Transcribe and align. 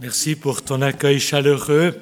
Merci 0.00 0.34
pour 0.34 0.62
ton 0.62 0.80
accueil 0.80 1.20
chaleureux. 1.20 1.94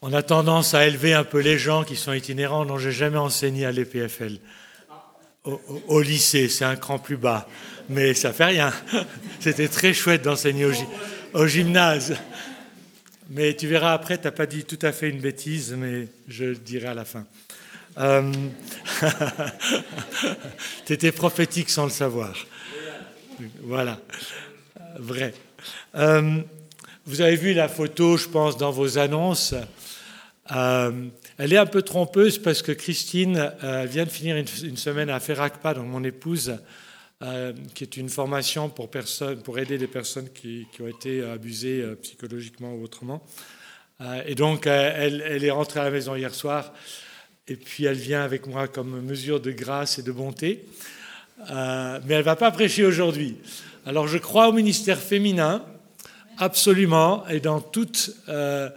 On 0.00 0.14
a 0.14 0.22
tendance 0.22 0.72
à 0.72 0.86
élever 0.86 1.12
un 1.12 1.24
peu 1.24 1.40
les 1.40 1.58
gens 1.58 1.84
qui 1.84 1.96
sont 1.96 2.14
itinérants. 2.14 2.64
Non, 2.64 2.78
j'ai 2.78 2.92
jamais 2.92 3.18
enseigné 3.18 3.66
à 3.66 3.72
l'EPFL. 3.72 4.38
Au, 5.44 6.00
lycée, 6.00 6.48
c'est 6.48 6.64
un 6.64 6.76
cran 6.76 6.98
plus 6.98 7.18
bas. 7.18 7.46
Mais 7.90 8.14
ça 8.14 8.32
fait 8.32 8.46
rien. 8.46 8.72
C'était 9.40 9.68
très 9.68 9.92
chouette 9.92 10.22
d'enseigner 10.22 10.66
au, 11.34 11.46
gymnase. 11.46 12.16
Mais 13.28 13.54
tu 13.54 13.66
verras 13.66 13.92
après, 13.92 14.16
tu 14.16 14.24
n'as 14.24 14.30
pas 14.30 14.46
dit 14.46 14.64
tout 14.64 14.78
à 14.80 14.92
fait 14.92 15.10
une 15.10 15.20
bêtise, 15.20 15.74
mais 15.76 16.08
je 16.26 16.44
le 16.46 16.56
dirai 16.56 16.86
à 16.86 16.94
la 16.94 17.04
fin. 17.04 17.26
Euh... 17.98 18.32
tu 20.86 20.92
étais 20.94 21.12
prophétique 21.12 21.68
sans 21.68 21.84
le 21.84 21.90
savoir. 21.90 22.34
Voilà 23.60 24.00
vrai. 24.98 25.32
Euh, 25.94 26.40
vous 27.06 27.20
avez 27.20 27.36
vu 27.36 27.54
la 27.54 27.68
photo, 27.68 28.16
je 28.16 28.28
pense, 28.28 28.56
dans 28.56 28.70
vos 28.70 28.98
annonces. 28.98 29.54
Euh, 30.50 31.06
elle 31.38 31.52
est 31.52 31.58
un 31.58 31.66
peu 31.66 31.82
trompeuse 31.82 32.38
parce 32.38 32.62
que 32.62 32.72
Christine 32.72 33.52
euh, 33.62 33.86
vient 33.88 34.04
de 34.04 34.10
finir 34.10 34.36
une, 34.36 34.76
semaine 34.76 35.08
à 35.08 35.20
Ferracpa, 35.20 35.74
donc 35.74 35.86
mon 35.86 36.04
épouse, 36.04 36.58
qui 37.74 37.82
est 37.82 37.96
une 37.96 38.08
formation 38.08 38.68
pour, 38.68 38.88
pour 39.42 39.58
aider 39.58 39.76
les 39.76 39.88
personnes 39.88 40.28
qui, 40.32 40.68
ont 40.80 40.86
été 40.86 41.24
abusées 41.24 41.84
psychologiquement 42.00 42.72
ou 42.74 42.84
autrement. 42.84 43.26
et 44.24 44.36
donc, 44.36 44.68
elle, 44.68 45.44
est 45.44 45.50
rentrée 45.50 45.80
à 45.80 45.84
la 45.84 45.90
maison 45.90 46.14
hier 46.14 46.32
soir, 46.32 46.72
et 47.48 47.56
puis 47.56 47.86
elle 47.86 47.96
vient 47.96 48.22
avec 48.22 48.46
moi 48.46 48.68
comme 48.68 49.00
mesure 49.00 49.40
de 49.40 49.50
grâce 49.50 49.98
et 49.98 50.04
de 50.04 50.12
bonté. 50.12 50.64
mais 51.48 51.54
elle 52.08 52.18
ne 52.18 52.22
va 52.22 52.36
pas 52.36 52.52
prêcher 52.52 52.84
aujourd'hui. 52.84 53.36
Alors 53.88 54.06
je 54.06 54.18
crois 54.18 54.48
au 54.48 54.52
ministère 54.52 54.98
féminin, 54.98 55.64
absolument, 56.36 57.26
et 57.28 57.40
dans, 57.40 57.64
euh, 58.28 58.68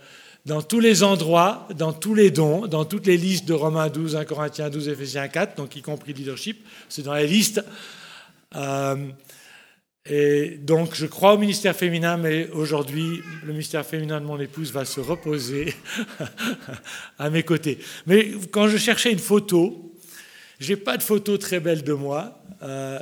dans 0.46 0.62
tous 0.62 0.80
les 0.80 1.04
endroits, 1.04 1.68
dans 1.76 1.92
tous 1.92 2.16
les 2.16 2.32
dons, 2.32 2.66
dans 2.66 2.86
toutes 2.86 3.08
les 3.08 3.18
listes 3.18 3.44
de 3.44 3.54
Romains 3.54 3.90
12, 3.90 4.16
1 4.16 4.24
Corinthiens 4.24 4.70
12, 4.70 4.88
Ephésiens 4.88 5.28
4, 5.28 5.58
donc 5.58 5.76
y 5.76 5.82
compris 5.82 6.14
leadership, 6.14 6.66
c'est 6.88 7.02
dans 7.02 7.14
les 7.14 7.28
listes. 7.28 7.62
Euh, 8.56 9.10
et 10.06 10.58
donc 10.62 10.96
je 10.96 11.08
crois 11.08 11.34
au 11.34 11.38
ministère 11.38 11.76
féminin, 11.76 12.16
mais 12.16 12.50
aujourd'hui, 12.52 13.22
le 13.44 13.52
ministère 13.52 13.86
féminin 13.86 14.22
de 14.22 14.26
mon 14.26 14.40
épouse 14.40 14.72
va 14.72 14.86
se 14.86 15.02
reposer 15.02 15.76
à 17.20 17.30
mes 17.30 17.44
côtés. 17.44 17.80
Mais 18.08 18.32
quand 18.50 18.70
je 18.70 18.78
cherchais 18.78 19.12
une 19.12 19.20
photo, 19.20 19.94
j'ai 20.62 20.78
pas 20.78 20.96
de 20.96 21.04
photo 21.04 21.38
très 21.38 21.60
belle 21.60 21.84
de 21.84 21.92
moi. 21.92 22.41
Euh, 22.64 23.00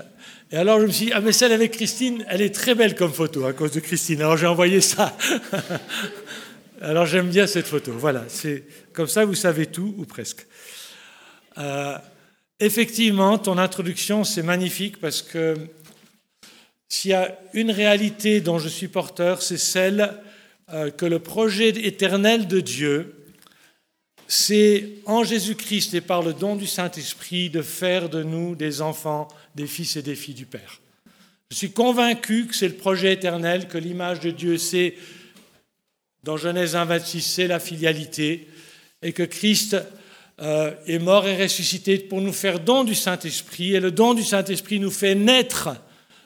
et 0.52 0.58
alors 0.58 0.80
je 0.80 0.86
me 0.86 0.92
suis 0.92 1.06
dit, 1.08 1.12
ah 1.14 1.22
mais 1.22 1.32
celle 1.32 1.52
avec 1.52 1.72
Christine, 1.72 2.26
elle 2.30 2.42
est 2.42 2.54
très 2.54 2.76
belle 2.76 2.96
comme 2.96 3.14
photo 3.14 3.46
à 3.46 3.54
cause 3.54 3.72
de 3.72 3.80
Christine. 3.80 4.22
Alors 4.22 4.38
j'ai 4.38 4.48
envoyé 4.48 4.82
ça. 4.82 5.18
alors 6.82 7.06
j'aime 7.06 7.30
bien 7.30 7.46
cette 7.46 7.68
photo. 7.68 7.92
Voilà, 7.92 8.26
c'est 8.28 8.64
comme 8.94 9.08
ça 9.08 9.26
vous 9.26 9.36
savez 9.36 9.66
tout 9.66 9.94
ou 9.98 10.06
presque. 10.06 10.48
Euh, 11.58 11.98
effectivement, 12.60 13.38
ton 13.38 13.58
introduction 13.58 14.24
c'est 14.24 14.44
magnifique 14.44 15.00
parce 15.00 15.22
que 15.22 15.56
s'il 16.88 17.12
y 17.12 17.14
a 17.14 17.38
une 17.54 17.70
réalité 17.70 18.42
dont 18.42 18.60
je 18.60 18.70
suis 18.70 18.88
porteur, 18.88 19.42
c'est 19.42 19.58
celle 19.58 20.16
euh, 20.74 20.90
que 20.90 21.06
le 21.06 21.20
projet 21.20 21.70
éternel 21.70 22.48
de 22.48 22.60
Dieu, 22.60 23.19
c'est 24.32 24.90
en 25.08 25.24
Jésus-Christ 25.24 25.96
et 25.96 26.02
par 26.02 26.22
le 26.22 26.34
don 26.34 26.56
du 26.56 26.68
Saint-Esprit 26.68 27.50
de 27.50 27.64
faire 27.64 28.10
de 28.10 28.22
nous 28.22 28.54
des 28.54 28.80
enfants 28.80 29.28
des 29.56 29.66
fils 29.66 29.96
et 29.96 30.04
des 30.04 30.14
filles 30.14 30.36
du 30.36 30.46
Père. 30.46 30.82
Je 31.50 31.58
suis 31.58 31.72
convaincu 31.72 32.46
que 32.46 32.56
c'est 32.56 32.68
le 32.68 32.76
projet 32.76 33.14
éternel, 33.14 33.68
que 33.68 33.80
l'image 33.80 34.20
de 34.20 34.30
Dieu, 34.30 34.60
c'est, 34.60 34.94
dans 36.24 36.38
Genèse 36.38 36.76
1, 36.76 36.86
26, 36.86 37.22
c'est 37.22 37.48
la 37.48 37.60
filialité, 37.60 38.48
et 39.02 39.14
que 39.14 39.24
Christ 39.24 39.76
euh, 40.40 40.76
est 40.86 41.00
mort 41.00 41.28
et 41.28 41.42
ressuscité 41.42 41.98
pour 41.98 42.22
nous 42.22 42.32
faire 42.32 42.60
don 42.60 42.84
du 42.84 42.94
Saint-Esprit, 42.94 43.74
et 43.74 43.80
le 43.80 43.90
don 43.90 44.14
du 44.14 44.24
Saint-Esprit 44.24 44.80
nous 44.80 44.92
fait 44.92 45.16
naître 45.16 45.70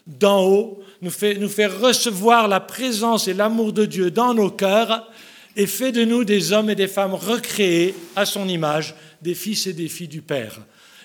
d'en 0.08 0.44
haut, 0.44 0.84
nous 1.02 1.10
fait, 1.10 1.36
nous 1.36 1.48
fait 1.48 1.68
recevoir 1.68 2.50
la 2.50 2.60
présence 2.60 3.30
et 3.30 3.34
l'amour 3.34 3.72
de 3.72 3.86
Dieu 3.86 4.12
dans 4.12 4.34
nos 4.34 4.52
cœurs, 4.52 5.10
et 5.56 5.68
fait 5.68 5.92
de 5.92 6.06
nous 6.06 6.24
des 6.24 6.52
hommes 6.52 6.70
et 6.70 6.76
des 6.76 6.88
femmes 6.88 7.14
recréés 7.14 7.96
à 8.16 8.26
son 8.26 8.48
image, 8.48 8.96
des 9.22 9.36
fils 9.36 9.68
et 9.68 9.74
des 9.74 9.90
filles 9.90 10.08
du 10.08 10.22
Père. 10.22 10.60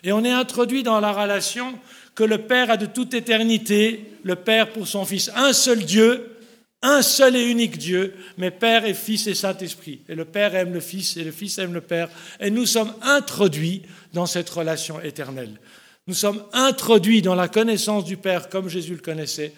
Et 0.05 0.13
on 0.13 0.25
est 0.25 0.33
introduit 0.33 0.83
dans 0.83 1.01
la 1.01 1.13
relation 1.13 1.79
que 2.15 2.25
le 2.25 2.39
Père 2.39 2.71
a 2.71 2.77
de 2.77 2.87
toute 2.87 3.15
éternité, 3.15 4.13
le 4.23 4.37
Père 4.37 4.73
pour 4.73 4.89
son 4.89 5.05
Fils, 5.05 5.31
un 5.37 5.53
seul 5.53 5.85
Dieu, 5.85 6.37
un 6.83 7.03
seul 7.03 7.37
et 7.37 7.45
unique 7.45 7.79
Dieu, 7.79 8.15
mais 8.37 8.51
Père 8.51 8.85
et 8.85 8.95
Fils 8.95 9.27
et 9.27 9.35
Saint-Esprit. 9.35 10.01
Et 10.09 10.15
le 10.15 10.25
Père 10.25 10.55
aime 10.55 10.73
le 10.73 10.81
Fils 10.81 11.17
et 11.17 11.25
le 11.25 11.33
Fils 11.33 11.59
aime 11.59 11.75
le 11.75 11.81
Père. 11.81 12.09
Et 12.41 12.51
nous 12.51 12.67
sommes 12.67 12.95
introduits 13.03 13.83
dans 14.13 14.27
cette 14.27 14.49
relation 14.49 15.01
éternelle. 15.01 15.61
Nous 16.07 16.15
sommes 16.15 16.43
introduits 16.53 17.21
dans 17.21 17.35
la 17.35 17.49
connaissance 17.49 18.05
du 18.05 18.17
Père 18.17 18.49
comme 18.49 18.69
Jésus 18.69 18.95
le 18.95 19.01
connaissait, 19.01 19.53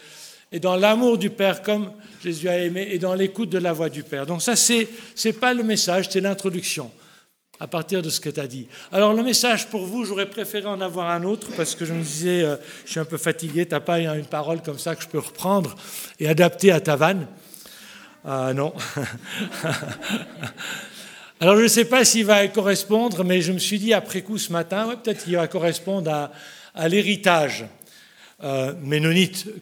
et 0.52 0.60
dans 0.60 0.76
l'amour 0.76 1.18
du 1.18 1.30
Père 1.30 1.62
comme 1.62 1.92
Jésus 2.22 2.48
a 2.48 2.58
aimé, 2.58 2.88
et 2.90 2.98
dans 2.98 3.14
l'écoute 3.14 3.50
de 3.50 3.58
la 3.58 3.72
voix 3.72 3.88
du 3.88 4.02
Père. 4.02 4.26
Donc 4.26 4.42
ça, 4.42 4.56
c'est 4.56 4.88
n'est 5.24 5.32
pas 5.32 5.54
le 5.54 5.62
message, 5.62 6.08
c'est 6.10 6.20
l'introduction 6.20 6.90
à 7.60 7.66
partir 7.66 8.00
de 8.00 8.08
ce 8.08 8.20
que 8.20 8.30
tu 8.30 8.40
as 8.40 8.46
dit. 8.46 8.66
Alors 8.90 9.12
le 9.12 9.22
message 9.22 9.68
pour 9.68 9.84
vous, 9.84 10.04
j'aurais 10.04 10.28
préféré 10.28 10.66
en 10.66 10.80
avoir 10.80 11.10
un 11.10 11.22
autre 11.24 11.48
parce 11.56 11.74
que 11.74 11.84
je 11.84 11.92
me 11.92 12.02
disais, 12.02 12.42
euh, 12.42 12.56
je 12.86 12.92
suis 12.92 13.00
un 13.00 13.04
peu 13.04 13.18
fatigué, 13.18 13.66
tu 13.66 13.72
n'as 13.72 13.80
pas 13.80 14.00
une 14.00 14.24
parole 14.24 14.62
comme 14.62 14.78
ça 14.78 14.96
que 14.96 15.02
je 15.02 15.08
peux 15.08 15.18
reprendre 15.18 15.74
et 16.18 16.26
adapter 16.26 16.72
à 16.72 16.80
ta 16.80 16.96
vanne. 16.96 17.26
Ah 18.24 18.52
non. 18.54 18.72
Alors 21.40 21.56
je 21.56 21.62
ne 21.62 21.68
sais 21.68 21.84
pas 21.84 22.04
s'il 22.04 22.24
va 22.24 22.46
correspondre, 22.48 23.24
mais 23.24 23.42
je 23.42 23.52
me 23.52 23.58
suis 23.58 23.78
dit 23.78 23.92
après 23.92 24.22
coup 24.22 24.38
ce 24.38 24.52
matin, 24.52 24.96
peut-être 25.02 25.24
qu'il 25.24 25.36
va 25.36 25.46
correspondre 25.46 26.10
à, 26.10 26.32
à 26.74 26.88
l'héritage 26.88 27.66
euh. 28.42 28.72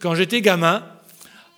Quand 0.00 0.14
j'étais 0.14 0.40
gamin, 0.40 0.84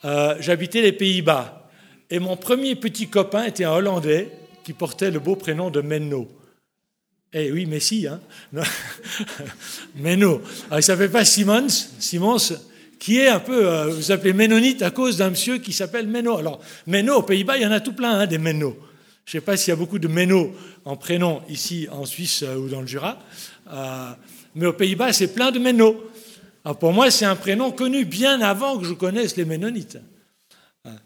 euh, 0.05 0.37
j'habitais 0.41 0.83
les 0.83 0.93
Pays-Bas 0.93 1.69
et 2.11 2.19
mon 2.19 2.37
premier 2.37 2.75
petit 2.75 3.09
copain 3.09 3.45
était 3.45 3.65
un 3.65 3.73
Hollandais 3.73 4.31
qui 4.65 4.73
portait 4.73 5.11
le 5.11 5.21
beau 5.21 5.37
prénom 5.37 5.71
de 5.71 5.81
Menno. 5.81 6.29
Eh 7.33 7.53
oui, 7.53 7.67
mais 7.67 7.79
si, 7.79 8.09
hein 8.09 8.21
Menno. 9.95 10.43
Alors, 10.67 10.81
il 10.81 10.83
s'appelle 10.83 11.13
pas 11.13 11.25
Simons, 11.25 11.69
Simons, 11.99 12.39
qui 12.99 13.19
est 13.19 13.29
un 13.29 13.39
peu, 13.39 13.69
euh, 13.69 13.87
vous 13.87 14.11
appelez 14.11 14.33
Ménonite 14.33 14.83
à 14.83 14.91
cause 14.91 15.17
d'un 15.17 15.31
monsieur 15.31 15.59
qui 15.59 15.73
s'appelle 15.73 16.09
Menno. 16.09 16.39
Alors, 16.39 16.61
Menno, 16.89 17.19
aux 17.19 17.23
Pays-Bas, 17.23 17.57
il 17.57 17.63
y 17.63 17.67
en 17.67 17.71
a 17.71 17.81
tout 17.81 17.93
plein, 17.93 18.19
hein, 18.19 18.27
des 18.27 18.39
Menno. 18.39 18.77
Je 19.25 19.37
ne 19.37 19.41
sais 19.41 19.45
pas 19.45 19.57
s'il 19.57 19.69
y 19.69 19.73
a 19.73 19.77
beaucoup 19.77 20.01
de 20.01 20.09
Menno 20.09 20.53
en 20.85 20.97
prénom 20.97 21.43
ici 21.49 21.87
en 21.93 22.05
Suisse 22.05 22.43
euh, 22.43 22.57
ou 22.57 22.69
dans 22.69 22.81
le 22.81 22.89
Jura, 22.89 23.21
euh, 23.73 24.11
mais 24.57 24.67
aux 24.67 24.73
Pays-Bas, 24.73 25.13
c'est 25.13 25.33
plein 25.33 25.53
de 25.53 25.61
Menno. 25.61 26.10
Alors, 26.65 26.79
pour 26.79 26.93
moi, 26.93 27.11
c'est 27.11 27.25
un 27.25 27.37
prénom 27.37 27.71
connu 27.71 28.05
bien 28.05 28.41
avant 28.41 28.79
que 28.79 28.85
je 28.85 28.93
connaisse 28.93 29.37
les 29.37 29.45
Ménonites. 29.45 29.99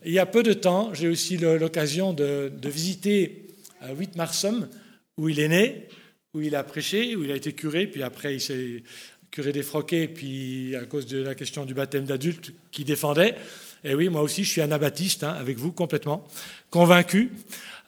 Il 0.04 0.12
y 0.12 0.18
a 0.18 0.26
peu 0.26 0.42
de 0.42 0.52
temps, 0.52 0.92
j'ai 0.94 1.08
aussi 1.08 1.36
l'occasion 1.36 2.12
de, 2.12 2.52
de 2.56 2.68
visiter 2.68 3.48
à 3.80 3.92
Whitmarsum, 3.92 4.68
où 5.16 5.28
il 5.28 5.40
est 5.40 5.48
né, 5.48 5.88
où 6.32 6.40
il 6.40 6.54
a 6.56 6.62
prêché, 6.64 7.16
où 7.16 7.24
il 7.24 7.30
a 7.30 7.36
été 7.36 7.52
curé, 7.52 7.86
puis 7.86 8.02
après 8.02 8.34
il 8.34 8.40
s'est 8.40 8.82
curé 9.30 9.52
défroqué, 9.52 10.08
puis 10.08 10.76
à 10.76 10.84
cause 10.84 11.06
de 11.06 11.18
la 11.18 11.34
question 11.34 11.64
du 11.64 11.74
baptême 11.74 12.04
d'adulte 12.04 12.52
qui 12.70 12.84
défendait. 12.84 13.34
Et 13.82 13.94
oui, 13.94 14.08
moi 14.08 14.22
aussi, 14.22 14.44
je 14.44 14.50
suis 14.50 14.60
anabaptiste, 14.60 15.24
hein, 15.24 15.36
avec 15.38 15.58
vous, 15.58 15.70
complètement, 15.70 16.26
convaincu. 16.70 17.32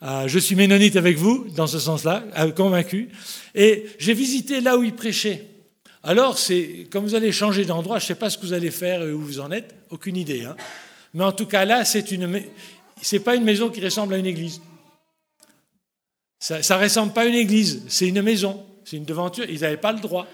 Euh, 0.02 0.28
je 0.28 0.38
suis 0.38 0.54
ménonite 0.54 0.96
avec 0.96 1.16
vous, 1.16 1.46
dans 1.56 1.66
ce 1.66 1.78
sens-là, 1.78 2.24
euh, 2.36 2.50
convaincu. 2.50 3.08
Et 3.54 3.86
j'ai 3.98 4.12
visité 4.12 4.60
là 4.60 4.76
où 4.76 4.82
il 4.82 4.92
prêchait. 4.92 5.46
Alors, 6.06 6.38
c'est, 6.38 6.86
comme 6.88 7.04
vous 7.04 7.16
allez 7.16 7.32
changer 7.32 7.64
d'endroit, 7.64 7.98
je 7.98 8.04
ne 8.04 8.06
sais 8.06 8.14
pas 8.14 8.30
ce 8.30 8.38
que 8.38 8.46
vous 8.46 8.52
allez 8.52 8.70
faire 8.70 9.02
et 9.02 9.10
où 9.10 9.20
vous 9.20 9.40
en 9.40 9.50
êtes, 9.50 9.74
aucune 9.90 10.16
idée. 10.16 10.44
Hein. 10.44 10.54
Mais 11.12 11.24
en 11.24 11.32
tout 11.32 11.46
cas, 11.46 11.64
là, 11.64 11.84
c'est 11.84 12.12
une, 12.12 12.42
c'est 13.02 13.18
pas 13.18 13.34
une 13.34 13.42
maison 13.42 13.70
qui 13.70 13.80
ressemble 13.80 14.14
à 14.14 14.18
une 14.18 14.26
église. 14.26 14.60
Ça 16.38 16.58
ne 16.58 16.82
ressemble 16.82 17.12
pas 17.12 17.22
à 17.22 17.24
une 17.24 17.34
église, 17.34 17.82
c'est 17.88 18.06
une 18.06 18.22
maison, 18.22 18.64
c'est 18.84 18.98
une 18.98 19.04
devanture, 19.04 19.46
ils 19.48 19.62
n'avaient 19.62 19.76
pas 19.78 19.90
le 19.90 19.98
droit. 19.98 20.28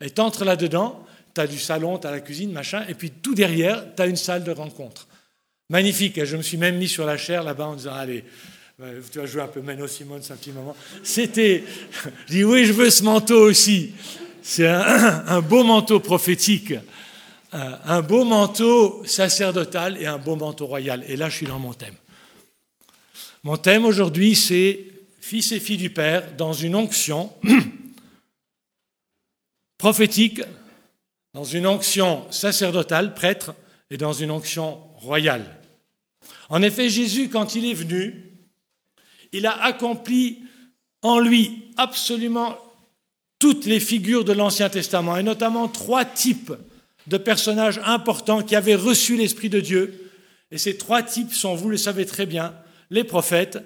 Et 0.00 0.08
tu 0.08 0.18
entres 0.22 0.46
là-dedans, 0.46 1.04
tu 1.34 1.42
as 1.42 1.46
du 1.46 1.58
salon, 1.58 1.98
tu 1.98 2.06
as 2.06 2.10
la 2.10 2.20
cuisine, 2.20 2.50
machin, 2.50 2.86
et 2.88 2.94
puis 2.94 3.10
tout 3.10 3.34
derrière, 3.34 3.84
tu 3.94 4.00
as 4.00 4.06
une 4.06 4.16
salle 4.16 4.44
de 4.44 4.50
rencontre. 4.50 5.08
Magnifique, 5.68 6.24
je 6.24 6.36
me 6.38 6.42
suis 6.42 6.56
même 6.56 6.78
mis 6.78 6.88
sur 6.88 7.04
la 7.04 7.18
chair 7.18 7.42
là-bas 7.42 7.66
en 7.66 7.76
disant, 7.76 7.92
allez, 7.92 8.24
euh, 8.80 9.02
tu 9.12 9.18
vas 9.18 9.26
jouer 9.26 9.42
un 9.42 9.48
peu 9.48 9.60
Menno 9.60 9.86
Simon, 9.88 10.16
un 10.16 10.36
petit 10.36 10.52
moment. 10.52 10.74
C'était, 11.02 11.64
je 12.28 12.32
dis, 12.32 12.44
oui, 12.44 12.64
je 12.64 12.72
veux 12.72 12.88
ce 12.88 13.02
manteau 13.02 13.42
aussi. 13.42 13.92
C'est 14.42 14.66
un, 14.66 15.40
beau 15.40 15.64
manteau 15.64 16.00
prophétique, 16.00 16.74
euh, 17.54 17.76
un 17.84 18.02
beau 18.02 18.24
manteau 18.24 19.04
sacerdotal 19.04 20.00
et 20.00 20.06
un 20.06 20.18
beau 20.18 20.36
manteau 20.36 20.66
royal. 20.66 21.04
Et 21.08 21.16
là, 21.16 21.28
je 21.28 21.36
suis 21.36 21.46
dans 21.46 21.58
mon 21.58 21.72
thème. 21.72 21.94
Mon 23.42 23.56
thème 23.56 23.84
aujourd'hui, 23.84 24.34
c'est 24.34 24.86
fils 25.20 25.52
et 25.52 25.60
filles 25.60 25.76
du 25.76 25.90
Père, 25.90 26.34
dans 26.36 26.52
une 26.52 26.74
onction 26.74 27.32
prophétique, 29.78 30.40
dans 31.34 31.44
une 31.44 31.66
onction 31.66 32.26
sacerdotale, 32.30 33.14
prêtre, 33.14 33.54
et 33.90 33.96
dans 33.96 34.12
une 34.12 34.30
onction 34.30 34.78
royale. 34.96 35.44
En 36.48 36.62
effet, 36.62 36.88
Jésus, 36.88 37.28
quand 37.28 37.54
il 37.54 37.66
est 37.66 37.74
venu, 37.74 38.32
il 39.32 39.46
a 39.46 39.62
accompli 39.62 40.42
en 41.02 41.18
lui 41.18 41.70
absolument 41.76 42.56
toutes 43.38 43.66
les 43.66 43.80
figures 43.80 44.24
de 44.24 44.32
l'Ancien 44.32 44.68
Testament, 44.68 45.16
et 45.16 45.22
notamment 45.22 45.68
trois 45.68 46.04
types 46.04 46.52
de 47.06 47.16
personnages 47.16 47.80
importants 47.84 48.42
qui 48.42 48.56
avaient 48.56 48.74
reçu 48.74 49.16
l'Esprit 49.16 49.48
de 49.48 49.60
Dieu. 49.60 50.10
Et 50.50 50.58
ces 50.58 50.76
trois 50.76 51.02
types 51.02 51.32
sont, 51.32 51.54
vous 51.54 51.68
le 51.68 51.76
savez 51.76 52.06
très 52.06 52.26
bien, 52.26 52.54
les 52.90 53.04
prophètes, 53.04 53.58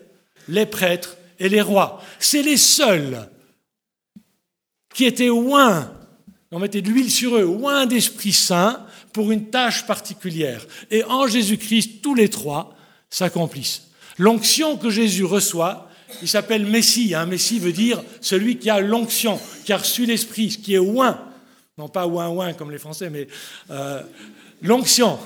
les 0.48 0.66
prêtres 0.66 1.16
et 1.38 1.48
les 1.48 1.60
rois. 1.60 2.02
C'est 2.19 2.42
les 2.42 2.56
seuls 2.56 3.28
qui 4.94 5.04
étaient 5.04 5.30
oints, 5.30 5.92
on 6.50 6.58
mettait 6.58 6.82
de 6.82 6.90
l'huile 6.90 7.10
sur 7.10 7.36
eux, 7.36 7.44
oints 7.44 7.86
d'Esprit 7.86 8.32
Saint 8.32 8.84
pour 9.12 9.32
une 9.32 9.50
tâche 9.50 9.86
particulière. 9.86 10.66
Et 10.90 11.02
en 11.04 11.26
Jésus-Christ, 11.26 12.02
tous 12.02 12.14
les 12.14 12.28
trois 12.28 12.76
s'accomplissent. 13.08 13.88
L'onction 14.18 14.76
que 14.76 14.90
Jésus 14.90 15.25
reçoit, 15.25 15.88
il 16.20 16.29
s'appelle 16.29 16.67
Messie. 16.67 17.14
Hein. 17.14 17.26
Messie 17.26 17.59
veut 17.59 17.73
dire 17.73 18.03
celui 18.20 18.59
qui 18.59 18.70
a 18.70 18.81
l'onction, 18.81 19.41
qui 19.64 19.73
a 19.73 19.79
reçu 19.79 20.05
l'Esprit, 20.05 20.49
qui 20.49 20.75
est 20.75 20.79
oint. 20.79 21.19
Non 21.79 21.88
pas 21.88 22.06
oint 22.06 22.29
oint 22.29 22.53
comme 22.53 22.70
les 22.70 22.79
Français, 22.79 23.09
mais 23.11 23.26
euh, 23.70 24.03
l'onction. 24.61 25.19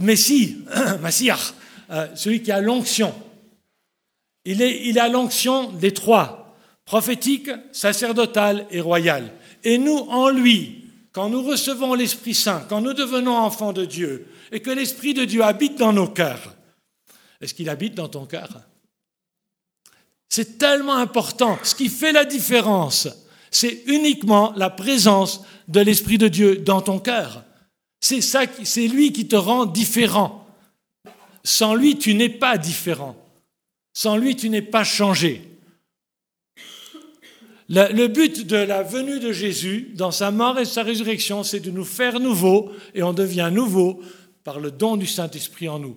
Messie, 0.00 0.64
Massiach, 1.00 1.54
euh, 1.90 2.08
celui 2.14 2.42
qui 2.42 2.50
a 2.50 2.60
l'onction. 2.60 3.14
Il, 4.44 4.60
il 4.60 4.98
a 4.98 5.08
l'onction 5.08 5.72
des 5.72 5.92
trois, 5.92 6.56
prophétique, 6.84 7.50
sacerdotal 7.72 8.66
et 8.70 8.80
royal. 8.80 9.30
Et 9.64 9.78
nous, 9.78 9.96
en 9.96 10.28
lui, 10.28 10.84
quand 11.12 11.28
nous 11.28 11.42
recevons 11.42 11.94
l'Esprit 11.94 12.34
Saint, 12.34 12.64
quand 12.68 12.80
nous 12.80 12.94
devenons 12.94 13.36
enfants 13.36 13.72
de 13.72 13.84
Dieu, 13.84 14.26
et 14.52 14.60
que 14.60 14.70
l'Esprit 14.70 15.14
de 15.14 15.24
Dieu 15.24 15.42
habite 15.42 15.76
dans 15.78 15.92
nos 15.92 16.08
cœurs, 16.08 16.54
est-ce 17.40 17.54
qu'il 17.54 17.68
habite 17.68 17.94
dans 17.94 18.08
ton 18.08 18.26
cœur? 18.26 18.48
C'est 20.28 20.58
tellement 20.58 20.96
important. 20.96 21.58
Ce 21.62 21.74
qui 21.74 21.88
fait 21.88 22.12
la 22.12 22.24
différence, 22.24 23.08
c'est 23.50 23.82
uniquement 23.86 24.52
la 24.56 24.70
présence 24.70 25.42
de 25.68 25.80
l'Esprit 25.80 26.18
de 26.18 26.28
Dieu 26.28 26.56
dans 26.56 26.82
ton 26.82 26.98
cœur. 26.98 27.44
C'est 28.00 28.20
ça, 28.20 28.42
c'est 28.62 28.88
lui 28.88 29.12
qui 29.12 29.26
te 29.26 29.36
rend 29.36 29.66
différent. 29.66 30.46
Sans 31.44 31.74
lui, 31.74 31.96
tu 31.98 32.14
n'es 32.14 32.28
pas 32.28 32.58
différent. 32.58 33.16
Sans 33.92 34.16
lui, 34.16 34.36
tu 34.36 34.50
n'es 34.50 34.62
pas 34.62 34.84
changé. 34.84 35.42
Le, 37.70 38.06
but 38.06 38.46
de 38.46 38.56
la 38.56 38.82
venue 38.82 39.20
de 39.20 39.30
Jésus, 39.32 39.90
dans 39.94 40.10
sa 40.10 40.30
mort 40.30 40.58
et 40.58 40.64
sa 40.64 40.82
résurrection, 40.82 41.42
c'est 41.42 41.60
de 41.60 41.70
nous 41.70 41.84
faire 41.84 42.18
nouveaux, 42.18 42.72
et 42.94 43.02
on 43.02 43.12
devient 43.12 43.50
nouveau 43.52 44.00
par 44.42 44.58
le 44.58 44.70
don 44.70 44.96
du 44.96 45.06
Saint-Esprit 45.06 45.68
en 45.68 45.78
nous. 45.78 45.96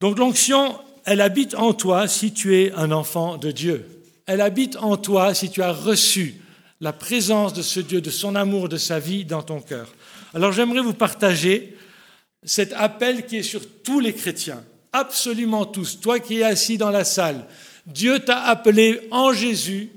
Donc 0.00 0.18
l'onction, 0.18 0.78
elle 1.04 1.20
habite 1.20 1.54
en 1.54 1.72
toi 1.72 2.08
si 2.08 2.32
tu 2.32 2.56
es 2.56 2.72
un 2.72 2.92
enfant 2.92 3.36
de 3.36 3.50
Dieu. 3.50 3.86
Elle 4.26 4.40
habite 4.40 4.76
en 4.76 4.96
toi 4.96 5.34
si 5.34 5.50
tu 5.50 5.62
as 5.62 5.72
reçu 5.72 6.36
la 6.80 6.92
présence 6.92 7.54
de 7.54 7.62
ce 7.62 7.80
Dieu, 7.80 8.00
de 8.00 8.10
son 8.10 8.34
amour, 8.34 8.68
de 8.68 8.76
sa 8.76 8.98
vie 8.98 9.24
dans 9.24 9.42
ton 9.42 9.60
cœur. 9.60 9.92
Alors 10.34 10.52
j'aimerais 10.52 10.80
vous 10.80 10.94
partager 10.94 11.76
cet 12.44 12.72
appel 12.74 13.26
qui 13.26 13.38
est 13.38 13.42
sur 13.42 13.62
tous 13.82 14.00
les 14.00 14.12
chrétiens, 14.12 14.62
absolument 14.92 15.64
tous. 15.64 16.00
Toi 16.00 16.20
qui 16.20 16.40
es 16.40 16.44
assis 16.44 16.78
dans 16.78 16.90
la 16.90 17.04
salle, 17.04 17.46
Dieu 17.86 18.20
t'a 18.20 18.42
appelé 18.42 19.00
en 19.10 19.32
Jésus 19.32 19.90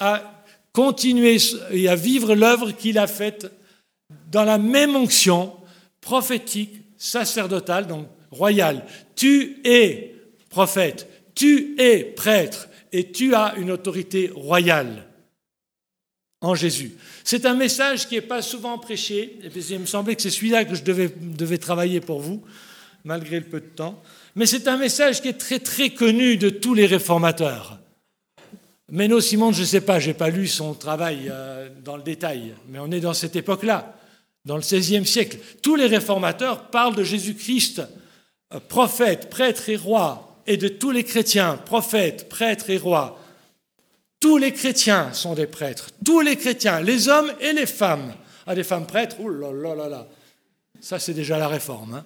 à 0.00 0.44
continuer 0.72 1.36
et 1.70 1.88
à 1.88 1.94
vivre 1.94 2.34
l'œuvre 2.34 2.72
qu'il 2.72 2.98
a 2.98 3.06
faite 3.06 3.50
dans 4.30 4.44
la 4.44 4.58
même 4.58 4.96
onction 4.96 5.52
prophétique, 6.00 6.74
sacerdotale, 6.98 7.86
donc 7.86 8.06
royale. 8.30 8.84
Tu 9.14 9.60
es 9.64 10.13
prophète, 10.54 11.08
tu 11.34 11.74
es 11.80 12.04
prêtre 12.04 12.68
et 12.92 13.10
tu 13.10 13.34
as 13.34 13.56
une 13.56 13.72
autorité 13.72 14.30
royale 14.32 15.04
en 16.40 16.54
Jésus. 16.54 16.92
C'est 17.24 17.44
un 17.44 17.54
message 17.54 18.06
qui 18.06 18.14
n'est 18.14 18.20
pas 18.20 18.40
souvent 18.40 18.78
prêché, 18.78 19.40
et 19.42 19.48
il 19.58 19.80
me 19.80 19.86
semblait 19.86 20.14
que 20.14 20.22
c'est 20.22 20.30
celui-là 20.30 20.64
que 20.64 20.76
je 20.76 20.84
devais, 20.84 21.58
travailler 21.58 22.00
pour 22.00 22.20
vous, 22.20 22.40
malgré 23.02 23.40
le 23.40 23.46
peu 23.46 23.60
de 23.60 23.66
temps, 23.66 24.00
mais 24.36 24.46
c'est 24.46 24.68
un 24.68 24.76
message 24.76 25.22
qui 25.22 25.28
est 25.28 25.40
très 25.40 25.58
très 25.58 25.90
connu 25.90 26.36
de 26.36 26.50
tous 26.50 26.74
les 26.74 26.86
réformateurs. 26.86 27.80
Menno 28.92 29.20
Simon, 29.20 29.50
je 29.50 29.62
ne 29.62 29.66
sais 29.66 29.80
pas, 29.80 29.98
je 29.98 30.08
n'ai 30.08 30.14
pas 30.14 30.30
lu 30.30 30.46
son 30.46 30.72
travail 30.74 31.28
euh, 31.32 31.68
dans 31.82 31.96
le 31.96 32.04
détail, 32.04 32.54
mais 32.68 32.78
on 32.78 32.92
est 32.92 33.00
dans 33.00 33.14
cette 33.14 33.34
époque-là, 33.34 33.98
dans 34.44 34.56
le 34.56 34.62
XVIe 34.62 35.04
siècle. 35.04 35.38
Tous 35.62 35.74
les 35.74 35.86
réformateurs 35.86 36.70
parlent 36.70 36.94
de 36.94 37.02
Jésus-Christ 37.02 37.82
euh, 38.52 38.60
prophète, 38.68 39.30
prêtre 39.30 39.68
et 39.68 39.76
roi, 39.76 40.33
et 40.46 40.56
de 40.56 40.68
tous 40.68 40.90
les 40.90 41.04
chrétiens, 41.04 41.56
prophètes, 41.56 42.28
prêtres 42.28 42.70
et 42.70 42.78
rois. 42.78 43.20
Tous 44.20 44.38
les 44.38 44.52
chrétiens 44.52 45.12
sont 45.12 45.34
des 45.34 45.46
prêtres, 45.46 45.90
tous 46.04 46.20
les 46.20 46.36
chrétiens, 46.36 46.80
les 46.80 47.08
hommes 47.08 47.32
et 47.40 47.52
les 47.52 47.66
femmes. 47.66 48.14
Ah, 48.46 48.54
des 48.54 48.64
femmes 48.64 48.86
prêtres, 48.86 49.16
là 49.22 49.74
là, 49.74 50.06
ça 50.80 50.98
c'est 50.98 51.14
déjà 51.14 51.38
la 51.38 51.48
réforme. 51.48 51.94
Hein. 51.94 52.04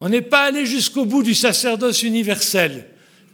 On 0.00 0.08
n'est 0.08 0.22
pas 0.22 0.44
allé 0.44 0.66
jusqu'au 0.66 1.04
bout 1.04 1.22
du 1.22 1.34
sacerdoce 1.34 2.02
universel 2.02 2.86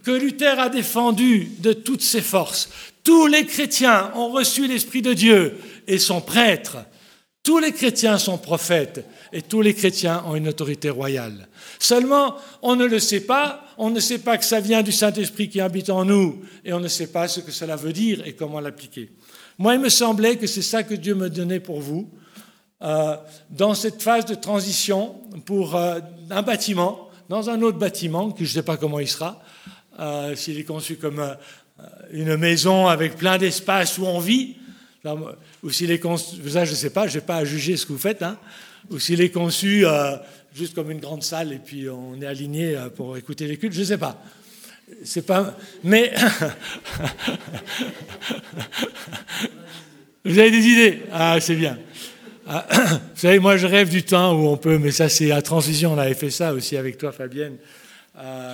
que 0.03 0.11
Luther 0.11 0.59
a 0.59 0.69
défendu 0.69 1.51
de 1.59 1.73
toutes 1.73 2.01
ses 2.01 2.21
forces. 2.21 2.69
Tous 3.03 3.27
les 3.27 3.45
chrétiens 3.45 4.11
ont 4.15 4.29
reçu 4.29 4.67
l'Esprit 4.67 5.01
de 5.01 5.13
Dieu 5.13 5.57
et 5.87 5.97
sont 5.97 6.21
prêtres. 6.21 6.77
Tous 7.43 7.59
les 7.59 7.71
chrétiens 7.71 8.17
sont 8.17 8.37
prophètes 8.37 9.05
et 9.33 9.41
tous 9.41 9.61
les 9.61 9.73
chrétiens 9.73 10.23
ont 10.27 10.35
une 10.35 10.47
autorité 10.47 10.89
royale. 10.89 11.47
Seulement, 11.81 12.35
on 12.61 12.75
ne 12.75 12.85
le 12.85 12.99
sait 12.99 13.21
pas, 13.21 13.65
on 13.75 13.89
ne 13.89 13.99
sait 13.99 14.19
pas 14.19 14.37
que 14.37 14.45
ça 14.45 14.59
vient 14.59 14.83
du 14.83 14.91
Saint-Esprit 14.91 15.49
qui 15.49 15.59
habite 15.59 15.89
en 15.89 16.05
nous, 16.05 16.43
et 16.63 16.73
on 16.73 16.79
ne 16.79 16.87
sait 16.87 17.07
pas 17.07 17.27
ce 17.27 17.39
que 17.39 17.51
cela 17.51 17.75
veut 17.75 17.91
dire 17.91 18.21
et 18.23 18.33
comment 18.33 18.59
l'appliquer. 18.59 19.09
Moi, 19.57 19.73
il 19.73 19.79
me 19.79 19.89
semblait 19.89 20.37
que 20.37 20.45
c'est 20.45 20.61
ça 20.61 20.83
que 20.83 20.93
Dieu 20.93 21.15
me 21.15 21.27
donnait 21.27 21.59
pour 21.59 21.81
vous, 21.81 22.07
euh, 22.83 23.15
dans 23.49 23.73
cette 23.73 23.99
phase 23.99 24.25
de 24.25 24.35
transition 24.35 25.15
pour 25.45 25.75
euh, 25.75 25.99
un 26.29 26.43
bâtiment, 26.43 27.09
dans 27.29 27.49
un 27.49 27.59
autre 27.63 27.79
bâtiment, 27.79 28.29
que 28.29 28.45
je 28.45 28.51
ne 28.51 28.53
sais 28.53 28.63
pas 28.63 28.77
comment 28.77 28.99
il 28.99 29.07
sera, 29.07 29.41
euh, 29.99 30.35
s'il 30.35 30.59
est 30.59 30.65
conçu 30.65 30.97
comme 30.97 31.35
une 32.11 32.37
maison 32.37 32.89
avec 32.89 33.17
plein 33.17 33.39
d'espace 33.39 33.97
où 33.97 34.05
on 34.05 34.19
vit, 34.19 34.55
ou 35.63 35.71
s'il 35.71 35.89
est 35.89 35.97
conçu, 35.99 36.47
ça 36.47 36.63
je 36.63 36.71
ne 36.73 36.75
sais 36.75 36.91
pas, 36.91 37.07
je 37.07 37.17
n'ai 37.17 37.25
pas 37.25 37.37
à 37.37 37.43
juger 37.43 37.75
ce 37.75 37.87
que 37.87 37.93
vous 37.93 37.97
faites, 37.97 38.21
hein, 38.21 38.37
ou 38.89 38.99
s'il 38.99 39.21
est 39.21 39.29
conçu 39.29 39.85
euh, 39.85 40.17
juste 40.53 40.75
comme 40.75 40.91
une 40.91 40.99
grande 40.99 41.23
salle 41.23 41.53
et 41.53 41.59
puis 41.59 41.89
on 41.89 42.21
est 42.21 42.25
aligné 42.25 42.75
euh, 42.75 42.89
pour 42.89 43.17
écouter 43.17 43.47
les 43.47 43.57
cultes, 43.57 43.73
je 43.73 43.81
ne 43.81 43.85
sais 43.85 43.97
pas. 43.97 44.21
C'est 45.03 45.25
pas. 45.25 45.55
Mais. 45.83 46.11
vous 50.25 50.37
avez 50.37 50.51
des 50.51 50.65
idées? 50.65 51.03
Ah, 51.11 51.39
c'est 51.39 51.55
bien. 51.55 51.79
Ah, 52.45 52.67
vous 52.73 52.99
savez, 53.15 53.39
moi 53.39 53.55
je 53.57 53.67
rêve 53.67 53.89
du 53.89 54.03
temps 54.03 54.33
où 54.33 54.47
on 54.47 54.57
peut, 54.57 54.77
mais 54.77 54.91
ça 54.91 55.07
c'est 55.07 55.31
à 55.31 55.41
transition, 55.41 55.93
on 55.93 55.97
avait 55.97 56.13
fait 56.13 56.31
ça 56.31 56.53
aussi 56.53 56.75
avec 56.75 56.97
toi, 56.97 57.11
Fabienne. 57.11 57.57
Euh, 58.17 58.53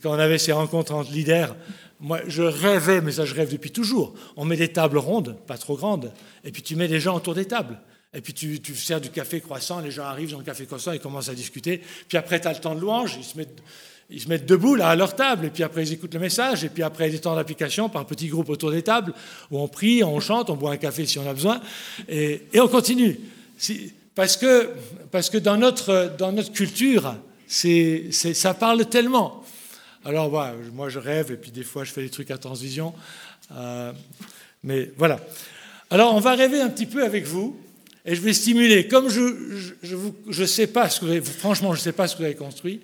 quand 0.00 0.10
on 0.10 0.18
avait 0.18 0.38
ces 0.38 0.52
rencontres 0.52 0.92
entre 0.94 1.10
leaders, 1.10 1.56
moi 1.98 2.20
je 2.28 2.42
rêvais, 2.42 3.00
mais 3.00 3.12
ça 3.12 3.24
je 3.24 3.34
rêve 3.34 3.50
depuis 3.50 3.70
toujours. 3.70 4.14
On 4.36 4.44
met 4.44 4.56
des 4.56 4.68
tables 4.68 4.98
rondes, 4.98 5.36
pas 5.46 5.58
trop 5.58 5.76
grandes, 5.76 6.12
et 6.44 6.52
puis 6.52 6.62
tu 6.62 6.76
mets 6.76 6.88
des 6.88 7.00
gens 7.00 7.16
autour 7.16 7.34
des 7.34 7.46
tables. 7.46 7.78
Et 8.14 8.20
puis 8.20 8.34
tu, 8.34 8.60
tu, 8.60 8.74
sers 8.74 9.00
du 9.00 9.10
café 9.10 9.40
croissant, 9.40 9.80
les 9.80 9.90
gens 9.90 10.04
arrivent 10.04 10.32
dans 10.32 10.38
le 10.38 10.44
café 10.44 10.66
croissant, 10.66 10.92
ils 10.92 11.00
commencent 11.00 11.30
à 11.30 11.34
discuter. 11.34 11.80
Puis 12.08 12.18
après, 12.18 12.40
tu 12.40 12.48
as 12.48 12.52
le 12.52 12.58
temps 12.58 12.74
de 12.74 12.80
louange, 12.80 13.16
ils 13.18 13.24
se, 13.24 13.38
mettent, 13.38 13.62
ils 14.10 14.20
se 14.20 14.28
mettent 14.28 14.44
debout 14.44 14.74
là 14.74 14.88
à 14.88 14.96
leur 14.96 15.16
table, 15.16 15.46
et 15.46 15.50
puis 15.50 15.62
après, 15.62 15.82
ils 15.86 15.94
écoutent 15.94 16.12
le 16.12 16.20
message, 16.20 16.62
et 16.62 16.68
puis 16.68 16.82
après, 16.82 17.04
il 17.04 17.12
y 17.12 17.14
a 17.14 17.16
des 17.16 17.22
temps 17.22 17.34
d'application 17.34 17.88
par 17.88 18.04
petits 18.04 18.28
groupes 18.28 18.50
autour 18.50 18.70
des 18.70 18.82
tables, 18.82 19.14
où 19.50 19.58
on 19.58 19.66
prie, 19.66 20.04
on 20.04 20.20
chante, 20.20 20.50
on 20.50 20.56
boit 20.56 20.72
un 20.72 20.76
café 20.76 21.06
si 21.06 21.18
on 21.18 21.28
a 21.28 21.32
besoin, 21.32 21.60
et, 22.08 22.42
on 22.56 22.68
continue. 22.68 23.18
Parce 24.14 24.36
que, 24.36 24.70
parce 25.10 25.30
que 25.30 25.38
dans, 25.38 25.56
notre, 25.56 26.14
dans 26.18 26.32
notre 26.32 26.52
culture, 26.52 27.14
c'est, 27.46 28.12
ça 28.12 28.52
parle 28.52 28.84
tellement. 28.86 29.42
Alors 30.04 30.28
voilà, 30.28 30.54
moi 30.74 30.88
je 30.88 30.98
rêve, 30.98 31.30
et 31.30 31.36
puis 31.36 31.50
des 31.50 31.62
fois 31.62 31.84
je 31.84 31.92
fais 31.92 32.02
des 32.02 32.10
trucs 32.10 32.30
à 32.30 32.36
transvision. 32.36 32.92
Euh, 33.52 33.92
mais 34.64 34.90
voilà. 34.96 35.20
Alors 35.90 36.14
on 36.14 36.20
va 36.20 36.34
rêver 36.34 36.60
un 36.60 36.68
petit 36.68 36.86
peu 36.86 37.04
avec 37.04 37.24
vous. 37.24 37.56
Et 38.04 38.14
je 38.14 38.20
vais 38.20 38.32
stimuler. 38.32 38.88
Comme 38.88 39.08
je 39.08 39.20
ne 39.20 40.32
je, 40.32 40.44
sais 40.44 40.66
pas 40.66 40.90
ce 40.90 41.00
que 41.00 41.04
vous 41.04 41.10
avez, 41.12 41.22
franchement, 41.22 41.74
je 41.74 41.80
sais 41.80 41.92
pas 41.92 42.08
ce 42.08 42.14
que 42.14 42.18
vous 42.18 42.24
avez 42.24 42.34
construit, 42.34 42.80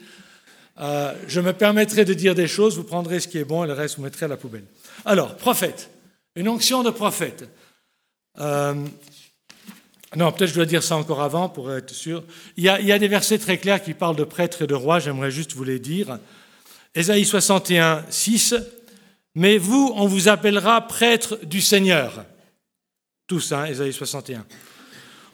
euh, 0.81 1.13
je 1.27 1.41
me 1.41 1.53
permettrai 1.53 2.05
de 2.05 2.15
dire 2.15 2.35
des 2.35 2.47
choses, 2.47 2.77
vous 2.77 2.85
prendrez 2.85 3.19
ce 3.19 3.27
qui 3.27 3.39
est 3.39 3.45
bon 3.45 3.65
et 3.65 3.67
le 3.67 3.73
reste 3.73 3.97
vous 3.97 4.03
mettrez 4.03 4.27
à 4.27 4.29
la 4.29 4.37
poubelle. 4.37 4.65
Alors, 5.05 5.37
prophète, 5.37 5.91
une 6.37 6.49
onction 6.49 6.85
de 6.85 6.91
prophète. 6.91 7.49
Euh, 8.39 8.75
non, 10.17 10.33
peut-être 10.33 10.51
je 10.51 10.55
dois 10.55 10.67
dire 10.67 10.83
ça 10.83 10.97
encore 10.97 11.21
avant 11.21 11.49
pour 11.49 11.73
être 11.73 11.93
sûr. 11.93 12.23
Il 12.57 12.65
y, 12.65 12.69
a, 12.69 12.81
il 12.81 12.87
y, 12.87 12.93
a, 12.93 12.99
des 12.99 13.09
versets 13.09 13.39
très 13.39 13.59
clairs 13.59 13.83
qui 13.83 13.95
parlent 13.95 14.17
de 14.17 14.25
prêtre 14.25 14.63
et 14.63 14.67
de 14.67 14.75
roi, 14.75 15.01
j'aimerais 15.01 15.33
juste 15.33 15.53
vous 15.53 15.65
les 15.65 15.81
dire. 15.81 16.19
Ésaïe 16.95 17.25
61, 17.25 18.05
6. 18.09 18.55
Mais 19.35 19.59
vous, 19.59 19.93
on 19.95 20.07
vous 20.07 20.29
appellera 20.29 20.87
prêtre 20.87 21.39
du 21.45 21.61
Seigneur. 21.61 22.25
Tous, 23.27 23.53
hein, 23.53 23.67
Ésaïe 23.67 23.93
61. 23.93 24.47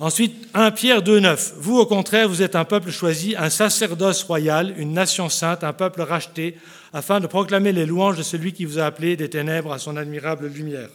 Ensuite, 0.00 0.48
1 0.54 0.72
Pierre 0.72 1.02
2,9. 1.02 1.52
Vous, 1.58 1.78
au 1.78 1.86
contraire, 1.86 2.28
vous 2.28 2.42
êtes 2.42 2.56
un 2.56 2.64
peuple 2.64 2.90
choisi, 2.90 3.36
un 3.36 3.50
sacerdoce 3.50 4.24
royal, 4.24 4.74
une 4.76 4.92
nation 4.92 5.28
sainte, 5.28 5.62
un 5.62 5.72
peuple 5.72 6.02
racheté, 6.02 6.58
afin 6.92 7.20
de 7.20 7.26
proclamer 7.26 7.72
les 7.72 7.86
louanges 7.86 8.18
de 8.18 8.22
celui 8.22 8.52
qui 8.52 8.64
vous 8.64 8.78
a 8.78 8.86
appelé 8.86 9.16
des 9.16 9.30
ténèbres 9.30 9.72
à 9.72 9.78
son 9.78 9.96
admirable 9.96 10.48
lumière. 10.48 10.90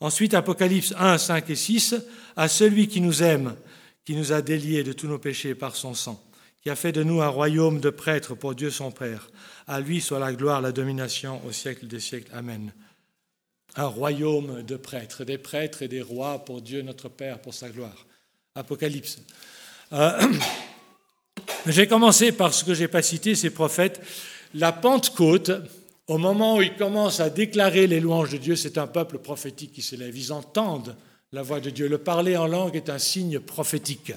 Ensuite, 0.00 0.34
Apocalypse 0.34 0.92
1, 0.98 1.18
5 1.18 1.50
et 1.50 1.56
6. 1.56 1.94
À 2.36 2.48
celui 2.48 2.88
qui 2.88 3.00
nous 3.00 3.22
aime, 3.22 3.54
qui 4.04 4.14
nous 4.14 4.32
a 4.32 4.42
déliés 4.42 4.82
de 4.82 4.92
tous 4.92 5.08
nos 5.08 5.18
péchés 5.18 5.54
par 5.54 5.76
son 5.76 5.94
sang, 5.94 6.22
qui 6.62 6.70
a 6.70 6.76
fait 6.76 6.92
de 6.92 7.02
nous 7.02 7.20
un 7.20 7.28
royaume 7.28 7.80
de 7.80 7.90
prêtres 7.90 8.34
pour 8.34 8.54
Dieu 8.54 8.70
son 8.70 8.90
Père. 8.90 9.28
À 9.66 9.80
lui 9.80 10.00
soit 10.00 10.18
la 10.18 10.32
gloire, 10.32 10.60
la 10.60 10.72
domination 10.72 11.40
au 11.46 11.52
siècle 11.52 11.86
des 11.86 12.00
siècles. 12.00 12.30
Amen 12.34 12.72
un 13.76 13.86
royaume 13.86 14.62
de 14.62 14.76
prêtres, 14.76 15.24
des 15.24 15.38
prêtres 15.38 15.82
et 15.82 15.88
des 15.88 16.02
rois 16.02 16.44
pour 16.44 16.60
Dieu 16.60 16.82
notre 16.82 17.08
Père, 17.08 17.40
pour 17.40 17.54
sa 17.54 17.68
gloire. 17.68 18.06
Apocalypse. 18.54 19.18
Euh, 19.92 20.32
j'ai 21.66 21.86
commencé 21.86 22.32
par 22.32 22.52
ce 22.54 22.64
que 22.64 22.74
je 22.74 22.82
n'ai 22.82 22.88
pas 22.88 23.02
cité, 23.02 23.34
ces 23.34 23.50
prophètes. 23.50 24.00
La 24.54 24.72
Pentecôte, 24.72 25.52
au 26.06 26.18
moment 26.18 26.56
où 26.56 26.62
ils 26.62 26.74
commencent 26.76 27.20
à 27.20 27.30
déclarer 27.30 27.86
les 27.86 28.00
louanges 28.00 28.30
de 28.30 28.38
Dieu, 28.38 28.56
c'est 28.56 28.78
un 28.78 28.86
peuple 28.86 29.18
prophétique 29.18 29.72
qui 29.72 29.82
s'élève. 29.82 30.16
Ils 30.16 30.32
entendent 30.32 30.96
la 31.32 31.42
voix 31.42 31.60
de 31.60 31.70
Dieu. 31.70 31.88
Le 31.88 31.98
parler 31.98 32.36
en 32.36 32.46
langue 32.46 32.76
est 32.76 32.88
un 32.88 32.98
signe 32.98 33.38
prophétique. 33.40 34.12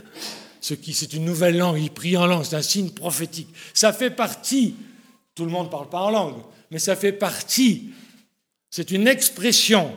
Ce 0.62 0.74
qui, 0.74 0.94
c'est 0.94 1.14
une 1.14 1.26
nouvelle 1.26 1.58
langue, 1.58 1.80
ils 1.80 1.92
prient 1.92 2.18
en 2.18 2.28
langue, 2.28 2.46
c'est 2.46 2.56
un 2.56 2.62
signe 2.62 2.92
prophétique. 2.92 3.50
Ça 3.74 3.92
fait 3.92 4.12
partie, 4.12 4.76
tout 5.36 5.44
le 5.44 5.52
monde 5.52 5.66
ne 5.66 5.72
parle 5.72 5.90
pas 5.90 6.02
en 6.02 6.12
langue, 6.12 6.42
mais 6.70 6.80
ça 6.80 6.96
fait 6.96 7.12
partie 7.12 7.90
c'est 8.72 8.92
une 8.92 9.08
expression 9.08 9.96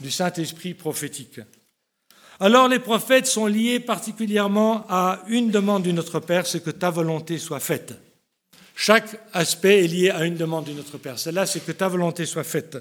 du 0.00 0.10
Saint-Esprit 0.10 0.74
prophétique. 0.74 1.40
Alors 2.40 2.68
les 2.68 2.78
prophètes 2.78 3.26
sont 3.26 3.46
liés 3.46 3.78
particulièrement 3.78 4.86
à 4.88 5.22
une 5.28 5.50
demande 5.50 5.82
de 5.82 5.92
notre 5.92 6.18
Père, 6.20 6.46
c'est 6.46 6.64
que 6.64 6.70
ta 6.70 6.88
volonté 6.88 7.38
soit 7.38 7.60
faite. 7.60 7.94
Chaque 8.74 9.20
aspect 9.34 9.84
est 9.84 9.88
lié 9.88 10.08
à 10.08 10.24
une 10.24 10.36
demande 10.36 10.64
de 10.64 10.72
notre 10.72 10.96
Père. 10.96 11.18
Celle-là, 11.18 11.44
c'est 11.44 11.60
que 11.60 11.72
ta 11.72 11.86
volonté 11.86 12.24
soit 12.24 12.44
faite. 12.44 12.78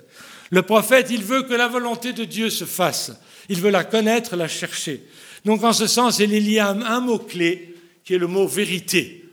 Le 0.49 0.61
prophète, 0.61 1.07
il 1.11 1.25
veut 1.25 1.43
que 1.43 1.53
la 1.53 1.67
volonté 1.67 2.13
de 2.13 2.23
Dieu 2.23 2.49
se 2.49 2.63
fasse. 2.63 3.11
Il 3.49 3.59
veut 3.59 3.69
la 3.69 3.83
connaître, 3.83 4.38
la 4.38 4.47
chercher. 4.47 5.03
Donc 5.43 5.61
en 5.61 5.73
ce 5.73 5.88
sens, 5.88 6.19
il 6.19 6.33
est 6.33 6.39
lié 6.39 6.59
à 6.59 6.69
un 6.69 7.01
mot-clé 7.01 7.75
qui 8.05 8.13
est 8.13 8.17
le 8.17 8.27
mot 8.27 8.47
vérité. 8.47 9.25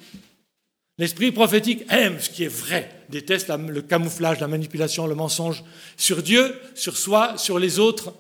L'esprit 0.98 1.30
prophétique 1.30 1.84
aime 1.88 2.18
ce 2.20 2.30
qui 2.30 2.42
est 2.42 2.48
vrai, 2.48 2.90
déteste 3.08 3.48
le 3.48 3.82
camouflage, 3.82 4.40
la 4.40 4.48
manipulation, 4.48 5.06
le 5.06 5.14
mensonge 5.14 5.64
sur 5.96 6.22
Dieu, 6.22 6.54
sur 6.75 6.96
soi, 6.96 7.38
sur 7.38 7.58
les 7.58 7.78
autres. 7.78 8.14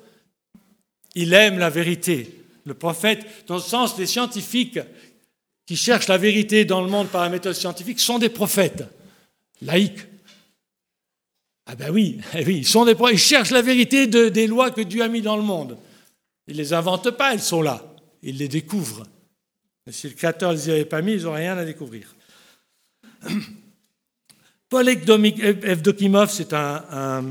Il 1.14 1.32
aime 1.32 1.58
la 1.58 1.70
vérité. 1.70 2.42
Le 2.64 2.74
prophète, 2.74 3.26
dans 3.46 3.56
le 3.56 3.60
sens 3.60 3.96
des 3.96 4.06
scientifiques 4.06 4.78
qui 5.66 5.76
cherchent 5.76 6.08
la 6.08 6.18
vérité 6.18 6.64
dans 6.64 6.82
le 6.82 6.90
monde 6.90 7.08
par 7.08 7.22
la 7.22 7.28
méthode 7.28 7.54
scientifique, 7.54 8.00
sont 8.00 8.18
des 8.18 8.28
prophètes 8.28 8.84
laïcs. 9.62 10.00
Ah 11.66 11.74
ben 11.74 11.90
oui, 11.90 12.20
eh 12.34 12.44
oui 12.44 12.58
ils, 12.58 12.66
sont 12.66 12.84
des, 12.84 12.94
ils 13.12 13.18
cherchent 13.18 13.50
la 13.50 13.62
vérité 13.62 14.06
des 14.06 14.46
lois 14.46 14.70
que 14.70 14.82
Dieu 14.82 15.02
a 15.02 15.08
mis 15.08 15.22
dans 15.22 15.36
le 15.36 15.42
monde. 15.42 15.76
Ils 16.46 16.56
ne 16.56 16.62
les 16.62 16.72
inventent 16.72 17.10
pas, 17.10 17.32
elles 17.32 17.40
sont 17.40 17.62
là. 17.62 17.82
Ils 18.22 18.38
les 18.38 18.48
découvrent. 18.48 19.06
si 19.90 20.08
le 20.08 20.14
Créateur 20.14 20.52
ne 20.52 20.56
les 20.56 20.68
avait 20.70 20.84
pas 20.84 21.02
mis, 21.02 21.14
ils 21.14 21.22
n'auraient 21.22 21.42
rien 21.42 21.58
à 21.58 21.64
découvrir. 21.64 22.14
Paul 24.68 24.88
Evdokimov, 24.88 26.30
c'est 26.30 26.52
un, 26.52 27.22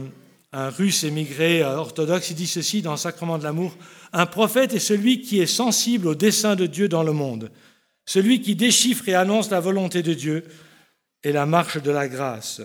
russe 0.53 1.03
émigré 1.03 1.61
euh, 1.61 1.75
orthodoxe, 1.75 2.29
il 2.29 2.37
dit 2.37 2.47
ceci 2.47 2.81
dans 2.81 2.95
Sacrement 2.95 3.37
de 3.37 3.43
l'amour 3.43 3.75
Un 4.13 4.25
prophète 4.25 4.73
est 4.73 4.79
celui 4.79 5.19
qui 5.21 5.41
est 5.41 5.47
sensible 5.47 6.07
au 6.07 6.15
dessein 6.15 6.55
de 6.55 6.65
Dieu 6.65 6.87
dans 6.87 7.03
le 7.03 7.11
monde, 7.11 7.51
celui 8.05 8.41
qui 8.41 8.55
déchiffre 8.55 9.09
et 9.09 9.15
annonce 9.15 9.49
la 9.49 9.59
volonté 9.59 10.01
de 10.01 10.13
Dieu 10.13 10.45
et 11.23 11.33
la 11.33 11.45
marche 11.45 11.81
de 11.81 11.91
la 11.91 12.07
grâce. 12.07 12.61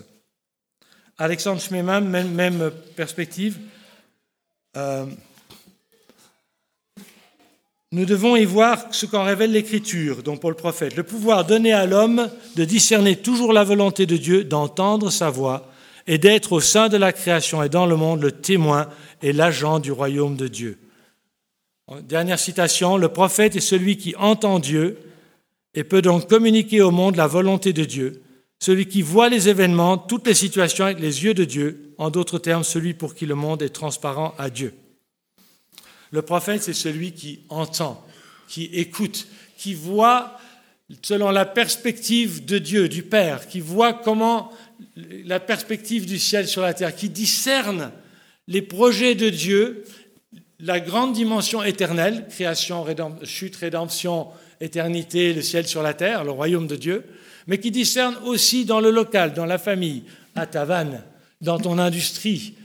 Alexandre 1.17 1.59
Schmemann, 1.59 2.07
même, 2.07 2.71
perspective. 2.95 3.59
Euh, 4.77 5.05
nous 7.93 8.05
devons 8.05 8.37
y 8.37 8.45
voir 8.45 8.85
ce 8.91 9.05
qu'en 9.05 9.23
révèle 9.23 9.51
l'Écriture, 9.51 10.23
dont 10.23 10.37
Paul 10.37 10.55
prophète, 10.55 10.95
le 10.95 11.03
pouvoir 11.03 11.45
donné 11.45 11.73
à 11.73 11.85
l'homme 11.85 12.29
de 12.55 12.63
discerner 12.63 13.17
toujours 13.17 13.51
la 13.51 13.65
volonté 13.65 14.05
de 14.05 14.15
Dieu, 14.15 14.45
d'entendre 14.45 15.09
sa 15.09 15.29
voix 15.29 15.67
et 16.07 16.17
d'être 16.17 16.53
au 16.53 16.61
sein 16.61 16.87
de 16.87 16.95
la 16.95 17.11
création 17.11 17.61
et 17.61 17.69
dans 17.69 17.85
le 17.85 17.97
monde 17.97 18.21
le 18.21 18.31
témoin 18.31 18.87
et 19.21 19.33
l'agent 19.33 19.79
du 19.79 19.91
royaume 19.91 20.37
de 20.37 20.47
Dieu. 20.47 20.77
Dernière 22.03 22.39
citation, 22.39 22.95
le 22.95 23.09
prophète 23.09 23.57
est 23.57 23.59
celui 23.59 23.97
qui 23.97 24.15
entend 24.15 24.59
Dieu 24.59 24.97
et 25.73 25.83
peut 25.83 26.01
donc 26.01 26.29
communiquer 26.29 26.81
au 26.81 26.91
monde 26.91 27.17
la 27.17 27.27
volonté 27.27 27.73
de 27.73 27.83
Dieu, 27.83 28.21
celui 28.59 28.85
qui 28.85 29.01
voit 29.01 29.27
les 29.27 29.49
événements, 29.49 29.97
toutes 29.97 30.27
les 30.27 30.33
situations 30.33 30.85
avec 30.85 31.01
les 31.01 31.25
yeux 31.25 31.33
de 31.33 31.43
Dieu, 31.43 31.93
en 31.97 32.09
d'autres 32.09 32.39
termes, 32.39 32.63
celui 32.63 32.93
pour 32.93 33.15
qui 33.15 33.25
le 33.25 33.35
monde 33.35 33.61
est 33.61 33.69
transparent 33.69 34.33
à 34.37 34.49
Dieu. 34.49 34.73
Le 36.11 36.21
prophète, 36.21 36.63
c'est 36.63 36.73
celui 36.73 37.13
qui 37.13 37.39
entend, 37.49 38.05
qui 38.47 38.65
écoute, 38.73 39.27
qui 39.57 39.73
voit 39.73 40.37
selon 41.01 41.29
la 41.29 41.45
perspective 41.45 42.45
de 42.45 42.57
Dieu, 42.57 42.89
du 42.89 43.03
Père, 43.03 43.47
qui 43.47 43.61
voit 43.61 43.93
comment 43.93 44.51
la 45.25 45.39
perspective 45.39 46.05
du 46.05 46.19
ciel 46.19 46.47
sur 46.47 46.61
la 46.61 46.73
terre, 46.73 46.95
qui 46.95 47.09
discerne 47.09 47.91
les 48.47 48.61
projets 48.61 49.15
de 49.15 49.29
Dieu, 49.29 49.85
la 50.59 50.79
grande 50.79 51.13
dimension 51.13 51.63
éternelle, 51.63 52.25
création, 52.29 52.85
chute, 53.23 53.55
rédemption, 53.55 54.27
éternité, 54.59 55.33
le 55.33 55.41
ciel 55.41 55.67
sur 55.67 55.81
la 55.81 55.93
terre, 55.93 56.23
le 56.23 56.31
royaume 56.31 56.67
de 56.67 56.75
Dieu, 56.75 57.05
mais 57.47 57.59
qui 57.59 57.71
discerne 57.71 58.15
aussi 58.25 58.65
dans 58.65 58.79
le 58.79 58.91
local, 58.91 59.33
dans 59.33 59.45
la 59.45 59.57
famille, 59.57 60.03
à 60.35 60.45
ta 60.45 60.65
vanne, 60.65 61.03
dans 61.41 61.57
ton 61.57 61.79
industrie, 61.79 62.55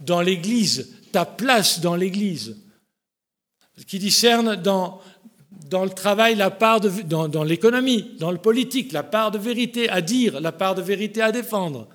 dans, 0.00 0.20
l'Église, 0.20 0.96
ta 1.12 1.24
place 1.24 1.80
dans 1.80 1.94
l'Église 1.94 2.56
qui 3.86 3.98
discerne 3.98 4.56
dans, 4.56 5.00
le 5.72 5.88
travail 5.90 6.34
la 6.34 6.50
part 6.50 6.80
dans 6.80 7.44
l'économie, 7.44 8.16
dans 8.18 8.30
le 8.30 8.38
politique, 8.38 8.92
la 8.92 9.02
part 9.02 9.30
de 9.30 9.38
vérité 9.38 9.88
à 9.88 10.00
dire, 10.00 10.40
la 10.40 10.52
part 10.52 10.74
de 10.74 10.82
vérité 10.82 11.22
à 11.22 11.32
défendre. 11.32 11.88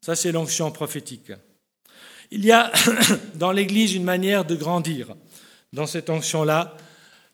Ça, 0.00 0.16
c'est 0.16 0.32
l'onction 0.32 0.70
prophétique. 0.70 1.32
Il 2.30 2.44
y 2.44 2.52
a 2.52 2.70
dans 3.34 3.52
l'Église 3.52 3.94
une 3.94 4.04
manière 4.04 4.44
de 4.44 4.54
grandir 4.54 5.14
dans 5.72 5.86
cette 5.86 6.10
onction-là, 6.10 6.76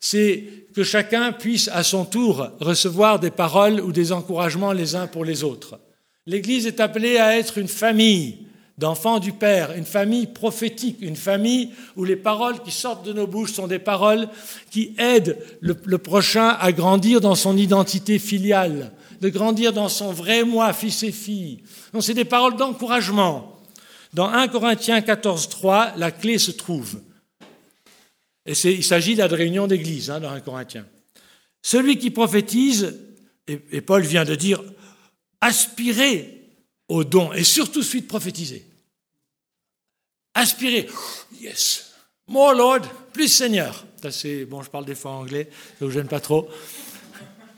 c'est 0.00 0.44
que 0.74 0.84
chacun 0.84 1.32
puisse 1.32 1.68
à 1.68 1.82
son 1.82 2.04
tour 2.04 2.50
recevoir 2.60 3.18
des 3.18 3.30
paroles 3.30 3.80
ou 3.80 3.92
des 3.92 4.12
encouragements 4.12 4.72
les 4.72 4.94
uns 4.94 5.06
pour 5.06 5.24
les 5.24 5.42
autres. 5.42 5.80
L'Église 6.26 6.66
est 6.66 6.80
appelée 6.80 7.18
à 7.18 7.38
être 7.38 7.56
une 7.58 7.68
famille, 7.68 8.46
d'enfants 8.78 9.20
du 9.20 9.32
Père, 9.32 9.72
une 9.72 9.86
famille 9.86 10.26
prophétique, 10.26 10.98
une 11.00 11.16
famille 11.16 11.70
où 11.96 12.04
les 12.04 12.16
paroles 12.16 12.62
qui 12.62 12.70
sortent 12.70 13.06
de 13.06 13.12
nos 13.12 13.26
bouches 13.26 13.52
sont 13.52 13.66
des 13.66 13.78
paroles 13.78 14.28
qui 14.70 14.94
aident 14.98 15.38
le, 15.60 15.98
prochain 15.98 16.48
à 16.60 16.72
grandir 16.72 17.20
dans 17.20 17.34
son 17.34 17.56
identité 17.56 18.18
filiale, 18.18 18.92
de 19.20 19.28
grandir 19.30 19.72
dans 19.72 19.88
son 19.88 20.12
vrai 20.12 20.44
moi, 20.44 20.72
fils 20.74 21.02
et 21.02 21.12
fille. 21.12 21.62
Donc 21.92 22.02
c'est 22.02 22.14
des 22.14 22.26
paroles 22.26 22.56
d'encouragement. 22.56 23.62
Dans 24.12 24.28
1 24.28 24.48
Corinthiens 24.48 25.00
14, 25.00 25.48
3, 25.48 25.92
la 25.96 26.10
clé 26.10 26.38
se 26.38 26.50
trouve. 26.50 27.00
Et 28.44 28.52
il 28.64 28.84
s'agit 28.84 29.14
de 29.14 29.20
la 29.20 29.26
réunion 29.26 29.66
d'église 29.66 30.10
hein, 30.10 30.20
dans 30.20 30.30
1 30.30 30.40
Corinthiens. 30.40 30.86
Celui 31.62 31.98
qui 31.98 32.10
prophétise, 32.10 32.94
et 33.48 33.80
Paul 33.80 34.02
vient 34.02 34.24
de 34.24 34.34
dire, 34.34 34.62
aspirez 35.40 36.35
au 36.88 37.04
don 37.04 37.32
et 37.32 37.44
surtout 37.44 37.82
de 37.82 38.00
prophétiser. 38.00 38.64
Aspirer, 40.34 40.88
yes, 41.40 41.92
more 42.28 42.54
Lord, 42.54 42.82
plus 43.12 43.28
Seigneur. 43.28 43.84
C'est 44.10 44.44
bon, 44.44 44.62
je 44.62 44.70
parle 44.70 44.84
des 44.84 44.94
fois 44.94 45.12
anglais, 45.12 45.48
ça 45.78 45.84
vous 45.84 45.90
gêne 45.90 46.06
pas 46.06 46.20
trop. 46.20 46.48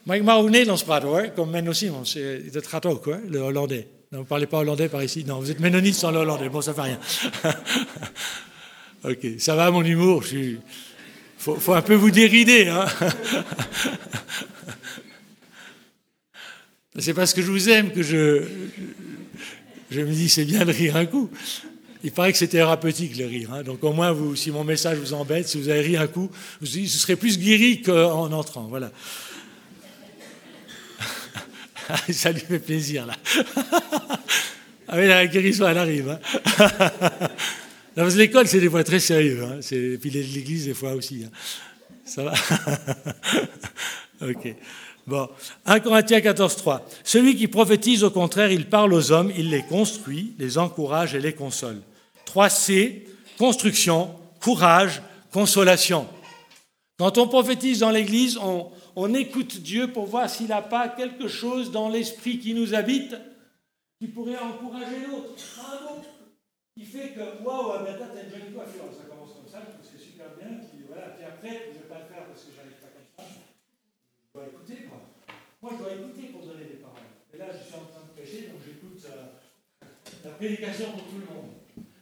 Mag 0.09 0.29
ook 0.29 0.49
Nederlands 0.49 0.85
praten 0.85 1.09
hoor, 1.09 1.33
comme 1.35 1.51
Menno 1.51 1.73
Simons, 1.73 2.17
dat 2.53 2.67
gaat 2.67 2.87
ook 2.87 3.05
hoor, 3.05 3.21
le 3.29 3.39
hollandais. 3.39 3.87
Vous 4.11 4.19
ne 4.19 4.25
parlez 4.25 4.47
pas 4.47 4.59
hollandais 4.59 4.89
par 4.89 5.03
ici 5.03 5.23
Non, 5.25 5.39
vous 5.39 5.51
êtes 5.51 5.61
ménonite 5.61 5.95
sans 5.95 6.11
le 6.11 6.19
hollandais, 6.19 6.49
bon, 6.49 6.63
ça 6.63 6.73
fait 6.73 6.81
rien. 6.81 6.99
ok, 9.05 9.27
ça 9.39 9.55
va 9.55 9.71
mon 9.71 9.85
humour, 9.85 10.25
il 10.33 10.61
faut, 11.37 11.57
faut, 11.57 11.75
un 11.75 11.83
peu 11.83 11.95
vous 11.95 12.11
dérider. 12.11 12.69
Hein 12.69 12.87
C'est 16.99 17.13
parce 17.13 17.35
que 17.35 17.43
je 17.43 17.51
vous 17.51 17.69
aime 17.69 17.93
que 17.93 18.03
je, 18.03 18.49
je 19.91 20.01
me 20.01 20.13
dis, 20.13 20.29
c'est 20.29 20.45
bien 20.45 20.65
de 20.65 20.73
rire 20.73 20.97
un 20.97 21.07
coup. 21.07 21.31
Il 22.05 22.13
paraît 22.13 22.33
que 22.33 22.39
c'est 22.39 22.49
thérapeutique 22.49 23.17
le 23.17 23.27
rire. 23.27 23.53
Hein. 23.53 23.63
Donc 23.63 23.83
au 23.83 23.93
moins, 23.93 24.17
si 24.37 24.51
mon 24.51 24.65
message 24.65 24.99
vous 24.99 25.15
embête, 25.15 25.49
si 25.49 25.59
vous 25.61 25.69
avez 25.69 25.81
ri 25.81 25.97
un 25.97 26.07
coup, 26.07 26.31
vous 26.61 26.67
serait 26.67 27.17
plus 27.17 27.39
guéri 27.39 27.83
qu'en 27.83 28.31
entrant. 28.33 28.69
Voilà. 28.69 28.93
Ça 32.11 32.31
lui 32.31 32.41
fait 32.41 32.59
plaisir 32.59 33.07
là. 33.07 33.15
ah 34.89 34.97
oui, 34.97 35.07
la 35.09 35.27
guérison, 35.27 35.67
elle 35.67 35.79
arrive. 35.79 36.11
Hein. 36.11 37.29
L'école, 38.17 38.47
c'est 38.47 38.61
des 38.61 38.71
fois 38.71 38.85
très 38.85 39.01
sérieux. 39.01 39.43
Hein. 39.43 39.59
Et 39.73 39.99
puis 39.99 40.11
l'église, 40.11 40.67
des 40.67 40.75
fois 40.75 40.93
aussi. 40.93 41.25
Ça 42.05 42.23
va? 42.23 42.33
Ok. 44.21 44.55
Bon. 45.09 45.27
1 45.65 45.81
Corinthiens 45.81 46.21
14, 46.21 46.57
3. 46.57 46.87
Celui 47.03 47.35
qui 47.35 47.49
prophétise, 47.49 48.05
au 48.05 48.11
contraire, 48.11 48.53
il 48.53 48.69
parle 48.69 48.93
aux 48.93 49.11
hommes, 49.11 49.33
il 49.35 49.49
les 49.49 49.63
construit, 49.63 50.35
les 50.39 50.59
encourage 50.59 51.15
et 51.15 51.21
les 51.21 51.33
console. 51.33 51.81
3C, 52.27 53.05
construction, 53.39 54.15
courage, 54.43 55.01
consolation. 55.33 56.07
Quand 56.99 57.17
on 57.17 57.27
prophétise 57.27 57.79
dans 57.79 57.91
l'Église, 57.91 58.39
on, 58.97 59.15
écoute 59.15 59.63
Dieu 59.63 59.91
pour 59.91 60.05
voir 60.05 60.29
s'il 60.29 60.49
n'a 60.49 60.61
pas 60.61 60.89
quelque 60.89 61.27
chose 61.27 61.71
dans 61.71 61.89
l'esprit 61.89 62.39
qui 62.39 62.53
nous 62.53 62.75
habite 62.75 63.17
qui 63.99 64.09
pourrait 64.09 64.39
encourager 64.39 65.07
l'autre, 65.09 65.33
le 71.99 72.05
faire 72.09 72.27
parce 72.27 72.43
que 72.45 72.53
j'arrive 72.55 72.79
pas 72.81 72.89
comme 72.89 73.09
ça. 73.17 73.25
Je 74.27 74.28
Moi, 75.61 75.73
je 75.73 75.83
dois 75.83 75.93
écouter 75.93 76.29
pour 76.33 76.47
donner 76.47 76.65
des 76.65 76.77
paroles. 76.77 76.99
Et 77.35 77.39
là, 77.39 77.47
je 77.53 77.67
suis 77.67 77.75
en 77.75 77.87
train 77.87 78.07
de 78.07 78.21
prêcher, 78.21 78.49
donc 78.49 78.61
j'écoute 78.65 79.05
euh, 79.07 79.87
la 80.25 80.31
prédication 80.31 80.93
pour 80.93 81.05
tout 81.05 81.19
le 81.19 81.35
monde. 81.35 81.51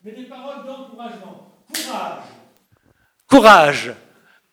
Mais 0.04 0.12
des 0.12 0.24
paroles 0.24 0.66
d'encouragement. 0.66 1.52
Courage. 1.72 2.24
Courage 3.28 3.92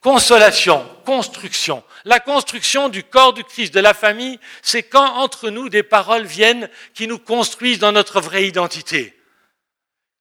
consolation, 0.04 0.86
construction. 1.06 1.82
La 2.04 2.20
construction 2.20 2.90
du 2.90 3.04
corps 3.04 3.34
du 3.34 3.44
Christ, 3.44 3.74
de 3.74 3.80
la 3.80 3.94
famille, 3.94 4.38
c'est 4.62 4.84
quand 4.84 5.16
entre 5.16 5.50
nous 5.50 5.70
des 5.70 5.82
paroles 5.82 6.26
viennent 6.26 6.70
qui 6.94 7.08
nous 7.08 7.18
construisent 7.18 7.80
dans 7.80 7.94
notre 7.94 8.20
vraie 8.20 8.46
identité. 8.46 9.18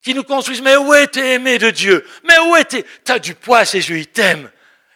Qui 0.02 0.14
nous 0.14 0.22
construisent, 0.22 0.62
mais 0.62 0.76
où 0.76 0.94
est 0.94 1.16
aimé 1.16 1.58
de 1.58 1.70
Dieu? 1.70 2.06
Mais 2.24 2.38
où 2.38 2.56
es-tu 2.56 2.84
T'as 3.04 3.18
du 3.18 3.34
poids 3.34 3.64
ses 3.64 3.88
yeux, 3.90 3.98
il 3.98 4.06
t'aime. 4.06 4.50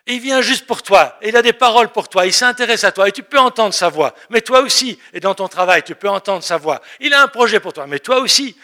Il 0.07 0.21
vient 0.21 0.41
juste 0.41 0.67
pour 0.67 0.83
toi, 0.83 1.19
il 1.23 1.37
a 1.37 1.43
des 1.43 1.53
paroles 1.53 1.89
pour 1.89 2.09
toi, 2.09 2.27
il 2.27 2.33
s'intéresse 2.33 2.85
à 2.85 2.93
toi, 2.93 3.09
et 3.09 3.13
tu 3.13 3.25
peux 3.25 3.39
entendre 3.39 3.75
sa 3.75 3.89
voix. 3.89 4.15
Mais 4.31 4.41
toi 4.41 4.61
aussi, 4.61 5.01
et 5.13 5.19
dans 5.19 5.35
ton 5.35 5.49
travail, 5.49 5.83
tu 5.83 5.97
peux 5.97 6.09
entendre 6.09 6.45
sa 6.45 6.59
voix. 6.59 6.81
Il 7.01 7.13
a 7.13 7.23
un 7.23 7.29
projet 7.29 7.59
pour 7.59 7.73
toi, 7.73 7.87
mais 7.89 7.99
toi 7.99 8.21
aussi 8.21 8.57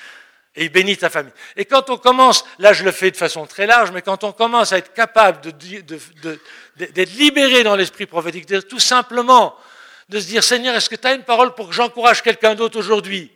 et 0.54 0.64
il 0.64 0.70
bénit 0.70 0.96
ta 0.96 1.08
famille. 1.08 1.32
Et 1.56 1.64
quand 1.64 1.88
on 1.88 1.96
commence, 1.96 2.44
là 2.58 2.72
je 2.72 2.84
le 2.84 2.92
fais 2.92 3.10
de 3.10 3.16
façon 3.16 3.46
très 3.46 3.66
large, 3.66 3.90
mais 3.90 4.02
quand 4.02 4.22
on 4.24 4.32
commence 4.32 4.72
à 4.72 4.78
être 4.78 4.92
capable 4.92 5.40
d'être 6.76 7.12
libéré 7.14 7.62
dans 7.62 7.74
l'esprit 7.74 8.06
prophétique, 8.06 8.46
tout 8.68 8.78
simplement 8.78 9.56
de 10.08 10.20
se 10.20 10.26
dire 10.26 10.44
Seigneur, 10.44 10.74
est-ce 10.74 10.90
que 10.90 10.96
tu 10.96 11.06
as 11.06 11.14
une 11.14 11.22
parole 11.22 11.54
pour 11.54 11.68
que 11.68 11.74
j'encourage 11.74 12.22
quelqu'un 12.22 12.54
d'autre 12.54 12.78
aujourd'hui? 12.78 13.32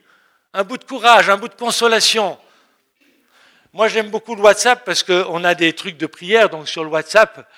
Un 0.53 0.65
bout 0.65 0.77
de 0.77 0.85
courage, 0.85 1.31
un 1.31 1.39
bout 1.39 1.49
de 1.49 1.55
consolation. 1.55 2.39
Moi 3.73 3.89
j'aime 3.89 4.11
beaucoup 4.11 4.35
le 4.35 4.43
WhatsApp 4.43 4.85
parce 4.85 5.03
qu'on 5.03 5.43
a 5.45 5.55
des 5.55 5.73
trucs 5.73 5.97
de 5.97 6.07
prière, 6.07 6.51
donc 6.51 6.69
sur 6.69 6.85
le 6.85 6.91
WhatsApp, 6.91 7.49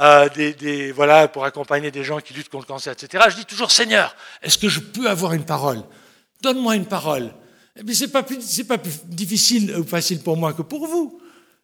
euh, 0.00 0.28
des, 0.28 0.92
voilà, 0.92 1.28
pour 1.28 1.44
accompagner 1.44 1.90
des 1.90 2.04
gens 2.04 2.20
qui 2.20 2.34
luttent 2.34 2.48
contre 2.48 2.66
le 2.68 2.74
cancer, 2.74 2.92
etc. 2.92 3.24
Je 3.30 3.36
dis 3.36 3.44
toujours 3.44 3.70
Seigneur, 3.70 4.14
est-ce 4.42 4.58
que 4.58 4.68
je 4.68 4.80
peux 4.80 5.08
avoir 5.08 5.32
une 5.32 5.44
parole? 5.44 5.82
Donne-moi 6.42 6.76
une 6.76 6.86
parole. 6.86 7.32
Mais 7.84 7.94
ce 7.94 8.04
n'est 8.04 8.10
pas, 8.10 8.22
plus, 8.22 8.62
pas 8.64 8.78
plus 8.78 8.92
difficile 9.04 9.74
ou 9.76 9.84
facile 9.84 10.20
pour 10.20 10.36
moi 10.36 10.52
que 10.52 10.62
pour 10.62 10.86
vous. 10.86 11.20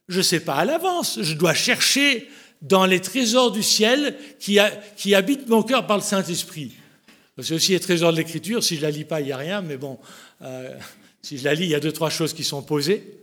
Je 0.08 0.18
ne 0.18 0.22
sais 0.22 0.40
pas 0.40 0.56
à 0.56 0.64
l'avance. 0.64 1.20
Je 1.22 1.34
dois 1.34 1.54
chercher 1.54 2.28
dans 2.60 2.86
les 2.86 3.00
trésors 3.00 3.50
du 3.52 3.62
ciel 3.62 4.16
qui, 4.38 4.58
qui 4.96 5.14
habitent 5.14 5.48
mon 5.48 5.62
cœur 5.62 5.86
par 5.86 5.96
le 5.96 6.02
Saint-Esprit. 6.02 6.72
C'est 7.40 7.54
aussi 7.54 7.72
les 7.72 7.80
trésors 7.80 8.12
de 8.12 8.16
l'Écriture. 8.16 8.62
Si 8.62 8.76
je 8.76 8.80
ne 8.80 8.86
la 8.86 8.90
lis 8.90 9.04
pas, 9.04 9.20
il 9.20 9.26
n'y 9.26 9.32
a 9.32 9.36
rien. 9.36 9.60
Mais 9.60 9.76
bon, 9.76 9.98
euh, 10.42 10.70
si 11.22 11.38
je 11.38 11.44
la 11.44 11.54
lis, 11.54 11.64
il 11.64 11.70
y 11.70 11.74
a 11.74 11.80
deux, 11.80 11.92
trois 11.92 12.10
choses 12.10 12.32
qui 12.32 12.44
sont 12.44 12.62
posées. 12.62 13.20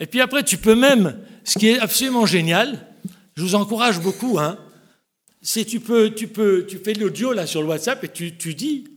Et 0.00 0.06
puis 0.06 0.20
après, 0.20 0.42
tu 0.42 0.56
peux 0.56 0.74
même, 0.74 1.20
ce 1.44 1.58
qui 1.58 1.68
est 1.68 1.78
absolument 1.78 2.26
génial, 2.26 2.86
je 3.36 3.42
vous 3.42 3.54
encourage 3.54 4.00
beaucoup, 4.00 4.38
hein, 4.38 4.58
c'est 5.42 5.64
tu 5.64 5.80
peux, 5.80 6.14
tu 6.14 6.28
peux, 6.28 6.66
tu 6.66 6.78
fais 6.78 6.94
l'audio 6.94 7.32
là 7.32 7.46
sur 7.46 7.62
le 7.62 7.68
WhatsApp 7.68 8.02
et 8.04 8.08
tu, 8.08 8.36
tu 8.36 8.54
dis, 8.54 8.94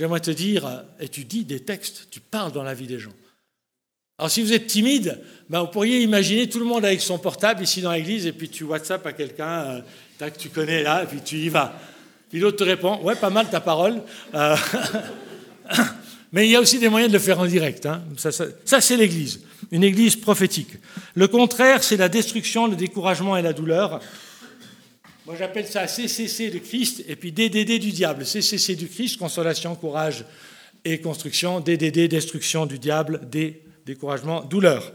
J'aimerais 0.00 0.20
te 0.20 0.30
dire, 0.30 0.84
et 0.98 1.08
tu 1.08 1.24
dis 1.24 1.44
des 1.44 1.60
textes, 1.60 2.08
tu 2.10 2.20
parles 2.20 2.52
dans 2.52 2.62
la 2.62 2.72
vie 2.72 2.86
des 2.86 2.98
gens. 2.98 3.12
Alors 4.18 4.30
si 4.30 4.42
vous 4.42 4.54
êtes 4.54 4.66
timide, 4.66 5.20
ben, 5.50 5.60
vous 5.60 5.66
pourriez 5.66 6.02
imaginer 6.02 6.48
tout 6.48 6.58
le 6.58 6.64
monde 6.64 6.86
avec 6.86 7.02
son 7.02 7.18
portable 7.18 7.62
ici 7.62 7.82
dans 7.82 7.92
l'église, 7.92 8.24
et 8.24 8.32
puis 8.32 8.48
tu 8.48 8.64
WhatsApp 8.64 9.04
à 9.04 9.12
quelqu'un 9.12 9.82
euh, 10.20 10.30
que 10.30 10.38
tu 10.38 10.48
connais 10.48 10.82
là, 10.82 11.02
et 11.02 11.06
puis 11.06 11.20
tu 11.22 11.36
y 11.36 11.50
vas. 11.50 11.78
Puis 12.30 12.38
l'autre 12.38 12.56
te 12.56 12.64
répond, 12.64 13.02
ouais, 13.02 13.14
pas 13.14 13.28
mal 13.28 13.50
ta 13.50 13.60
parole. 13.60 14.02
Euh, 14.34 14.56
mais 16.32 16.46
il 16.46 16.50
y 16.50 16.56
a 16.56 16.60
aussi 16.60 16.78
des 16.78 16.88
moyens 16.88 17.12
de 17.12 17.16
le 17.16 17.22
faire 17.22 17.40
en 17.40 17.46
direct. 17.46 17.86
Hein. 17.86 18.02
Ça, 18.16 18.80
c'est 18.80 18.96
l'église, 18.96 19.40
une 19.70 19.82
église 19.82 20.16
prophétique. 20.16 20.74
Le 21.14 21.26
contraire, 21.26 21.82
c'est 21.82 21.96
la 21.96 22.08
destruction, 22.08 22.68
le 22.68 22.76
découragement 22.76 23.36
et 23.36 23.42
la 23.42 23.52
douleur. 23.52 24.00
Moi, 25.26 25.34
j'appelle 25.38 25.66
ça 25.66 25.86
CCC 25.86 26.50
de 26.50 26.58
Christ 26.58 27.04
et 27.08 27.16
puis 27.16 27.32
DDD 27.32 27.78
du 27.80 27.90
diable. 27.90 28.24
CCC 28.24 28.76
du 28.76 28.88
Christ, 28.88 29.18
consolation, 29.18 29.74
courage 29.74 30.24
et 30.84 31.00
construction. 31.00 31.60
DDD, 31.60 32.08
destruction 32.08 32.66
du 32.66 32.78
diable, 32.78 33.20
D, 33.30 33.62
découragement, 33.84 34.42
douleur. 34.42 34.92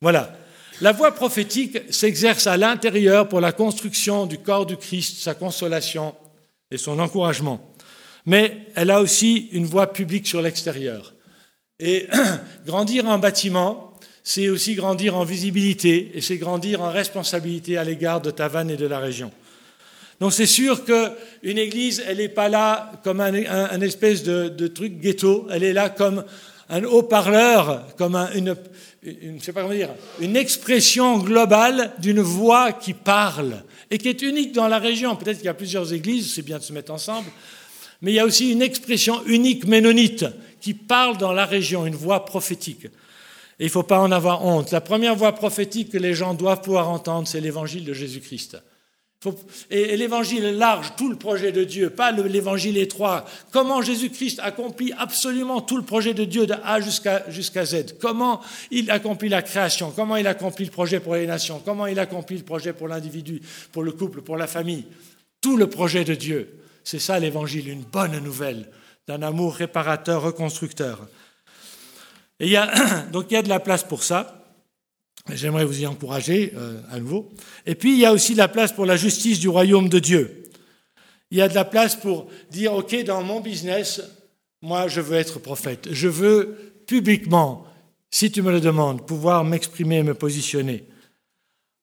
Voilà. 0.00 0.36
La 0.80 0.92
voix 0.92 1.12
prophétique 1.12 1.78
s'exerce 1.90 2.46
à 2.46 2.56
l'intérieur 2.56 3.28
pour 3.28 3.40
la 3.40 3.52
construction 3.52 4.26
du 4.26 4.38
corps 4.38 4.66
du 4.66 4.76
Christ, 4.76 5.18
sa 5.18 5.34
consolation 5.34 6.14
et 6.70 6.76
son 6.76 6.98
encouragement. 6.98 7.73
Mais 8.26 8.68
elle 8.74 8.90
a 8.90 9.00
aussi 9.00 9.48
une 9.52 9.66
voix 9.66 9.92
publique 9.92 10.26
sur 10.26 10.40
l'extérieur. 10.40 11.14
Et 11.78 12.06
grandir 12.66 13.06
en 13.08 13.18
bâtiment, 13.18 13.94
c'est 14.22 14.48
aussi 14.48 14.74
grandir 14.74 15.16
en 15.16 15.24
visibilité 15.24 16.12
et 16.14 16.20
c'est 16.20 16.38
grandir 16.38 16.80
en 16.80 16.90
responsabilité 16.90 17.76
à 17.76 17.84
l'égard 17.84 18.22
de 18.22 18.30
Tavannes 18.30 18.70
et 18.70 18.76
de 18.76 18.86
la 18.86 18.98
région. 18.98 19.30
Donc 20.20 20.32
c'est 20.32 20.46
sûr 20.46 20.84
qu'une 20.84 21.58
église, 21.58 22.02
elle 22.06 22.18
n'est 22.18 22.28
pas 22.28 22.48
là 22.48 22.92
comme 23.02 23.20
un, 23.20 23.80
espèce 23.80 24.22
de, 24.22 24.66
truc 24.68 25.00
ghetto, 25.00 25.46
elle 25.50 25.64
est 25.64 25.72
là 25.72 25.90
comme 25.90 26.24
un 26.70 26.84
haut-parleur, 26.84 27.86
comme 27.98 28.16
une, 28.34 28.56
une, 29.02 29.40
sais 29.40 29.52
pas 29.52 29.62
comment 29.62 29.74
dire, 29.74 29.90
une 30.20 30.36
expression 30.36 31.18
globale 31.18 31.92
d'une 31.98 32.20
voix 32.20 32.72
qui 32.72 32.94
parle 32.94 33.62
et 33.90 33.98
qui 33.98 34.08
est 34.08 34.22
unique 34.22 34.52
dans 34.52 34.68
la 34.68 34.78
région. 34.78 35.14
Peut-être 35.16 35.36
qu'il 35.36 35.46
y 35.46 35.50
a 35.50 35.54
plusieurs 35.54 35.92
églises, 35.92 36.32
c'est 36.32 36.42
bien 36.42 36.58
de 36.58 36.62
se 36.62 36.72
mettre 36.72 36.92
ensemble, 36.92 37.28
mais 38.04 38.12
il 38.12 38.16
y 38.16 38.20
a 38.20 38.26
aussi 38.26 38.52
une 38.52 38.60
expression 38.60 39.24
unique 39.24 39.66
ménonite 39.66 40.26
qui 40.60 40.74
parle 40.74 41.16
dans 41.16 41.32
la 41.32 41.46
région, 41.46 41.86
une 41.86 41.94
voix 41.94 42.26
prophétique. 42.26 42.84
Et 42.84 42.90
il 43.60 43.66
ne 43.66 43.70
faut 43.70 43.82
pas 43.82 43.98
en 43.98 44.12
avoir 44.12 44.44
honte. 44.44 44.72
La 44.72 44.82
première 44.82 45.16
voix 45.16 45.32
prophétique 45.32 45.88
que 45.88 45.96
les 45.96 46.12
gens 46.12 46.34
doivent 46.34 46.60
pouvoir 46.60 46.90
entendre, 46.90 47.26
c'est 47.26 47.40
l'évangile 47.40 47.82
de 47.86 47.94
Jésus-Christ. 47.94 48.58
Et 49.70 49.96
l'évangile 49.96 50.44
large, 50.58 50.92
tout 50.98 51.08
le 51.08 51.16
projet 51.16 51.50
de 51.50 51.64
Dieu, 51.64 51.88
pas 51.88 52.12
l'évangile 52.12 52.76
étroit. 52.76 53.24
Comment 53.52 53.80
Jésus-Christ 53.80 54.38
accomplit 54.42 54.92
absolument 54.98 55.62
tout 55.62 55.78
le 55.78 55.82
projet 55.82 56.12
de 56.12 56.24
Dieu 56.24 56.46
de 56.46 56.52
A 56.62 56.80
jusqu'à 56.82 57.64
Z? 57.64 57.96
Comment 57.98 58.42
il 58.70 58.90
accomplit 58.90 59.30
la 59.30 59.40
création? 59.40 59.94
Comment 59.96 60.16
il 60.16 60.26
accomplit 60.26 60.66
le 60.66 60.70
projet 60.70 61.00
pour 61.00 61.14
les 61.14 61.26
nations? 61.26 61.62
Comment 61.64 61.86
il 61.86 61.98
accomplit 61.98 62.36
le 62.36 62.44
projet 62.44 62.74
pour 62.74 62.86
l'individu, 62.86 63.40
pour 63.72 63.82
le 63.82 63.92
couple, 63.92 64.20
pour 64.20 64.36
la 64.36 64.46
famille? 64.46 64.84
Tout 65.40 65.56
le 65.56 65.70
projet 65.70 66.04
de 66.04 66.14
Dieu. 66.14 66.60
C'est 66.84 66.98
ça 66.98 67.18
l'évangile, 67.18 67.68
une 67.68 67.82
bonne 67.82 68.18
nouvelle 68.18 68.70
d'un 69.06 69.22
amour 69.22 69.54
réparateur, 69.54 70.22
reconstructeur. 70.22 71.08
Et 72.40 72.46
il 72.46 72.52
y 72.52 72.56
a, 72.56 72.70
donc 73.12 73.26
il 73.30 73.34
y 73.34 73.36
a 73.36 73.42
de 73.42 73.48
la 73.48 73.60
place 73.60 73.82
pour 73.82 74.02
ça. 74.02 74.40
J'aimerais 75.32 75.64
vous 75.64 75.80
y 75.80 75.86
encourager 75.86 76.52
euh, 76.54 76.80
à 76.90 76.98
nouveau. 76.98 77.32
Et 77.64 77.74
puis, 77.74 77.94
il 77.94 77.98
y 77.98 78.04
a 78.04 78.12
aussi 78.12 78.34
de 78.34 78.38
la 78.38 78.48
place 78.48 78.72
pour 78.72 78.84
la 78.84 78.96
justice 78.96 79.40
du 79.40 79.48
royaume 79.48 79.88
de 79.88 79.98
Dieu. 79.98 80.50
Il 81.30 81.38
y 81.38 81.42
a 81.42 81.48
de 81.48 81.54
la 81.54 81.64
place 81.64 81.96
pour 81.96 82.28
dire, 82.50 82.74
OK, 82.74 82.94
dans 83.04 83.22
mon 83.22 83.40
business, 83.40 84.02
moi, 84.60 84.86
je 84.86 85.00
veux 85.00 85.16
être 85.16 85.38
prophète. 85.38 85.88
Je 85.90 86.08
veux 86.08 86.82
publiquement, 86.86 87.66
si 88.10 88.30
tu 88.30 88.42
me 88.42 88.52
le 88.52 88.60
demandes, 88.60 89.06
pouvoir 89.06 89.44
m'exprimer 89.44 90.02
me 90.02 90.12
positionner. 90.12 90.84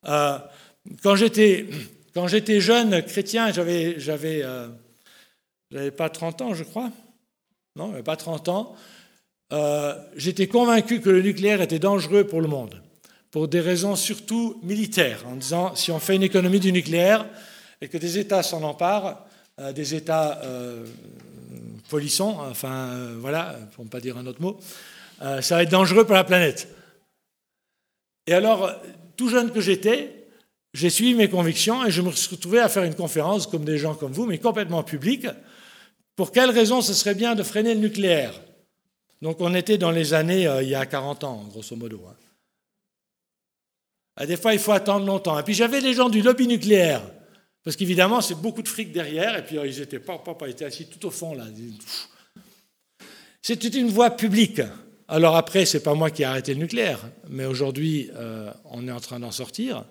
Euh, 0.07 0.37
quand 1.01 1.15
j'étais 1.15 1.67
jeune 2.59 3.01
chrétien, 3.01 3.51
j'avais 3.51 3.99
j'avais 3.99 4.43
euh, 5.73 5.77
j'avais 5.77 5.91
pas 5.91 6.09
30 6.09 6.41
ans, 6.41 6.53
je 6.53 6.63
crois. 6.63 6.89
Non, 7.75 8.01
pas 8.03 8.15
30 8.15 8.49
ans. 8.49 8.75
Euh, 9.53 9.95
j'étais 10.15 10.47
convaincu 10.47 11.01
que 11.01 11.09
le 11.09 11.21
nucléaire 11.21 11.61
était 11.61 11.79
dangereux 11.79 12.25
pour 12.25 12.41
le 12.41 12.47
monde 12.47 12.81
pour 13.31 13.47
des 13.47 13.61
raisons 13.61 13.95
surtout 13.95 14.59
militaires, 14.61 15.23
en 15.25 15.35
disant 15.37 15.73
si 15.75 15.91
on 15.91 15.99
fait 15.99 16.17
une 16.17 16.23
économie 16.23 16.59
du 16.59 16.71
nucléaire 16.71 17.25
et 17.79 17.87
que 17.87 17.97
des 17.97 18.19
États 18.19 18.43
s'en 18.43 18.61
emparent, 18.61 19.25
euh, 19.59 19.71
des 19.71 19.95
États 19.95 20.41
euh, 20.43 20.85
polissons, 21.89 22.37
enfin 22.41 22.89
euh, 22.89 23.15
voilà, 23.19 23.57
pour 23.73 23.85
ne 23.85 23.89
pas 23.89 24.01
dire 24.01 24.17
un 24.17 24.27
autre 24.27 24.41
mot, 24.41 24.59
ça 25.19 25.55
va 25.55 25.61
être 25.61 25.69
dangereux 25.69 26.03
pour 26.03 26.15
la 26.15 26.23
planète. 26.23 26.67
Et 28.25 28.33
alors, 28.33 28.71
tout 29.17 29.29
jeune 29.29 29.51
que 29.51 29.61
j'étais, 29.61 30.27
j'ai 30.73 30.89
suivi 30.89 31.13
mes 31.13 31.29
convictions 31.29 31.85
et 31.85 31.91
je 31.91 32.01
me 32.01 32.11
suis 32.11 32.35
retrouvé 32.35 32.57
à 32.57 32.67
faire 32.69 32.83
une 32.83 32.95
conférence 32.95 33.45
comme 33.45 33.63
des 33.63 33.77
gens 33.77 33.93
comme 33.93 34.11
vous, 34.11 34.25
mais 34.25 34.39
complètement 34.39 34.81
publique. 34.81 35.27
Pour 36.15 36.31
quelles 36.31 36.51
raisons 36.51 36.81
ce 36.81 36.93
serait 36.93 37.15
bien 37.15 37.35
de 37.35 37.43
freiner 37.43 37.73
le 37.73 37.79
nucléaire? 37.79 38.33
Donc 39.21 39.37
on 39.39 39.53
était 39.53 39.77
dans 39.77 39.91
les 39.91 40.13
années 40.13 40.47
il 40.61 40.69
y 40.69 40.75
a 40.75 40.85
40 40.85 41.23
ans, 41.23 41.45
grosso 41.49 41.75
modo. 41.75 42.01
Hein. 42.09 42.15
Ah, 44.15 44.25
des 44.25 44.37
fois, 44.37 44.53
il 44.53 44.59
faut 44.59 44.71
attendre 44.71 45.05
longtemps. 45.05 45.39
Et 45.39 45.43
puis 45.43 45.53
j'avais 45.53 45.79
les 45.79 45.93
gens 45.93 46.09
du 46.09 46.21
lobby 46.21 46.47
nucléaire, 46.47 47.01
parce 47.63 47.75
qu'évidemment, 47.75 48.21
c'est 48.21 48.35
beaucoup 48.35 48.61
de 48.61 48.67
fric 48.67 48.91
derrière, 48.91 49.37
et 49.37 49.45
puis 49.45 49.57
euh, 49.57 49.65
ils 49.65 49.81
étaient 49.81 49.99
pas, 49.99 50.17
pas, 50.19 50.35
pas, 50.35 50.45
assis 50.63 50.87
tout 50.87 51.05
au 51.07 51.11
fond 51.11 51.33
là. 51.33 51.45
C'était 53.41 53.69
une 53.69 53.89
voie 53.89 54.11
publique. 54.11 54.61
Alors 55.07 55.35
après, 55.35 55.65
c'est 55.65 55.81
pas 55.81 55.93
moi 55.93 56.11
qui 56.11 56.21
ai 56.21 56.25
arrêté 56.25 56.53
le 56.53 56.59
nucléaire, 56.59 56.99
mais 57.29 57.45
aujourd'hui, 57.45 58.09
euh, 58.15 58.51
on 58.65 58.87
est 58.87 58.91
en 58.91 58.99
train 58.99 59.19
d'en 59.19 59.31
sortir, 59.31 59.85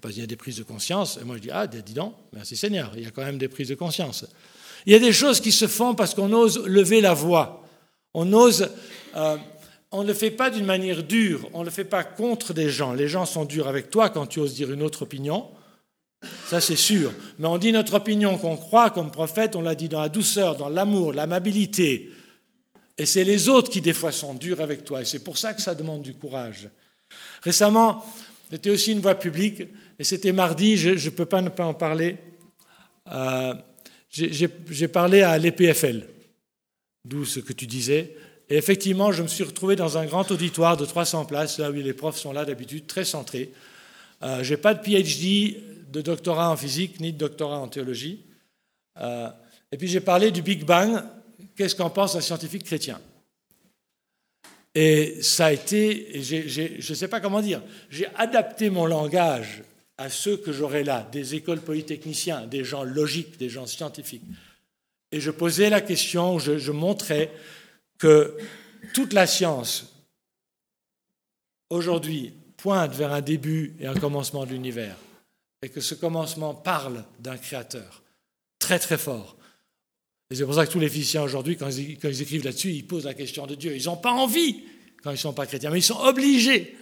parce 0.00 0.14
qu'il 0.14 0.22
y 0.22 0.24
a 0.24 0.28
des 0.28 0.36
prises 0.36 0.58
de 0.58 0.62
conscience. 0.62 1.18
Et 1.20 1.24
moi, 1.24 1.36
je 1.36 1.42
dis, 1.42 1.50
ah, 1.50 1.66
dis 1.66 1.92
donc, 1.92 2.14
merci 2.32 2.56
Seigneur, 2.56 2.92
il 2.96 3.02
y 3.02 3.06
a 3.06 3.10
quand 3.10 3.24
même 3.24 3.38
des 3.38 3.48
prises 3.48 3.68
de 3.68 3.74
conscience. 3.74 4.26
Il 4.86 4.92
y 4.92 4.96
a 4.96 5.00
des 5.00 5.12
choses 5.12 5.40
qui 5.40 5.52
se 5.52 5.66
font 5.66 5.94
parce 5.94 6.14
qu'on 6.14 6.32
ose 6.32 6.64
lever 6.66 7.00
la 7.00 7.14
voix. 7.14 7.62
On 8.14 8.32
ose... 8.32 8.70
Euh, 9.16 9.36
on 9.92 10.02
ne 10.02 10.08
le 10.08 10.14
fait 10.14 10.30
pas 10.30 10.50
d'une 10.50 10.64
manière 10.64 11.02
dure, 11.04 11.48
on 11.54 11.60
ne 11.60 11.66
le 11.66 11.70
fait 11.70 11.84
pas 11.84 12.04
contre 12.04 12.52
des 12.52 12.68
gens. 12.68 12.92
Les 12.92 13.08
gens 13.08 13.24
sont 13.24 13.44
durs 13.44 13.68
avec 13.68 13.88
toi 13.88 14.10
quand 14.10 14.26
tu 14.26 14.40
oses 14.40 14.54
dire 14.54 14.70
une 14.72 14.82
autre 14.82 15.02
opinion, 15.02 15.48
ça 16.48 16.60
c'est 16.60 16.76
sûr. 16.76 17.12
Mais 17.38 17.46
on 17.46 17.56
dit 17.56 17.72
notre 17.72 17.94
opinion 17.94 18.36
qu'on 18.36 18.56
croit 18.56 18.90
comme 18.90 19.10
prophète, 19.10 19.54
on 19.54 19.62
l'a 19.62 19.74
dit 19.74 19.88
dans 19.88 20.00
la 20.00 20.08
douceur, 20.08 20.56
dans 20.56 20.68
l'amour, 20.68 21.12
l'amabilité, 21.12 22.10
et 22.98 23.06
c'est 23.06 23.24
les 23.24 23.48
autres 23.48 23.70
qui, 23.70 23.80
des 23.80 23.92
fois, 23.92 24.10
sont 24.10 24.34
durs 24.34 24.60
avec 24.60 24.84
toi. 24.84 25.02
Et 25.02 25.04
c'est 25.04 25.22
pour 25.22 25.36
ça 25.36 25.52
que 25.52 25.60
ça 25.60 25.74
demande 25.74 26.02
du 26.02 26.14
courage. 26.14 26.68
Récemment, 27.42 28.04
c'était 28.50 28.70
aussi 28.70 28.92
une 28.92 29.00
voie 29.00 29.14
publique, 29.14 29.62
et 29.98 30.04
c'était 30.04 30.32
mardi, 30.32 30.76
je 30.76 30.90
ne 30.92 31.14
peux 31.14 31.26
pas 31.26 31.42
ne 31.42 31.50
pas 31.50 31.64
en 31.64 31.74
parler. 31.74 32.16
Euh, 33.12 33.54
J'ai 34.16 34.88
parlé 34.88 35.22
à 35.22 35.36
l'EPFL, 35.38 36.06
d'où 37.04 37.24
ce 37.24 37.40
que 37.40 37.52
tu 37.52 37.66
disais. 37.66 38.16
Et 38.48 38.56
effectivement, 38.56 39.12
je 39.12 39.22
me 39.22 39.28
suis 39.28 39.44
retrouvé 39.44 39.76
dans 39.76 39.98
un 39.98 40.06
grand 40.06 40.30
auditoire 40.30 40.76
de 40.76 40.84
300 40.84 41.26
places, 41.26 41.58
là 41.58 41.70
où 41.70 41.74
les 41.74 41.92
profs 41.92 42.18
sont 42.18 42.32
là 42.32 42.44
d'habitude, 42.44 42.86
très 42.86 43.04
centrés. 43.04 43.52
Euh, 44.22 44.42
je 44.42 44.54
n'ai 44.54 44.56
pas 44.56 44.74
de 44.74 44.80
PhD, 44.80 45.60
de 45.92 46.00
doctorat 46.00 46.50
en 46.50 46.56
physique, 46.56 47.00
ni 47.00 47.12
de 47.12 47.18
doctorat 47.18 47.58
en 47.58 47.68
théologie. 47.68 48.24
Euh, 48.98 49.28
et 49.72 49.76
puis 49.76 49.88
j'ai 49.88 50.00
parlé 50.00 50.30
du 50.30 50.42
Big 50.42 50.64
Bang, 50.64 51.02
qu'est-ce 51.56 51.74
qu'en 51.74 51.90
pense 51.90 52.14
un 52.14 52.20
scientifique 52.20 52.64
chrétien? 52.64 53.00
Et 54.74 55.22
ça 55.22 55.46
a 55.46 55.52
été, 55.52 56.22
je 56.22 56.90
ne 56.90 56.94
sais 56.94 57.08
pas 57.08 57.20
comment 57.20 57.40
dire, 57.40 57.62
j'ai 57.90 58.06
adapté 58.14 58.70
mon 58.70 58.86
langage 58.86 59.62
à 59.98 60.10
ceux 60.10 60.36
que 60.36 60.52
j'aurais 60.52 60.84
là, 60.84 61.08
des 61.10 61.34
écoles 61.34 61.60
polytechniciens, 61.60 62.46
des 62.46 62.64
gens 62.64 62.84
logiques, 62.84 63.38
des 63.38 63.48
gens 63.48 63.66
scientifiques. 63.66 64.24
Et 65.12 65.20
je 65.20 65.30
posais 65.30 65.70
la 65.70 65.80
question, 65.80 66.38
je, 66.38 66.72
montrais 66.72 67.32
que 67.98 68.36
toute 68.92 69.12
la 69.12 69.26
science, 69.26 69.94
aujourd'hui, 71.70 72.34
pointe 72.56 72.94
vers 72.94 73.12
un 73.12 73.22
début 73.22 73.74
et 73.80 73.86
un 73.86 73.94
commencement 73.94 74.44
de 74.44 74.50
l'univers, 74.50 74.96
et 75.62 75.68
que 75.68 75.80
ce 75.80 75.94
commencement 75.94 76.54
parle 76.54 77.04
d'un 77.20 77.38
créateur 77.38 78.02
très 78.58 78.78
très 78.78 78.98
fort, 78.98 79.36
et 80.30 80.34
c'est 80.34 80.44
pour 80.44 80.54
ça 80.54 80.66
que 80.66 80.72
tous 80.72 80.80
les 80.80 80.88
physiciens 80.88 81.22
aujourd'hui, 81.22 81.56
quand, 81.56 81.68
ils 81.70 82.22
écrivent 82.22 82.44
là-dessus, 82.44 82.72
ils 82.72 82.86
posent 82.86 83.04
la 83.04 83.14
question 83.14 83.46
de 83.46 83.54
Dieu. 83.54 83.76
Ils 83.76 83.84
n'ont 83.84 83.96
pas 83.96 84.10
envie 84.10 84.64
quand 85.02 85.10
ils 85.10 85.14
ne 85.14 85.18
sont 85.18 85.32
pas 85.32 85.46
chrétiens, 85.46 85.70
mais 85.70 85.78
ils 85.78 85.82
sont 85.82 86.00
obligés, 86.00 86.76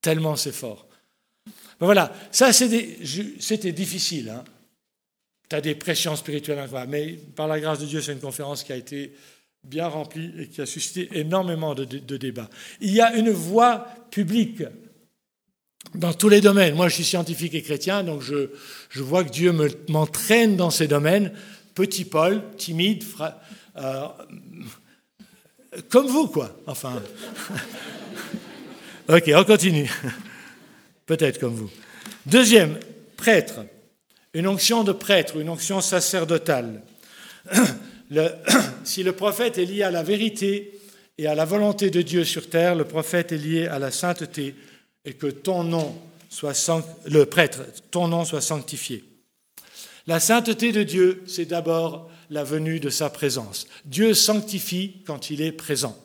tellement 0.00 0.34
c'est 0.34 0.52
fort. 0.52 0.87
Ben 1.80 1.86
voilà, 1.86 2.12
ça 2.30 2.52
c'était 2.52 3.72
difficile. 3.72 4.30
Hein. 4.30 4.44
Tu 5.48 5.56
as 5.56 5.60
des 5.60 5.74
pressions 5.74 6.16
spirituelles 6.16 6.58
incroyables, 6.58 6.90
mais 6.90 7.18
par 7.34 7.48
la 7.48 7.60
grâce 7.60 7.78
de 7.78 7.86
Dieu, 7.86 8.00
c'est 8.00 8.12
une 8.12 8.20
conférence 8.20 8.64
qui 8.64 8.72
a 8.72 8.76
été 8.76 9.12
bien 9.64 9.86
remplie 9.86 10.32
et 10.38 10.46
qui 10.48 10.60
a 10.60 10.66
suscité 10.66 11.08
énormément 11.12 11.74
de, 11.74 11.84
débats. 12.16 12.50
Il 12.80 12.92
y 12.92 13.00
a 13.00 13.14
une 13.16 13.30
voie 13.30 13.86
publique 14.10 14.62
dans 15.94 16.12
tous 16.12 16.28
les 16.28 16.40
domaines. 16.40 16.74
Moi, 16.74 16.88
je 16.88 16.94
suis 16.96 17.04
scientifique 17.04 17.54
et 17.54 17.62
chrétien, 17.62 18.02
donc 18.02 18.22
je, 18.22 18.50
vois 19.00 19.24
que 19.24 19.30
Dieu 19.30 19.54
m'entraîne 19.88 20.56
dans 20.56 20.70
ces 20.70 20.86
domaines 20.86 21.32
petit 21.74 22.04
Paul, 22.04 22.42
timide, 22.56 23.04
euh, 23.76 24.08
comme 25.88 26.08
vous, 26.08 26.26
quoi. 26.26 26.56
Enfin. 26.66 27.00
ok, 29.08 29.30
on 29.32 29.44
continue. 29.44 29.88
Peut-être 31.08 31.40
comme 31.40 31.54
vous. 31.54 31.70
Deuxième, 32.26 32.78
prêtre. 33.16 33.64
Une 34.34 34.46
onction 34.46 34.84
de 34.84 34.92
prêtre, 34.92 35.38
une 35.38 35.48
onction 35.48 35.80
sacerdotale. 35.80 36.82
si 38.84 39.02
le 39.02 39.12
prophète 39.12 39.58
est 39.58 39.64
lié 39.64 39.82
à 39.82 39.90
la 39.90 40.02
vérité 40.02 40.78
et 41.16 41.26
à 41.26 41.34
la 41.34 41.44
volonté 41.44 41.90
de 41.90 42.02
Dieu 42.02 42.24
sur 42.24 42.48
terre, 42.48 42.74
le 42.74 42.84
prophète 42.84 43.32
est 43.32 43.38
lié 43.38 43.66
à 43.66 43.78
la 43.78 43.90
sainteté 43.90 44.54
et 45.04 45.14
que 45.14 45.26
ton 45.26 45.64
nom 45.64 45.94
soit 46.28 46.70
le 47.06 47.24
prêtre, 47.24 47.60
ton 47.90 48.08
nom 48.08 48.24
soit 48.24 48.40
sanctifié. 48.40 49.02
La 50.06 50.20
sainteté 50.20 50.72
de 50.72 50.82
Dieu, 50.82 51.22
c'est 51.26 51.46
d'abord 51.46 52.10
la 52.30 52.44
venue 52.44 52.80
de 52.80 52.90
sa 52.90 53.10
présence. 53.10 53.66
Dieu 53.84 54.14
sanctifie 54.14 55.02
quand 55.06 55.30
il 55.30 55.40
est 55.42 55.52
présent. 55.52 55.98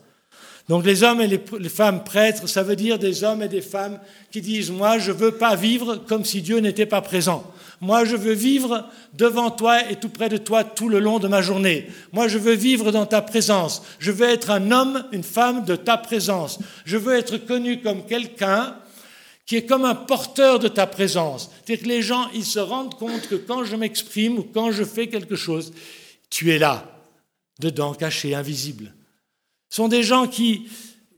Donc 0.69 0.85
les 0.85 1.03
hommes 1.03 1.19
et 1.19 1.27
les 1.27 1.69
femmes 1.69 2.05
prêtres, 2.05 2.47
ça 2.47 2.63
veut 2.63 2.77
dire 2.77 2.97
des 2.97 3.25
hommes 3.25 3.41
et 3.43 3.49
des 3.49 3.61
femmes 3.61 3.99
qui 4.31 4.39
disent, 4.39 4.71
moi 4.71 4.97
je 4.97 5.11
ne 5.11 5.17
veux 5.17 5.33
pas 5.33 5.55
vivre 5.55 5.97
comme 6.07 6.23
si 6.23 6.41
Dieu 6.41 6.59
n'était 6.59 6.85
pas 6.85 7.01
présent. 7.01 7.43
Moi 7.81 8.05
je 8.05 8.15
veux 8.15 8.33
vivre 8.33 8.87
devant 9.13 9.51
toi 9.51 9.89
et 9.91 9.97
tout 9.97 10.07
près 10.07 10.29
de 10.29 10.37
toi 10.37 10.63
tout 10.63 10.87
le 10.87 10.99
long 10.99 11.19
de 11.19 11.27
ma 11.27 11.41
journée. 11.41 11.87
Moi 12.13 12.29
je 12.29 12.37
veux 12.37 12.53
vivre 12.53 12.91
dans 12.91 13.05
ta 13.05 13.21
présence. 13.21 13.83
Je 13.99 14.11
veux 14.11 14.27
être 14.27 14.51
un 14.51 14.71
homme, 14.71 15.03
une 15.11 15.23
femme 15.23 15.65
de 15.65 15.75
ta 15.75 15.97
présence. 15.97 16.59
Je 16.85 16.95
veux 16.95 17.13
être 17.13 17.37
connu 17.37 17.81
comme 17.81 18.05
quelqu'un 18.05 18.77
qui 19.45 19.57
est 19.57 19.65
comme 19.65 19.83
un 19.83 19.95
porteur 19.95 20.59
de 20.59 20.69
ta 20.69 20.87
présence. 20.87 21.51
C'est-à-dire 21.65 21.83
que 21.83 21.89
les 21.89 22.01
gens, 22.01 22.29
ils 22.33 22.45
se 22.45 22.59
rendent 22.59 22.95
compte 22.95 23.27
que 23.27 23.35
quand 23.35 23.65
je 23.65 23.75
m'exprime 23.75 24.37
ou 24.37 24.43
quand 24.43 24.71
je 24.71 24.85
fais 24.85 25.07
quelque 25.07 25.35
chose, 25.35 25.73
tu 26.29 26.51
es 26.51 26.57
là, 26.57 26.85
dedans, 27.59 27.93
caché, 27.93 28.33
invisible. 28.33 28.93
Sont 29.73 29.87
des 29.87 30.03
gens 30.03 30.27
qui, 30.27 30.67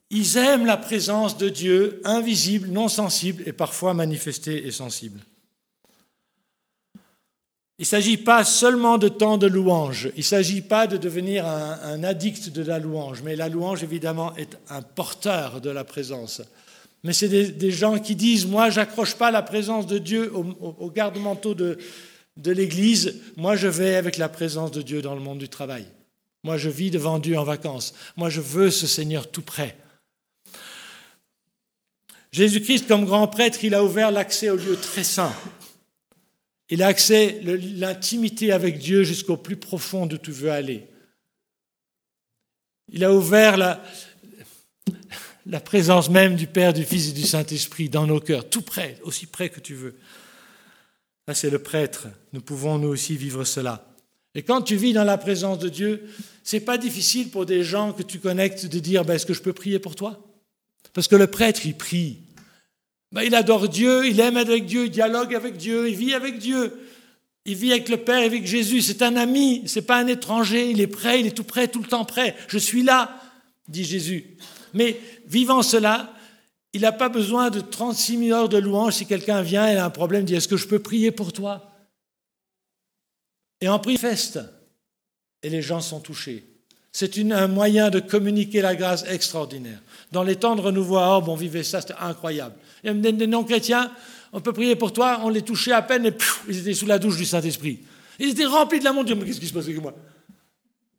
ils 0.10 0.38
aiment 0.38 0.66
la 0.66 0.78
présence 0.78 1.38
de 1.38 1.50
Dieu, 1.50 2.00
invisible, 2.06 2.70
non 2.70 2.88
sensible 2.88 3.44
et 3.46 3.52
parfois 3.52 3.94
manifestée 3.94 4.66
et 4.66 4.72
sensible. 4.72 5.20
Il 7.78 7.82
ne 7.82 7.86
s'agit 7.86 8.16
pas 8.16 8.46
seulement 8.46 8.98
de 8.98 9.10
temps 9.10 9.38
de 9.38 9.46
louange, 9.46 10.10
il 10.16 10.20
ne 10.20 10.24
s'agit 10.24 10.62
pas 10.62 10.88
de 10.88 10.96
devenir 10.96 11.46
un, 11.46 12.02
addict 12.06 12.50
de 12.50 12.64
la 12.64 12.80
louange, 12.80 13.24
mais 13.24 13.36
la 13.36 13.50
louange, 13.50 13.84
évidemment, 13.84 14.34
est 14.38 14.58
un 14.70 14.82
porteur 14.82 15.60
de 15.60 15.70
la 15.70 15.84
présence 15.84 16.42
mais 17.04 17.14
c'est 17.14 17.28
des, 17.28 17.72
gens 17.72 18.00
qui 18.00 18.16
disent, 18.16 18.48
moi, 18.48 18.72
j'accroche 18.72 19.14
pas 19.14 19.30
la 19.30 19.44
présence 19.44 19.86
de 19.86 20.00
Dieu 20.00 20.34
au, 20.34 20.90
garde-manteau 20.90 21.54
de, 21.54 21.78
de 22.36 22.52
l'Église, 22.52 23.22
moi, 23.36 23.56
je 23.56 23.68
vais 23.68 23.96
avec 23.96 24.18
la 24.18 24.28
présence 24.28 24.72
de 24.72 24.82
Dieu 24.82 25.04
dans 25.04 25.14
le 25.14 25.22
monde 25.22 25.38
du 25.38 25.48
travail. 25.48 25.86
Moi, 26.46 26.58
je 26.58 26.70
vis 26.70 26.92
devant 26.92 27.18
Dieu 27.18 27.40
en 27.40 27.44
vacances. 27.44 27.96
Moi, 28.18 28.30
je 28.30 28.40
veux 28.40 28.70
ce 28.70 28.86
Seigneur 28.86 29.32
tout 29.32 29.42
près. 29.42 29.76
Jésus-Christ, 32.32 32.88
comme 32.88 33.06
grand 33.06 33.28
prêtre, 33.28 33.64
il 33.64 33.74
a 33.74 33.84
ouvert 33.84 34.12
l'accès 34.12 34.52
au 34.52 34.56
lieu 34.56 34.76
très 34.76 35.04
saint. 35.04 35.34
Il 36.70 36.84
a 36.84 36.88
accès 36.88 37.42
l'intimité 37.42 38.52
avec 38.52 38.78
Dieu 38.78 39.04
jusqu'au 39.04 39.38
plus 39.38 39.56
profond 39.56 40.06
d'où 40.06 40.20
tu 40.20 40.30
veux 40.30 40.52
aller. 40.52 40.88
Il 42.90 43.04
a 43.04 43.12
ouvert 43.12 43.58
la, 43.58 43.84
la 45.48 45.60
présence 45.60 46.12
même 46.12 46.36
du 46.36 46.46
Père, 46.46 46.74
du 46.74 46.84
Fils 46.84 47.10
et 47.10 47.14
du 47.14 47.24
Saint-Esprit 47.24 47.90
dans 47.90 48.06
nos 48.06 48.20
cœurs, 48.20 48.48
tout 48.48 48.62
près, 48.62 49.00
aussi 49.02 49.26
près 49.26 49.50
que 49.50 49.60
tu 49.60 49.74
veux. 49.74 49.96
Là, 51.28 51.34
c'est 51.34 51.50
le 51.50 51.58
prêtre. 51.58 52.06
Nous 52.34 52.42
pouvons 52.42 52.78
nous 52.78 52.90
aussi 52.90 53.18
vivre 53.18 53.46
cela. 53.46 53.95
Et 54.36 54.44
quand 54.44 54.62
tu 54.62 54.76
vis 54.76 54.94
dans 54.94 55.06
la 55.06 55.18
présence 55.18 55.60
de 55.60 55.70
Dieu, 55.70 56.04
c'est 56.44 56.60
pas 56.60 56.78
difficile 56.78 57.30
pour 57.30 57.46
des 57.46 57.64
gens 57.64 57.94
que 57.94 58.04
tu 58.04 58.20
connectes 58.20 58.66
de 58.66 58.80
dire 58.80 59.06
ben, 59.06 59.16
Est-ce 59.16 59.26
que 59.26 59.34
je 59.34 59.42
peux 59.42 59.54
prier 59.54 59.80
pour 59.80 59.96
toi? 59.96 60.22
Parce 60.94 61.08
que 61.08 61.16
le 61.16 61.28
prêtre, 61.28 61.66
il 61.66 61.76
prie. 61.76 62.20
Ben, 63.12 63.24
il 63.24 63.34
adore 63.34 63.70
Dieu, 63.70 64.06
il 64.06 64.20
aime 64.20 64.38
avec 64.38 64.66
Dieu, 64.66 64.86
il 64.86 64.92
dialogue 64.92 65.34
avec 65.34 65.56
Dieu, 65.56 65.90
il 65.90 65.96
vit 65.96 66.14
avec 66.14 66.38
Dieu. 66.38 66.74
Il 67.46 67.56
vit 67.56 67.72
avec 67.72 67.90
le 67.90 67.98
Père, 67.98 68.26
avec 68.26 68.46
Jésus. 68.46 68.82
C'est 68.82 69.04
un 69.04 69.16
ami, 69.16 69.64
c'est 69.68 69.84
pas 69.84 69.98
un 69.98 70.08
étranger. 70.08 70.70
Il 70.70 70.82
est 70.82 70.88
prêt, 70.88 71.20
il 71.20 71.28
est 71.28 71.32
tout 71.32 71.44
prêt, 71.44 71.68
tout 71.68 71.82
le 71.82 71.88
temps 71.88 72.04
prêt. 72.04 72.36
Je 72.48 72.58
suis 72.58 72.84
là, 72.84 73.22
dit 73.68 73.84
Jésus. 73.84 74.26
Mais 74.74 75.00
vivant 75.28 75.62
cela, 75.62 76.12
il 76.74 76.82
n'a 76.82 76.92
pas 76.92 77.08
besoin 77.08 77.52
de 77.52 77.62
36 77.62 78.18
000 78.18 78.38
heures 78.38 78.50
de 78.50 78.58
louange 78.58 78.96
si 78.96 79.06
quelqu'un 79.06 79.42
vient 79.42 79.68
et 79.68 79.78
a 79.78 79.86
un 79.86 79.90
problème, 79.90 80.26
dit 80.26 80.36
Est-ce 80.36 80.48
que 80.48 80.58
je 80.58 80.68
peux 80.68 80.80
prier 80.80 81.12
pour 81.12 81.32
toi? 81.32 81.75
Et 83.62 83.70
en 83.70 83.80
prie, 83.80 83.98
feste. 83.98 84.40
Et 85.44 85.50
les 85.50 85.62
gens 85.62 85.82
sont 85.82 86.00
touchés. 86.00 86.44
C'est 86.92 87.18
un 87.18 87.48
moyen 87.48 87.90
de 87.90 88.00
communiquer 88.00 88.62
la 88.62 88.76
grâce 88.76 89.04
extraordinaire. 89.08 89.80
Dans 90.12 90.24
les 90.24 90.38
temps 90.38 90.56
de 90.56 90.62
renouveau 90.62 90.98
à 90.98 91.08
Orbe, 91.08 91.28
on 91.28 91.36
vivait 91.36 91.64
ça, 91.64 91.82
c'était 91.82 91.96
incroyable. 92.00 92.56
Il 92.84 92.88
y 92.88 92.90
a 92.90 93.12
des 93.12 93.28
non-chrétiens, 93.28 93.92
on 94.32 94.40
peut 94.40 94.54
prier 94.54 94.76
pour 94.76 94.94
toi, 94.94 95.20
on 95.24 95.30
les 95.30 95.42
touchait 95.42 95.74
à 95.74 95.82
peine 95.82 96.06
et 96.06 96.14
ils 96.48 96.60
étaient 96.60 96.74
sous 96.74 96.86
la 96.86 96.98
douche 96.98 97.18
du 97.18 97.26
Saint-Esprit. 97.26 97.80
Ils 98.18 98.30
étaient 98.30 98.46
remplis 98.46 98.80
de 98.80 98.86
de 98.86 99.04
Dieu. 99.04 99.16
Mais 99.16 99.26
qu'est-ce 99.26 99.42
qui 99.42 99.48
se 99.48 99.54
passe 99.54 99.66
avec 99.66 99.82
moi? 99.82 99.94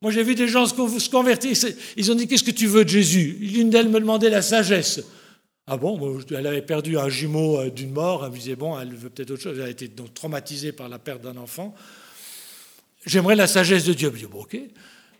Moi, 0.02 0.12
j'ai 0.12 0.22
vu 0.22 0.34
des 0.34 0.48
gens 0.48 0.66
se 0.66 1.10
convertir. 1.10 1.56
Ils 1.96 2.12
ont 2.12 2.14
dit 2.14 2.28
Qu'est-ce 2.28 2.44
que 2.44 2.50
tu 2.50 2.66
veux 2.66 2.84
de 2.84 2.90
Jésus? 2.90 3.38
L'une 3.40 3.70
d'elles 3.70 3.88
me 3.88 3.98
demandait 3.98 4.28
la 4.28 4.42
sagesse. 4.42 5.00
Ah 5.68 5.76
bon, 5.76 6.20
elle 6.30 6.46
avait 6.46 6.62
perdu 6.62 6.96
un 6.96 7.08
jumeau 7.08 7.58
euh, 7.58 7.70
d'une 7.70 7.90
mort, 7.90 8.24
elle 8.24 8.30
me 8.30 8.36
disait, 8.36 8.54
bon, 8.54 8.78
elle 8.78 8.94
veut 8.94 9.10
peut-être 9.10 9.32
autre 9.32 9.42
chose, 9.42 9.58
elle 9.58 9.64
a 9.64 9.68
été 9.68 9.88
donc 9.88 10.14
traumatisée 10.14 10.70
par 10.70 10.88
la 10.88 11.00
perte 11.00 11.22
d'un 11.22 11.36
enfant. 11.36 11.74
J'aimerais 13.06 13.36
la 13.36 13.46
sagesse 13.46 13.84
de 13.84 13.94
Dieu. 13.94 14.10
Je 14.12 14.18
dis, 14.18 14.26
bon, 14.26 14.42
ok, 14.42 14.58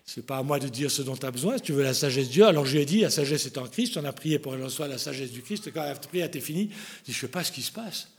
c'est 0.05 0.25
pas 0.25 0.37
à 0.37 0.43
moi 0.43 0.59
de 0.59 0.67
dire 0.67 0.91
ce 0.91 1.01
dont 1.01 1.15
tu 1.15 1.25
as 1.25 1.31
besoin, 1.31 1.57
si 1.57 1.63
tu 1.63 1.71
veux 1.71 1.83
la 1.83 1.93
sagesse 1.93 2.27
de 2.27 2.33
Dieu. 2.33 2.45
Alors 2.45 2.65
je 2.65 2.73
lui 2.73 2.81
ai 2.81 2.85
dit, 2.85 3.01
la 3.01 3.09
sagesse 3.09 3.45
est 3.45 3.57
en 3.57 3.67
Christ, 3.67 3.97
on 3.97 4.05
a 4.05 4.13
prié 4.13 4.39
pour 4.39 4.51
qu'elle 4.51 4.63
reçoive 4.63 4.89
la 4.89 4.97
sagesse 4.97 5.31
du 5.31 5.41
Christ, 5.41 5.67
et 5.67 5.71
quand 5.71 5.83
elle 5.83 5.91
a 5.91 5.95
prié, 5.95 6.23
elle 6.23 6.29
était 6.29 6.41
finie, 6.41 6.69
je 6.71 7.05
dis, 7.05 7.13
je 7.13 7.19
sais 7.19 7.27
pas 7.27 7.43
ce 7.43 7.51
qui 7.51 7.61
se 7.61 7.71
passe. 7.71 8.09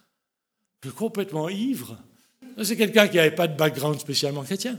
Je 0.83 0.89
suis 0.89 0.97
complètement 0.97 1.49
ivre. 1.49 1.99
C'est 2.63 2.77
quelqu'un 2.77 3.09
qui 3.09 3.17
n'avait 3.17 3.31
pas 3.31 3.47
de 3.47 3.57
background 3.57 4.01
spécialement 4.01 4.43
chrétien. 4.43 4.79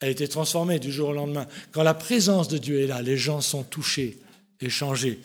Elle 0.00 0.08
a 0.08 0.10
été 0.10 0.26
transformée 0.26 0.78
du 0.78 0.90
jour 0.90 1.10
au 1.10 1.12
lendemain. 1.12 1.46
Quand 1.70 1.82
la 1.82 1.94
présence 1.94 2.48
de 2.48 2.58
Dieu 2.58 2.80
est 2.80 2.86
là, 2.86 3.02
les 3.02 3.16
gens 3.16 3.40
sont 3.40 3.62
touchés 3.62 4.18
et 4.60 4.68
changés. 4.68 5.20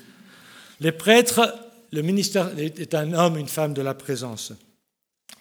Les 0.80 0.92
prêtres, 0.92 1.56
le 1.92 2.02
ministère 2.02 2.52
est 2.58 2.94
un 2.94 3.14
homme, 3.14 3.38
une 3.38 3.48
femme 3.48 3.74
de 3.74 3.82
la 3.82 3.94
présence. 3.94 4.54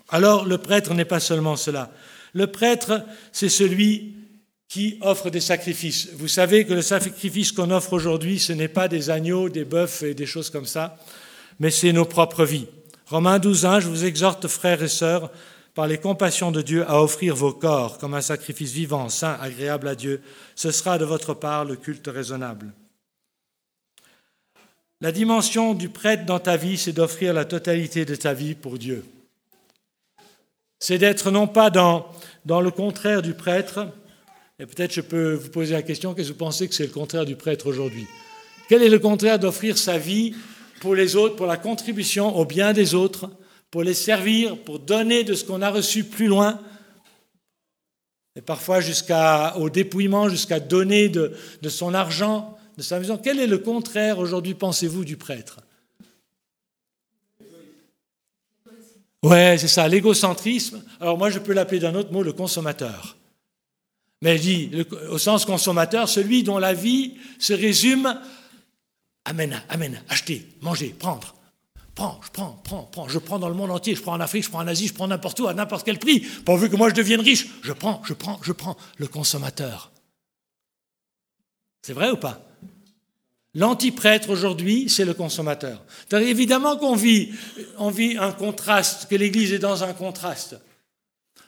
Alors 0.09 0.47
le 0.47 0.59
prêtre 0.59 0.95
n'est 0.95 1.05
pas 1.05 1.21
seulement 1.21 1.57
cela. 1.57 1.93
Le 2.37 2.49
prêtre, 2.49 3.03
c'est 3.33 3.49
celui 3.49 4.15
qui 4.69 4.99
offre 5.01 5.31
des 5.31 5.41
sacrifices. 5.41 6.11
Vous 6.19 6.29
savez 6.29 6.67
que 6.67 6.75
le 6.75 6.83
sacrifice 6.83 7.51
qu'on 7.51 7.71
offre 7.71 7.95
aujourd'hui, 7.95 8.39
ce 8.39 8.53
n'est 8.53 8.69
pas 8.69 8.89
des 8.89 9.09
agneaux, 9.09 9.49
des 9.49 9.65
bœufs 9.65 10.03
et 10.03 10.13
des 10.13 10.27
choses 10.27 10.51
comme 10.51 10.67
ça, 10.67 10.99
mais 11.61 11.71
c'est 11.71 11.95
nos 11.95 12.05
propres 12.05 12.45
vies. 12.45 12.67
Romains 13.07 13.39
12, 13.39 13.65
1, 13.65 13.81
je 13.81 13.89
vous 13.89 14.05
exhorte, 14.05 14.49
frères 14.49 14.83
et 14.83 14.89
sœurs, 14.89 15.31
par 15.73 15.87
les 15.87 15.97
compassions 15.97 16.53
de 16.53 16.61
Dieu, 16.61 16.85
à 16.87 17.03
offrir 17.03 17.35
vos 17.35 17.55
corps 17.55 17.97
comme 17.97 18.13
un 18.13 18.21
sacrifice 18.21 18.73
vivant, 18.73 19.09
saint, 19.09 19.39
agréable 19.41 19.89
à 19.89 19.95
Dieu. 19.95 20.21
Ce 20.57 20.71
sera 20.73 20.99
de 20.99 21.07
votre 21.07 21.33
part 21.33 21.65
le 21.65 21.77
culte 21.77 22.09
raisonnable. 22.09 22.75
La 25.01 25.11
dimension 25.11 25.73
du 25.73 25.89
prêtre 25.89 26.27
dans 26.27 26.39
ta 26.39 26.59
vie, 26.59 26.77
c'est 26.77 26.93
d'offrir 26.93 27.33
la 27.33 27.47
totalité 27.47 28.05
de 28.05 28.15
ta 28.15 28.35
vie 28.35 28.55
pour 28.55 28.77
Dieu. 28.77 29.07
C'est 30.79 30.99
d'être 30.99 31.31
non 31.31 31.47
pas 31.47 31.71
dans, 31.71 32.11
le 32.47 32.71
contraire 32.71 33.23
du 33.23 33.35
prêtre, 33.35 33.89
et 34.59 34.67
peut-être 34.67 34.93
je 34.93 35.01
peux 35.01 35.35
vous 35.35 35.51
poser 35.51 35.75
la 35.75 35.83
question, 35.83 36.15
qu'est-ce 36.15 36.29
que 36.29 36.33
vous 36.33 36.39
pensez 36.39 36.69
que 36.69 36.75
c'est 36.75 36.87
le 36.87 36.93
contraire 36.93 37.25
du 37.25 37.37
prêtre 37.37 37.67
aujourd'hui? 37.67 38.07
Quel 38.69 38.83
est 38.83 38.89
le 38.89 38.99
contraire 38.99 39.39
d'offrir 39.39 39.79
sa 39.79 39.99
vie 39.99 40.35
pour 40.81 40.95
les 40.95 41.17
autres, 41.17 41.37
pour 41.37 41.47
la 41.47 41.57
contribution 41.57 42.37
au 42.37 42.45
bien 42.45 42.73
des 42.73 42.95
autres, 42.95 43.31
pour 43.71 43.83
les 43.83 43.95
servir, 43.95 44.59
pour 44.59 44.79
donner 44.79 45.25
de 45.25 45.35
ce 45.35 45.45
qu'on 45.45 45.63
a 45.63 45.71
reçu 45.71 46.05
plus 46.05 46.27
loin, 46.27 46.61
et 48.37 48.43
parfois 48.43 48.81
jusqu'au 48.81 49.71
dépouillement, 49.71 50.29
jusqu'à 50.29 50.61
donner 50.61 51.09
de, 51.09 51.33
de 51.63 51.69
son 51.71 51.95
argent, 51.95 52.59
de 52.77 52.83
sa 52.83 52.99
maison. 52.99 53.17
Quel 53.17 53.41
est 53.41 53.47
le 53.47 53.59
contraire 53.59 54.19
aujourd'hui, 54.19 54.53
pensez-vous, 54.53 55.05
du 55.07 55.17
prêtre? 55.17 55.61
Ouais, 59.27 59.57
c'est 59.59 59.69
ça, 59.69 59.89
l'égocentrisme. 59.89 60.83
Alors 61.01 61.19
moi, 61.19 61.31
je 61.31 61.39
peux 61.39 61.53
l'appeler 61.53 61.81
d'un 61.81 61.95
autre 61.95 62.13
mot 62.13 62.23
le 62.23 62.33
consommateur. 62.33 63.17
Mais 64.23 64.37
je 64.37 64.43
dis, 64.43 64.71
au 65.11 65.19
sens 65.19 65.45
consommateur, 65.45 66.09
celui 66.09 66.43
dont 66.43 66.59
la 66.59 66.75
vie 66.75 67.15
se 67.39 67.53
résume 67.53 68.19
amène, 69.25 69.61
amène, 69.69 70.01
acheter, 70.09 70.47
manger, 70.61 70.95
prendre. 70.99 71.35
Prends, 71.97 72.21
je 72.25 72.31
prends, 72.31 72.61
prends, 72.63 72.83
prends. 72.85 73.09
Je 73.09 73.19
prends 73.19 73.39
dans 73.39 73.49
le 73.49 73.55
monde 73.55 73.71
entier. 73.71 73.95
Je 73.95 74.03
prends 74.03 74.13
en 74.13 74.21
Afrique, 74.21 74.45
je 74.45 74.51
prends 74.51 74.61
en 74.61 74.67
Asie, 74.67 74.87
je 74.87 74.95
prends 74.95 75.09
n'importe 75.09 75.41
où, 75.41 75.49
à 75.49 75.55
n'importe 75.55 75.85
quel 75.85 75.99
prix. 75.99 76.21
Pourvu 76.21 76.71
que 76.71 76.77
moi 76.77 76.91
je 76.91 76.95
devienne 76.95 77.21
riche. 77.21 77.49
Je 77.63 77.73
prends, 77.73 78.03
je 78.05 78.13
prends, 78.13 78.39
je 78.43 78.53
prends. 78.53 78.77
Le 78.99 79.09
consommateur. 79.09 79.91
C'est 81.83 81.95
vrai 81.95 82.11
ou 82.11 82.17
pas? 82.17 82.46
L'anti-prêtre 83.57 84.29
aujourd'hui, 84.29 84.91
c'est 84.91 85.07
le 85.07 85.15
consommateur. 85.15 85.83
Évidemment 86.13 86.77
qu'on 86.77 86.95
vit, 86.95 87.31
vit 87.91 88.19
un 88.19 88.31
contraste, 88.33 89.07
que 89.09 89.17
l'Église 89.17 89.55
est 89.55 89.59
dans 89.59 89.83
un 89.83 89.95
contraste. 89.95 90.57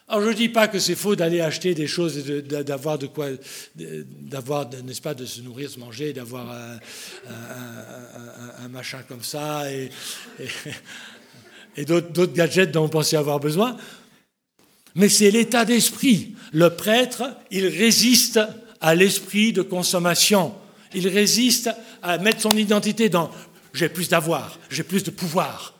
Alors 0.08 0.22
je 0.22 0.30
ne 0.30 0.34
dis 0.34 0.48
pas 0.48 0.68
que 0.68 0.78
c'est 0.78 0.94
faux 0.94 1.16
d'aller 1.16 1.42
acheter 1.42 1.74
des 1.74 1.86
choses, 1.86 2.24
d'avoir 2.24 2.98
de 2.98 3.08
quoi, 3.08 3.26
d'avoir, 3.74 4.70
n'est-ce 4.82 5.02
pas, 5.02 5.12
de 5.12 5.26
se 5.26 5.42
nourrir, 5.42 5.68
se 5.68 5.78
manger, 5.78 6.14
d'avoir 6.14 6.50
un, 7.28 8.68
machin 8.70 9.00
comme 9.06 9.22
ça 9.22 9.70
et, 9.70 9.90
et, 11.76 11.84
d'autres 11.84 12.32
gadgets 12.32 12.70
dont 12.70 12.84
on 12.84 12.88
pensait 12.88 13.18
avoir 13.18 13.38
besoin. 13.38 13.76
Mais 14.94 15.10
c'est 15.10 15.30
l'état 15.30 15.66
d'esprit. 15.66 16.34
Le 16.52 16.70
prêtre, 16.70 17.24
il 17.50 17.66
résiste 17.66 18.40
à 18.80 18.94
l'esprit 18.94 19.52
de 19.52 19.60
consommation. 19.60 20.54
Il 20.94 21.06
résiste 21.08 21.70
à 22.02 22.18
mettre 22.18 22.40
son 22.40 22.50
identité 22.50 23.08
dans 23.08 23.30
j'ai 23.72 23.88
plus 23.88 24.08
d'avoir, 24.08 24.58
j'ai 24.70 24.82
plus 24.82 25.04
de 25.04 25.10
pouvoir. 25.10 25.74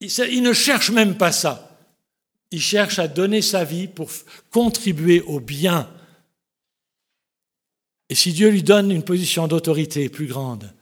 Il 0.00 0.42
ne 0.42 0.52
cherche 0.52 0.90
même 0.90 1.16
pas 1.16 1.32
ça. 1.32 1.76
Il 2.50 2.62
cherche 2.62 2.98
à 2.98 3.08
donner 3.08 3.42
sa 3.42 3.64
vie 3.64 3.88
pour 3.88 4.10
contribuer 4.50 5.20
au 5.22 5.38
bien. 5.38 5.90
Et 8.08 8.14
si 8.14 8.32
Dieu 8.32 8.48
lui 8.48 8.62
donne 8.62 8.90
une 8.90 9.02
position 9.02 9.48
d'autorité 9.48 10.08
plus 10.08 10.26
grande, 10.26 10.72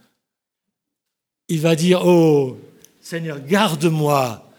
il 1.48 1.60
va 1.60 1.74
dire, 1.74 2.06
oh 2.06 2.58
Seigneur, 3.00 3.40
garde-moi 3.40 4.52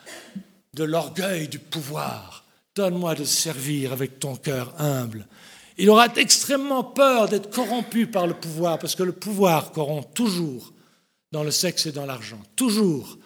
de 0.74 0.84
l'orgueil 0.84 1.48
du 1.48 1.60
pouvoir. 1.60 2.46
Donne-moi 2.76 3.15
de 3.15 3.24
servir 3.24 3.93
avec 3.93 4.20
ton 4.20 4.36
cœur 4.36 4.74
humble. 4.80 5.28
Il 5.77 5.89
aura 5.89 6.07
extrêmement 6.15 6.83
peur 6.83 7.29
d'être 7.29 7.51
corrompu 7.51 8.07
par 8.07 8.25
le 8.25 8.33
pouvoir, 8.33 8.79
parce 8.79 8.95
que 8.95 9.03
le 9.03 9.11
pouvoir 9.11 9.71
corrompt 9.71 10.13
toujours 10.13 10.73
dans 11.31 11.43
le 11.43 11.51
sexe 11.51 11.85
et 11.85 11.91
dans 11.91 12.05
l'argent. 12.05 12.41
Toujours 12.55 13.17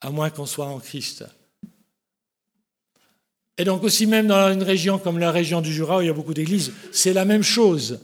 à 0.00 0.10
moins 0.10 0.30
qu'on 0.30 0.46
soit 0.46 0.66
en 0.66 0.78
Christ. 0.78 1.24
Et 3.56 3.64
donc 3.64 3.82
aussi 3.82 4.06
même 4.06 4.28
dans 4.28 4.52
une 4.52 4.62
région 4.62 5.00
comme 5.00 5.18
la 5.18 5.32
région 5.32 5.60
du 5.60 5.72
Jura, 5.72 5.98
où 5.98 6.00
il 6.02 6.06
y 6.06 6.10
a 6.10 6.14
beaucoup 6.14 6.34
d'églises, 6.34 6.72
c'est 6.92 7.12
la 7.12 7.24
même 7.24 7.42
chose. 7.42 7.98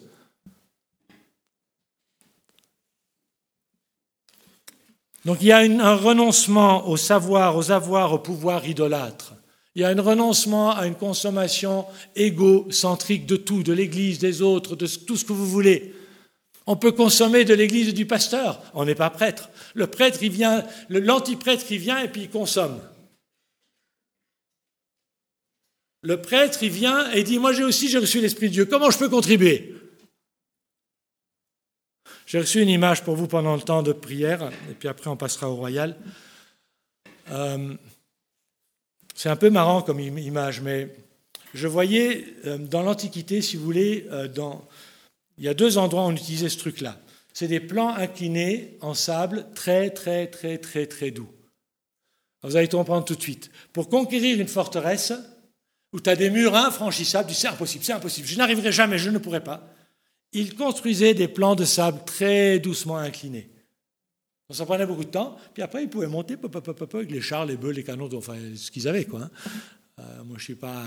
Donc 5.24 5.38
il 5.40 5.46
y 5.46 5.52
a 5.52 5.58
un 5.58 5.94
renoncement 5.94 6.88
au 6.88 6.96
savoir, 6.96 7.56
aux 7.56 7.70
avoirs, 7.70 8.12
au 8.12 8.18
pouvoir 8.18 8.66
idolâtre. 8.66 9.33
Il 9.74 9.82
y 9.82 9.84
a 9.84 9.88
un 9.88 10.00
renoncement 10.00 10.70
à 10.70 10.86
une 10.86 10.94
consommation 10.94 11.86
égocentrique 12.14 13.26
de 13.26 13.36
tout, 13.36 13.62
de 13.62 13.72
l'Église, 13.72 14.18
des 14.18 14.40
autres, 14.40 14.76
de 14.76 14.86
tout 14.86 15.16
ce 15.16 15.24
que 15.24 15.32
vous 15.32 15.48
voulez. 15.48 15.94
On 16.66 16.76
peut 16.76 16.92
consommer 16.92 17.44
de 17.44 17.52
l'église 17.52 17.92
du 17.92 18.06
pasteur. 18.06 18.62
On 18.72 18.84
n'est 18.84 18.94
pas 18.94 19.10
prêtre. 19.10 19.50
Le 19.74 19.86
prêtre, 19.86 20.20
il 20.22 20.30
vient, 20.30 20.64
l'antiprêtre, 20.88 21.64
il 21.70 21.78
vient 21.78 21.98
et 21.98 22.08
puis 22.08 22.22
il 22.22 22.30
consomme. 22.30 22.80
Le 26.02 26.20
prêtre, 26.22 26.62
il 26.62 26.70
vient 26.70 27.10
et 27.10 27.22
dit, 27.22 27.38
moi 27.38 27.52
j'ai 27.52 27.64
aussi, 27.64 27.88
j'ai 27.88 27.98
reçu 27.98 28.20
l'Esprit 28.20 28.48
de 28.48 28.52
Dieu. 28.52 28.64
Comment 28.66 28.90
je 28.90 28.98
peux 28.98 29.08
contribuer? 29.08 29.74
J'ai 32.26 32.38
reçu 32.38 32.62
une 32.62 32.68
image 32.68 33.02
pour 33.04 33.16
vous 33.16 33.26
pendant 33.26 33.54
le 33.54 33.62
temps 33.62 33.82
de 33.82 33.92
prière, 33.92 34.50
et 34.70 34.74
puis 34.74 34.88
après 34.88 35.08
on 35.08 35.16
passera 35.16 35.48
au 35.50 35.56
royal. 35.56 35.96
Euh, 37.30 37.74
c'est 39.14 39.28
un 39.28 39.36
peu 39.36 39.50
marrant 39.50 39.82
comme 39.82 40.00
image, 40.00 40.60
mais 40.60 40.88
je 41.54 41.68
voyais 41.68 42.26
euh, 42.46 42.58
dans 42.58 42.82
l'Antiquité, 42.82 43.40
si 43.40 43.56
vous 43.56 43.64
voulez, 43.64 44.06
euh, 44.10 44.28
dans, 44.28 44.66
il 45.38 45.44
y 45.44 45.48
a 45.48 45.54
deux 45.54 45.78
endroits 45.78 46.04
où 46.04 46.08
on 46.08 46.12
utilisait 46.12 46.48
ce 46.48 46.58
truc-là. 46.58 46.98
C'est 47.32 47.48
des 47.48 47.60
plans 47.60 47.94
inclinés 47.94 48.76
en 48.80 48.94
sable 48.94 49.46
très, 49.54 49.90
très, 49.90 50.26
très, 50.26 50.58
très, 50.58 50.86
très 50.86 51.10
doux. 51.10 51.28
Vous 52.42 52.56
allez 52.56 52.68
comprendre 52.68 53.04
tout 53.04 53.14
de 53.14 53.22
suite. 53.22 53.50
Pour 53.72 53.88
conquérir 53.88 54.38
une 54.38 54.48
forteresse 54.48 55.12
où 55.92 56.00
tu 56.00 56.10
as 56.10 56.16
des 56.16 56.30
murs 56.30 56.54
infranchissables, 56.54 57.30
c'est 57.32 57.48
impossible, 57.48 57.84
c'est 57.84 57.92
impossible, 57.92 58.28
je 58.28 58.36
n'arriverai 58.36 58.70
jamais, 58.70 58.98
je 58.98 59.10
ne 59.10 59.18
pourrai 59.18 59.42
pas. 59.42 59.68
Ils 60.32 60.54
construisaient 60.54 61.14
des 61.14 61.28
plans 61.28 61.54
de 61.54 61.64
sable 61.64 62.00
très 62.04 62.58
doucement 62.58 62.98
inclinés. 62.98 63.48
Ça 64.50 64.66
prenait 64.66 64.86
beaucoup 64.86 65.04
de 65.04 65.10
temps, 65.10 65.38
puis 65.54 65.62
après 65.62 65.84
ils 65.84 65.88
pouvaient 65.88 66.06
monter 66.06 66.36
avec 66.92 67.10
les 67.10 67.20
chars, 67.22 67.46
les 67.46 67.56
bœufs, 67.56 67.72
les 67.72 67.82
canons, 67.82 68.10
enfin 68.14 68.36
ce 68.54 68.70
qu'ils 68.70 68.86
avaient. 68.86 69.06
Quoi. 69.06 69.22
Hein. 69.22 69.30
Euh, 70.00 70.02
moi 70.18 70.34
je 70.36 70.42
ne 70.42 70.44
suis 70.44 70.54
pas 70.54 70.82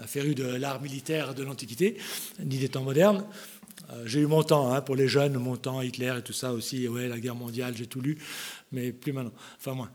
un, 0.00 0.06
féru 0.06 0.34
de 0.34 0.44
l'art 0.44 0.82
militaire 0.82 1.34
de 1.34 1.42
l'Antiquité, 1.42 1.96
ni 2.44 2.58
des 2.58 2.68
temps 2.68 2.82
modernes, 2.82 3.24
euh, 3.90 4.02
j'ai 4.04 4.20
eu 4.20 4.26
mon 4.26 4.42
temps, 4.42 4.72
hein, 4.72 4.80
pour 4.80 4.96
les 4.96 5.08
jeunes, 5.08 5.34
mon 5.38 5.56
temps, 5.56 5.80
Hitler 5.80 6.14
et 6.18 6.22
tout 6.22 6.32
ça 6.32 6.52
aussi, 6.52 6.86
ouais, 6.88 7.08
la 7.08 7.18
guerre 7.18 7.34
mondiale, 7.34 7.74
j'ai 7.76 7.86
tout 7.86 8.00
lu, 8.00 8.18
mais 8.72 8.92
plus 8.92 9.12
maintenant, 9.12 9.32
enfin 9.58 9.72
moins. 9.72 9.90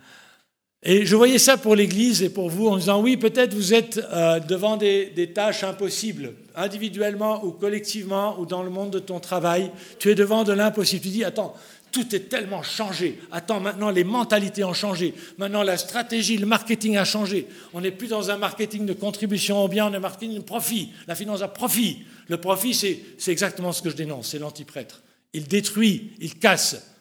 Et 0.83 1.05
je 1.05 1.15
voyais 1.15 1.39
ça 1.39 1.57
pour 1.57 1.75
l'Église 1.75 2.21
et 2.21 2.29
pour 2.29 2.49
vous 2.49 2.67
en 2.67 2.77
disant, 2.77 3.01
oui, 3.01 3.17
peut-être 3.17 3.53
vous 3.53 3.73
êtes 3.73 3.99
euh, 4.13 4.39
devant 4.39 4.77
des, 4.77 5.31
tâches 5.33 5.63
impossibles, 5.63 6.35
individuellement 6.55 7.43
ou 7.43 7.51
collectivement, 7.51 8.39
ou 8.39 8.45
dans 8.45 8.61
le 8.61 8.69
monde 8.69 8.91
de 8.91 8.99
ton 8.99 9.19
travail, 9.19 9.71
tu 9.97 10.11
es 10.11 10.15
devant 10.15 10.43
de 10.43 10.53
l'impossible. 10.53 11.01
Tu 11.01 11.09
dis, 11.09 11.23
attends, 11.23 11.55
tout 11.91 12.15
est 12.15 12.29
tellement 12.29 12.63
changé. 12.63 13.19
Attends, 13.31 13.59
maintenant 13.59 13.89
les 13.89 14.03
mentalités 14.03 14.63
ont 14.63 14.73
changé. 14.73 15.13
Maintenant 15.37 15.63
la 15.63 15.77
stratégie, 15.77 16.37
le 16.37 16.45
marketing 16.45 16.97
a 16.97 17.05
changé. 17.05 17.47
On 17.73 17.81
n'est 17.81 17.91
plus 17.91 18.07
dans 18.07 18.29
un 18.29 18.37
marketing 18.37 18.85
de 18.85 18.93
contribution 18.93 19.63
au 19.63 19.67
bien, 19.67 19.87
on 19.87 19.93
est 19.93 19.99
marketing 19.99 20.35
de 20.35 20.41
profit. 20.41 20.89
La 21.07 21.15
finance 21.15 21.41
a 21.41 21.47
profit. 21.47 22.05
Le 22.27 22.37
profit, 22.37 22.73
c'est 22.73 23.31
exactement 23.31 23.71
ce 23.71 23.81
que 23.81 23.89
je 23.89 23.95
dénonce, 23.95 24.27
c'est 24.27 24.39
l'antiprêtre. 24.39 25.01
il 25.33 25.47
détruit, 25.47 26.11
il 26.19 26.37
casse. 26.37 26.93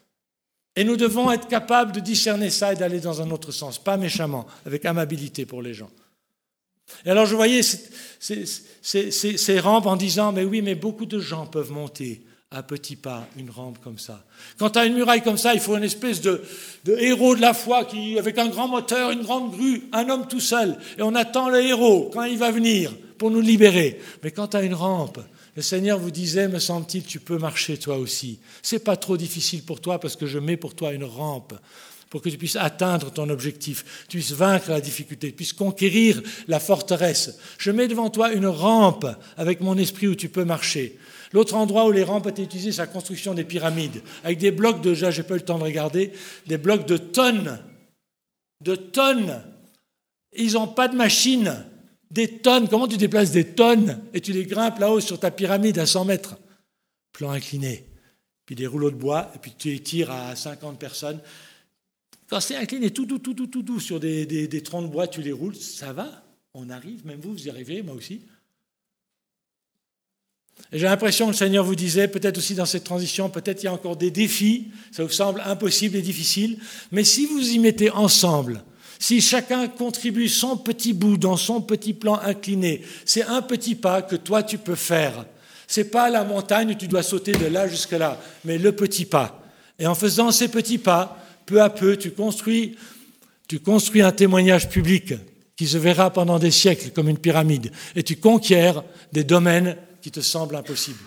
Et 0.76 0.84
nous 0.84 0.96
devons 0.96 1.32
être 1.32 1.48
capables 1.48 1.92
de 1.92 2.00
discerner 2.00 2.50
ça 2.50 2.74
et 2.74 2.76
d'aller 2.76 3.00
dans 3.00 3.22
un 3.22 3.30
autre 3.30 3.50
sens, 3.50 3.78
pas 3.82 3.96
méchamment, 3.96 4.46
avec 4.66 4.84
amabilité 4.84 5.46
pour 5.46 5.62
les 5.62 5.72
gens. 5.72 5.90
Et 7.04 7.10
alors 7.10 7.26
je 7.26 7.34
voyais 7.34 7.62
ces, 8.20 9.60
rampes 9.60 9.86
en 9.86 9.96
disant, 9.96 10.32
mais 10.32 10.44
oui, 10.44 10.62
mais 10.62 10.74
beaucoup 10.74 11.06
de 11.06 11.18
gens 11.18 11.46
peuvent 11.46 11.72
monter 11.72 12.22
à 12.52 12.62
petits 12.62 12.96
pas 12.96 13.26
une 13.36 13.50
rampe 13.50 13.78
comme 13.82 13.98
ça. 13.98 14.24
Quand 14.58 14.70
tu 14.70 14.78
as 14.78 14.86
une 14.86 14.94
muraille 14.94 15.22
comme 15.22 15.36
ça, 15.36 15.54
il 15.54 15.60
faut 15.60 15.76
une 15.76 15.82
espèce 15.82 16.20
de, 16.20 16.42
héros 16.86 17.34
de 17.34 17.40
la 17.40 17.54
foi 17.54 17.84
qui, 17.84 18.18
avec 18.18 18.38
un 18.38 18.46
grand 18.46 18.68
moteur, 18.68 19.10
une 19.10 19.22
grande 19.22 19.50
grue, 19.50 19.88
un 19.92 20.08
homme 20.08 20.28
tout 20.28 20.40
seul. 20.40 20.78
Et 20.96 21.02
on 21.02 21.14
attend 21.14 21.48
le 21.48 21.60
héros 21.60 22.10
quand 22.12 22.22
il 22.22 22.38
va 22.38 22.52
venir 22.52 22.92
pour 23.18 23.30
nous 23.30 23.40
libérer. 23.40 24.00
Mais 24.22 24.30
quand 24.30 24.48
tu 24.48 24.56
as 24.56 24.62
une 24.62 24.74
rampe, 24.74 25.18
le 25.56 25.62
Seigneur 25.62 25.98
vous 25.98 26.12
disait, 26.12 26.48
me 26.48 26.60
semble-t-il, 26.60 27.04
tu 27.04 27.18
peux 27.18 27.38
marcher 27.38 27.78
toi 27.78 27.96
aussi. 27.96 28.38
C'est 28.62 28.84
pas 28.84 28.96
trop 28.96 29.16
difficile 29.16 29.62
pour 29.62 29.80
toi 29.80 29.98
parce 29.98 30.14
que 30.14 30.26
je 30.26 30.38
mets 30.38 30.56
pour 30.56 30.74
toi 30.74 30.92
une 30.92 31.04
rampe 31.04 31.54
pour 32.10 32.22
que 32.22 32.28
tu 32.28 32.38
puisses 32.38 32.56
atteindre 32.56 33.10
ton 33.10 33.28
objectif, 33.28 34.06
tu 34.08 34.18
puisses 34.18 34.32
vaincre 34.32 34.70
la 34.70 34.80
difficulté, 34.80 35.28
tu 35.28 35.34
puisses 35.34 35.52
conquérir 35.52 36.22
la 36.46 36.60
forteresse. 36.60 37.38
Je 37.58 37.72
mets 37.72 37.88
devant 37.88 38.10
toi 38.10 38.32
une 38.32 38.46
rampe 38.46 39.06
avec 39.36 39.60
mon 39.60 39.76
esprit 39.76 40.06
où 40.06 40.14
tu 40.14 40.28
peux 40.28 40.44
marcher. 40.44 40.98
L'autre 41.32 41.54
endroit 41.54 41.86
où 41.86 41.92
les 41.92 42.04
rampes 42.04 42.26
étaient 42.26 42.42
utilisées, 42.42 42.72
c'est 42.72 42.82
la 42.82 42.86
construction 42.86 43.34
des 43.34 43.44
pyramides, 43.44 44.02
avec 44.24 44.38
des 44.38 44.50
blocs 44.50 44.80
de, 44.80 44.94
j'ai 44.94 45.22
pas 45.22 45.34
eu 45.34 45.38
le 45.38 45.44
temps 45.44 45.58
de 45.58 45.64
regarder, 45.64 46.12
des 46.46 46.58
blocs 46.58 46.86
de 46.86 46.96
tonnes, 46.96 47.60
de 48.62 48.74
tonnes. 48.76 49.42
Ils 50.36 50.52
n'ont 50.52 50.68
pas 50.68 50.88
de 50.88 50.96
machine, 50.96 51.64
des 52.10 52.38
tonnes. 52.38 52.68
Comment 52.68 52.88
tu 52.88 52.96
déplaces 52.96 53.32
des 53.32 53.44
tonnes 53.44 54.00
et 54.14 54.20
tu 54.20 54.32
les 54.32 54.44
grimpes 54.44 54.78
là-haut 54.78 55.00
sur 55.00 55.18
ta 55.18 55.30
pyramide 55.30 55.78
à 55.78 55.86
100 55.86 56.04
mètres? 56.04 56.36
Plan 57.12 57.30
incliné, 57.30 57.86
puis 58.44 58.54
des 58.54 58.66
rouleaux 58.66 58.90
de 58.90 58.96
bois, 58.96 59.30
et 59.34 59.38
puis 59.38 59.52
tu 59.56 59.70
les 59.70 59.80
tires 59.80 60.10
à 60.10 60.36
50 60.36 60.78
personnes. 60.78 61.20
Quand 62.28 62.40
c'est 62.40 62.56
incliné 62.56 62.90
tout 62.90 63.06
doux, 63.06 63.18
tout 63.18 63.34
doux, 63.34 63.46
tout 63.46 63.62
doux 63.62 63.80
sur 63.80 64.00
des, 64.00 64.26
des 64.26 64.62
troncs 64.62 64.84
de 64.84 64.92
bois, 64.92 65.06
tu 65.06 65.22
les 65.22 65.32
roules, 65.32 65.56
ça 65.56 65.92
va, 65.92 66.24
on 66.54 66.70
arrive, 66.70 67.06
même 67.06 67.20
vous, 67.20 67.32
vous 67.32 67.46
y 67.46 67.50
arrivez, 67.50 67.82
moi 67.82 67.94
aussi. 67.94 68.22
J'ai 70.72 70.86
l'impression 70.86 71.26
que 71.26 71.30
le 71.30 71.36
Seigneur 71.36 71.64
vous 71.64 71.76
disait, 71.76 72.08
peut-être 72.08 72.38
aussi 72.38 72.54
dans 72.54 72.66
cette 72.66 72.84
transition, 72.84 73.30
peut-être 73.30 73.62
il 73.62 73.66
y 73.66 73.68
a 73.68 73.72
encore 73.72 73.96
des 73.96 74.10
défis, 74.10 74.68
ça 74.90 75.04
vous 75.04 75.10
semble 75.10 75.40
impossible 75.44 75.96
et 75.96 76.02
difficile, 76.02 76.58
mais 76.90 77.04
si 77.04 77.26
vous 77.26 77.50
y 77.50 77.58
mettez 77.58 77.90
ensemble, 77.90 78.62
si 78.98 79.20
chacun 79.20 79.68
contribue 79.68 80.28
son 80.28 80.56
petit 80.56 80.92
bout 80.92 81.16
dans 81.16 81.36
son 81.36 81.60
petit 81.60 81.92
plan 81.92 82.18
incliné, 82.18 82.82
c'est 83.04 83.22
un 83.22 83.42
petit 83.42 83.74
pas 83.74 84.02
que 84.02 84.16
toi 84.16 84.42
tu 84.42 84.58
peux 84.58 84.74
faire. 84.74 85.26
C'est 85.68 85.90
pas 85.90 86.10
la 86.10 86.24
montagne 86.24 86.70
où 86.70 86.74
tu 86.74 86.88
dois 86.88 87.02
sauter 87.02 87.32
de 87.32 87.46
là 87.46 87.68
jusque 87.68 87.92
là, 87.92 88.20
mais 88.44 88.58
le 88.58 88.72
petit 88.72 89.04
pas. 89.04 89.42
Et 89.78 89.86
en 89.86 89.94
faisant 89.94 90.30
ces 90.30 90.48
petits 90.48 90.78
pas, 90.78 91.18
peu 91.44 91.60
à 91.60 91.70
peu, 91.70 91.96
tu 91.96 92.10
construis, 92.10 92.76
tu 93.48 93.60
construis 93.60 94.02
un 94.02 94.12
témoignage 94.12 94.68
public 94.68 95.14
qui 95.56 95.66
se 95.66 95.78
verra 95.78 96.12
pendant 96.12 96.38
des 96.38 96.50
siècles 96.50 96.90
comme 96.90 97.08
une 97.08 97.18
pyramide, 97.18 97.72
et 97.94 98.02
tu 98.02 98.16
conquiers 98.16 98.72
des 99.12 99.24
domaines 99.24 99.76
qui 100.06 100.12
te 100.12 100.20
semblent 100.20 100.54
impossibles. 100.54 101.02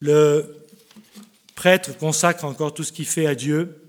Le 0.00 0.66
prêtre 1.54 1.96
consacre 1.96 2.44
encore 2.46 2.74
tout 2.74 2.82
ce 2.82 2.90
qu'il 2.90 3.06
fait 3.06 3.28
à 3.28 3.36
Dieu, 3.36 3.80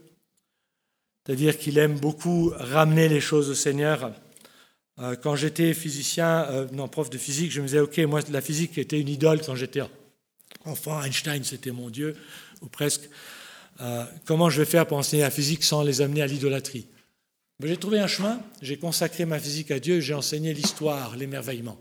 c'est-à-dire 1.25 1.57
qu'il 1.57 1.79
aime 1.79 1.99
beaucoup 1.99 2.53
ramener 2.55 3.09
les 3.09 3.19
choses 3.19 3.49
au 3.49 3.55
Seigneur. 3.55 4.13
Euh, 4.99 5.15
quand 5.15 5.35
j'étais 5.35 5.73
physicien, 5.73 6.45
euh, 6.51 6.67
non, 6.73 6.87
prof 6.87 7.09
de 7.09 7.17
physique, 7.17 7.51
je 7.51 7.61
me 7.61 7.65
disais, 7.65 7.79
OK, 7.79 7.97
moi, 8.01 8.19
la 8.29 8.41
physique 8.41 8.77
était 8.77 9.01
une 9.01 9.09
idole 9.09 9.41
quand 9.41 9.55
j'étais 9.55 9.81
enfant. 10.63 11.01
Einstein, 11.01 11.43
c'était 11.43 11.71
mon 11.71 11.89
Dieu, 11.89 12.15
ou 12.61 12.67
presque. 12.67 13.09
Euh, 13.81 14.05
comment 14.25 14.51
je 14.51 14.61
vais 14.61 14.69
faire 14.69 14.85
pour 14.85 14.97
enseigner 14.99 15.23
la 15.23 15.31
physique 15.31 15.63
sans 15.63 15.81
les 15.81 16.01
amener 16.01 16.21
à 16.21 16.27
l'idolâtrie? 16.27 16.85
J'ai 17.63 17.77
trouvé 17.77 17.97
un 17.97 18.07
chemin, 18.07 18.39
j'ai 18.61 18.77
consacré 18.77 19.25
ma 19.25 19.39
physique 19.39 19.71
à 19.71 19.79
Dieu, 19.79 19.99
j'ai 19.99 20.13
enseigné 20.13 20.53
l'histoire, 20.53 21.15
l'émerveillement. 21.15 21.79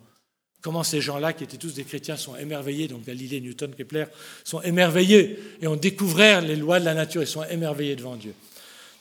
Comment 0.62 0.82
ces 0.82 1.02
gens-là, 1.02 1.34
qui 1.34 1.44
étaient 1.44 1.58
tous 1.58 1.74
des 1.74 1.84
chrétiens, 1.84 2.16
sont 2.16 2.34
émerveillés, 2.34 2.88
donc 2.88 3.04
Galilée, 3.04 3.42
Newton, 3.42 3.74
Kepler, 3.74 4.06
sont 4.42 4.62
émerveillés 4.62 5.38
et 5.60 5.66
ont 5.66 5.76
découvert 5.76 6.40
les 6.40 6.56
lois 6.56 6.80
de 6.80 6.86
la 6.86 6.94
nature 6.94 7.20
et 7.20 7.26
sont 7.26 7.44
émerveillés 7.44 7.94
devant 7.94 8.16
Dieu. 8.16 8.32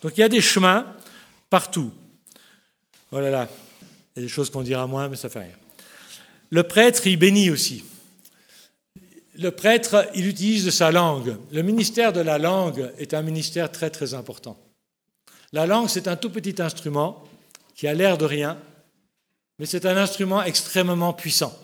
Donc 0.01 0.17
il 0.17 0.19
y 0.19 0.23
a 0.23 0.29
des 0.29 0.41
chemins 0.41 0.85
partout. 1.49 1.93
Oh 3.13 3.21
là 3.21 3.29
là, 3.29 3.49
il 4.15 4.19
y 4.19 4.25
a 4.25 4.27
des 4.27 4.31
choses 4.31 4.49
qu'on 4.49 4.61
dira 4.61 4.85
moins, 4.85 5.07
mais 5.07 5.15
ça 5.15 5.29
fait 5.29 5.39
rien. 5.39 5.57
Le 6.49 6.63
prêtre, 6.63 7.07
il 7.07 7.15
bénit 7.15 7.51
aussi. 7.51 7.85
Le 9.39 9.49
prêtre, 9.51 10.09
il 10.13 10.27
utilise 10.27 10.69
sa 10.71 10.91
langue. 10.91 11.37
Le 11.53 11.61
ministère 11.61 12.11
de 12.11 12.19
la 12.19 12.37
langue 12.37 12.91
est 12.97 13.13
un 13.13 13.21
ministère 13.21 13.71
très 13.71 13.89
très 13.89 14.13
important. 14.13 14.59
La 15.55 15.65
langue, 15.65 15.87
c'est 15.87 16.09
un 16.09 16.17
tout 16.17 16.29
petit 16.29 16.61
instrument 16.61 17.23
qui 17.75 17.87
a 17.87 17.93
l'air 17.93 18.17
de 18.17 18.25
rien, 18.25 18.57
mais 19.57 19.65
c'est 19.65 19.85
un 19.85 19.95
instrument 19.95 20.43
extrêmement 20.43 21.13
puissant. 21.13 21.57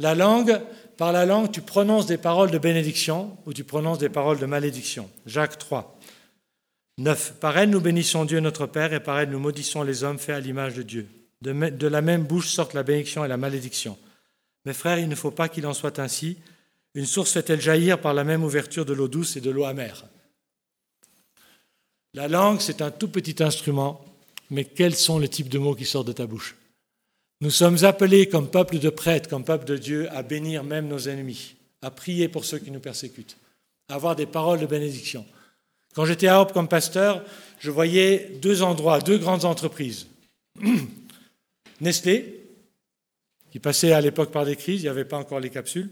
La 0.00 0.16
langue, 0.16 0.60
par 0.96 1.12
la 1.12 1.24
langue, 1.24 1.52
tu 1.52 1.60
prononces 1.60 2.06
des 2.06 2.16
paroles 2.16 2.50
de 2.50 2.58
bénédiction 2.58 3.36
ou 3.46 3.52
tu 3.52 3.62
prononces 3.62 3.98
des 3.98 4.08
paroles 4.08 4.40
de 4.40 4.46
malédiction. 4.46 5.08
Jacques 5.24 5.56
3. 5.56 6.00
9. 6.98 7.34
Par 7.34 7.56
elle, 7.56 7.70
nous 7.70 7.80
bénissons 7.80 8.24
Dieu 8.24 8.40
notre 8.40 8.66
Père 8.66 8.92
et 8.92 8.98
par 8.98 9.20
elle, 9.20 9.30
nous 9.30 9.38
maudissons 9.38 9.84
les 9.84 10.02
hommes 10.02 10.18
faits 10.18 10.34
à 10.34 10.40
l'image 10.40 10.74
de 10.74 10.82
Dieu. 10.82 11.06
De, 11.42 11.86
la 11.86 12.02
même 12.02 12.24
bouche 12.24 12.48
sortent 12.48 12.74
la 12.74 12.82
bénédiction 12.82 13.24
et 13.24 13.28
la 13.28 13.36
malédiction. 13.36 13.96
Mes 14.64 14.72
frères, 14.72 14.98
il 14.98 15.08
ne 15.08 15.14
faut 15.14 15.30
pas 15.30 15.48
qu'il 15.48 15.68
en 15.68 15.74
soit 15.74 16.00
ainsi. 16.00 16.38
Une 16.94 17.06
source 17.06 17.34
fait-elle 17.34 17.60
jaillir 17.60 18.00
par 18.00 18.14
la 18.14 18.24
même 18.24 18.42
ouverture 18.42 18.84
de 18.84 18.94
l'eau 18.94 19.06
douce 19.06 19.36
et 19.36 19.40
de 19.40 19.50
l'eau 19.52 19.64
amère 19.64 20.06
La 22.14 22.28
langue, 22.28 22.60
c'est 22.60 22.80
un 22.80 22.92
tout 22.92 23.08
petit 23.08 23.42
instrument, 23.42 24.04
mais 24.48 24.64
quels 24.64 24.94
sont 24.94 25.18
les 25.18 25.28
types 25.28 25.48
de 25.48 25.58
mots 25.58 25.74
qui 25.74 25.84
sortent 25.84 26.06
de 26.06 26.12
ta 26.12 26.26
bouche? 26.26 26.54
Nous 27.40 27.50
sommes 27.50 27.84
appelés 27.84 28.28
comme 28.28 28.48
peuple 28.48 28.78
de 28.78 28.88
prêtres, 28.88 29.28
comme 29.28 29.44
peuple 29.44 29.64
de 29.64 29.76
Dieu, 29.76 30.08
à 30.12 30.22
bénir 30.22 30.62
même 30.62 30.86
nos 30.86 31.08
ennemis, 31.08 31.56
à 31.82 31.90
prier 31.90 32.28
pour 32.28 32.44
ceux 32.44 32.58
qui 32.58 32.70
nous 32.70 32.78
persécutent, 32.80 33.36
à 33.88 33.96
avoir 33.96 34.14
des 34.14 34.26
paroles 34.26 34.60
de 34.60 34.66
bénédiction. 34.66 35.26
Quand 35.94 36.04
j'étais 36.04 36.28
à 36.28 36.40
Hope 36.40 36.52
comme 36.52 36.68
pasteur, 36.68 37.24
je 37.58 37.70
voyais 37.72 38.30
deux 38.40 38.62
endroits, 38.62 39.00
deux 39.00 39.18
grandes 39.18 39.44
entreprises. 39.44 40.06
Nestlé, 41.80 42.46
qui 43.50 43.58
passait 43.58 43.92
à 43.92 44.00
l'époque 44.00 44.30
par 44.30 44.44
des 44.44 44.56
crises, 44.56 44.80
il 44.80 44.84
n'y 44.84 44.88
avait 44.88 45.04
pas 45.04 45.18
encore 45.18 45.40
les 45.40 45.50
capsules. 45.50 45.90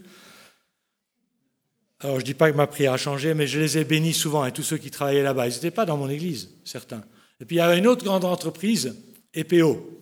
Alors 2.03 2.17
je 2.17 2.21
ne 2.21 2.25
dis 2.25 2.33
pas 2.33 2.51
que 2.51 2.57
ma 2.57 2.67
prière 2.67 2.93
a 2.93 2.97
changé, 2.97 3.33
mais 3.33 3.47
je 3.47 3.59
les 3.59 3.77
ai 3.77 3.85
bénis 3.85 4.13
souvent, 4.13 4.45
et 4.45 4.51
tous 4.51 4.63
ceux 4.63 4.77
qui 4.77 4.91
travaillaient 4.91 5.23
là-bas. 5.23 5.47
Ils 5.47 5.53
n'étaient 5.53 5.71
pas 5.71 5.85
dans 5.85 5.97
mon 5.97 6.09
église, 6.09 6.49
certains. 6.65 7.01
Et 7.39 7.45
puis 7.45 7.55
il 7.55 7.59
y 7.59 7.61
avait 7.61 7.77
une 7.79 7.87
autre 7.87 8.03
grande 8.03 8.25
entreprise, 8.25 8.95
EPO, 9.33 10.01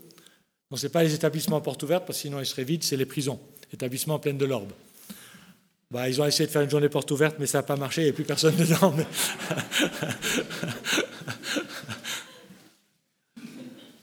donc 0.72 0.80
ce 0.80 0.86
n'est 0.86 0.92
pas 0.92 1.04
les 1.04 1.14
établissements 1.14 1.60
portes 1.62 1.84
ouvertes, 1.84 2.06
parce 2.08 2.18
que 2.18 2.22
sinon 2.24 2.40
ils 2.40 2.46
seraient 2.46 2.64
vides, 2.64 2.84
c'est 2.84 2.96
les 2.96 3.06
prisons, 3.06 3.40
établissements 3.74 4.18
pleins 4.20 4.34
de 4.34 4.46
l'orbe. 4.46 4.72
Bah, 5.92 6.08
ils 6.08 6.22
ont 6.22 6.26
essayé 6.26 6.48
de 6.48 6.52
faire 6.52 6.62
une 6.62 6.70
journée 6.70 6.88
porte 6.88 7.12
ouverte, 7.12 7.36
mais 7.40 7.46
ça 7.46 7.58
n'a 7.58 7.64
pas 7.64 7.76
marché, 7.76 8.04
il 8.04 8.06
n'y 8.06 8.12
a 8.12 8.14
plus 8.14 8.24
personne 8.24 8.56
dedans. 8.58 8.96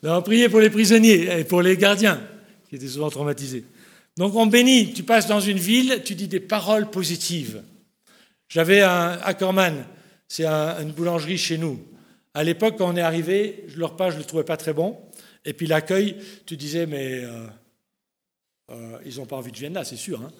on 0.04 0.22
priait 0.22 0.50
pour 0.50 0.60
les 0.60 0.68
prisonniers 0.70 1.40
et 1.40 1.44
pour 1.44 1.62
les 1.62 1.78
gardiens, 1.78 2.20
qui 2.68 2.76
étaient 2.76 2.86
souvent 2.86 3.08
traumatisés. 3.08 3.64
Donc 4.18 4.34
on 4.36 4.46
bénit, 4.46 4.92
tu 4.92 5.02
passes 5.04 5.26
dans 5.26 5.40
une 5.40 5.58
ville, 5.58 6.02
tu 6.04 6.14
dis 6.14 6.28
des 6.28 6.40
paroles 6.40 6.90
positives. 6.90 7.62
J'avais 8.48 8.80
un 8.80 9.18
Ackerman, 9.22 9.84
c'est 10.26 10.46
une 10.46 10.92
boulangerie 10.92 11.38
chez 11.38 11.58
nous. 11.58 11.80
À 12.34 12.44
l'époque, 12.44 12.76
quand 12.78 12.92
on 12.92 12.96
est 12.96 13.02
arrivé, 13.02 13.66
leur 13.76 13.90
repas, 13.90 14.10
je 14.10 14.16
ne 14.16 14.20
le 14.20 14.26
trouvais 14.26 14.44
pas 14.44 14.56
très 14.56 14.72
bon. 14.72 14.98
Et 15.44 15.52
puis 15.52 15.66
l'accueil, 15.66 16.16
tu 16.46 16.56
disais, 16.56 16.86
mais 16.86 17.24
euh, 17.24 17.46
euh, 18.70 18.98
ils 19.04 19.16
n'ont 19.16 19.26
pas 19.26 19.36
envie 19.36 19.52
de 19.52 19.56
venir 19.56 19.72
là, 19.72 19.84
c'est 19.84 19.96
sûr. 19.96 20.20
Hein. 20.20 20.30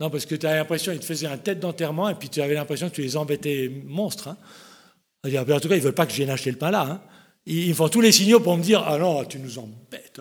non, 0.00 0.10
parce 0.10 0.26
que 0.26 0.34
tu 0.34 0.46
as 0.46 0.56
l'impression 0.56 0.92
qu'ils 0.92 1.00
te 1.00 1.06
faisaient 1.06 1.26
un 1.26 1.38
tête 1.38 1.60
d'enterrement 1.60 2.08
et 2.08 2.14
puis 2.14 2.28
tu 2.28 2.40
avais 2.40 2.54
l'impression 2.54 2.88
que 2.88 2.94
tu 2.94 3.02
les 3.02 3.16
embêtais 3.16 3.70
monstres. 3.84 4.28
Hein. 4.28 4.36
En 5.24 5.28
tout 5.60 5.68
cas, 5.68 5.74
ils 5.74 5.78
ne 5.78 5.84
veulent 5.84 5.94
pas 5.94 6.06
que 6.06 6.12
je 6.12 6.16
vienne 6.16 6.30
acheter 6.30 6.50
le 6.50 6.58
pain 6.58 6.70
là. 6.70 6.82
Hein. 6.82 7.00
Ils, 7.46 7.74
font 7.74 7.88
tous 7.88 8.00
les 8.00 8.12
signaux 8.12 8.40
pour 8.40 8.56
me 8.56 8.62
dire 8.62 8.84
Ah 8.86 8.98
non, 8.98 9.24
tu 9.24 9.38
nous 9.38 9.58
embêtes. 9.58 10.20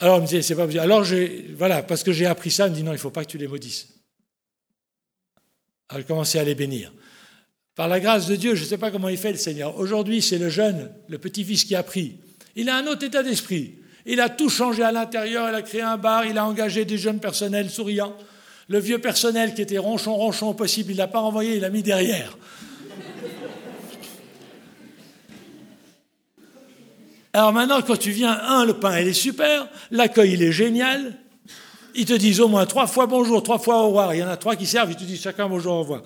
Alors, 0.00 0.18
on 0.18 0.20
me 0.20 0.26
disait 0.26 0.42
C'est 0.42 0.54
pas 0.54 0.64
possible. 0.64 0.82
Alors, 0.82 1.04
voilà, 1.56 1.82
parce 1.82 2.02
que 2.02 2.12
j'ai 2.12 2.26
appris 2.26 2.50
ça, 2.50 2.66
on 2.66 2.70
me 2.70 2.74
dit 2.74 2.82
Non, 2.82 2.92
il 2.92 2.94
ne 2.94 3.00
faut 3.00 3.10
pas 3.10 3.24
que 3.24 3.30
tu 3.30 3.38
les 3.38 3.48
maudisses. 3.48 3.97
J'ai 5.96 6.04
commencé 6.04 6.38
à 6.38 6.44
les 6.44 6.54
bénir. 6.54 6.92
Par 7.74 7.88
la 7.88 8.00
grâce 8.00 8.26
de 8.26 8.36
Dieu, 8.36 8.54
je 8.54 8.64
ne 8.64 8.68
sais 8.68 8.78
pas 8.78 8.90
comment 8.90 9.08
il 9.08 9.16
fait 9.16 9.32
le 9.32 9.38
Seigneur. 9.38 9.78
Aujourd'hui, 9.78 10.20
c'est 10.20 10.38
le 10.38 10.48
jeune, 10.48 10.90
le 11.08 11.18
petit-fils 11.18 11.64
qui 11.64 11.74
a 11.74 11.82
pris. 11.82 12.16
Il 12.56 12.68
a 12.68 12.76
un 12.76 12.86
autre 12.86 13.04
état 13.04 13.22
d'esprit. 13.22 13.76
Il 14.04 14.20
a 14.20 14.28
tout 14.28 14.48
changé 14.48 14.82
à 14.82 14.90
l'intérieur, 14.90 15.48
il 15.48 15.54
a 15.54 15.62
créé 15.62 15.82
un 15.82 15.96
bar, 15.96 16.24
il 16.24 16.36
a 16.38 16.46
engagé 16.46 16.84
des 16.84 16.98
jeunes 16.98 17.20
personnels 17.20 17.70
souriants. 17.70 18.16
Le 18.68 18.78
vieux 18.78 18.98
personnel 18.98 19.54
qui 19.54 19.62
était 19.62 19.78
ronchon, 19.78 20.14
ronchon 20.14 20.54
possible, 20.54 20.90
il 20.92 20.96
l'a 20.96 21.08
pas 21.08 21.20
renvoyé, 21.20 21.56
il 21.56 21.60
l'a 21.60 21.70
mis 21.70 21.82
derrière. 21.82 22.36
Alors 27.32 27.52
maintenant, 27.52 27.80
quand 27.82 27.96
tu 27.96 28.10
viens, 28.10 28.32
un, 28.32 28.64
le 28.64 28.74
pain, 28.74 28.98
il 28.98 29.08
est 29.08 29.12
super, 29.12 29.68
l'accueil, 29.90 30.32
il 30.32 30.42
est 30.42 30.52
génial. 30.52 31.14
Ils 31.94 32.04
te 32.04 32.12
disent 32.12 32.40
au 32.40 32.48
moins 32.48 32.66
trois 32.66 32.86
fois 32.86 33.06
bonjour, 33.06 33.42
trois 33.42 33.58
fois 33.58 33.82
au 33.82 33.86
revoir. 33.86 34.14
Il 34.14 34.18
y 34.18 34.22
en 34.22 34.28
a 34.28 34.36
trois 34.36 34.56
qui 34.56 34.66
servent, 34.66 34.90
ils 34.90 34.96
te 34.96 35.04
disent 35.04 35.22
chacun 35.22 35.48
bonjour, 35.48 35.74
au 35.74 35.80
revoir. 35.80 36.02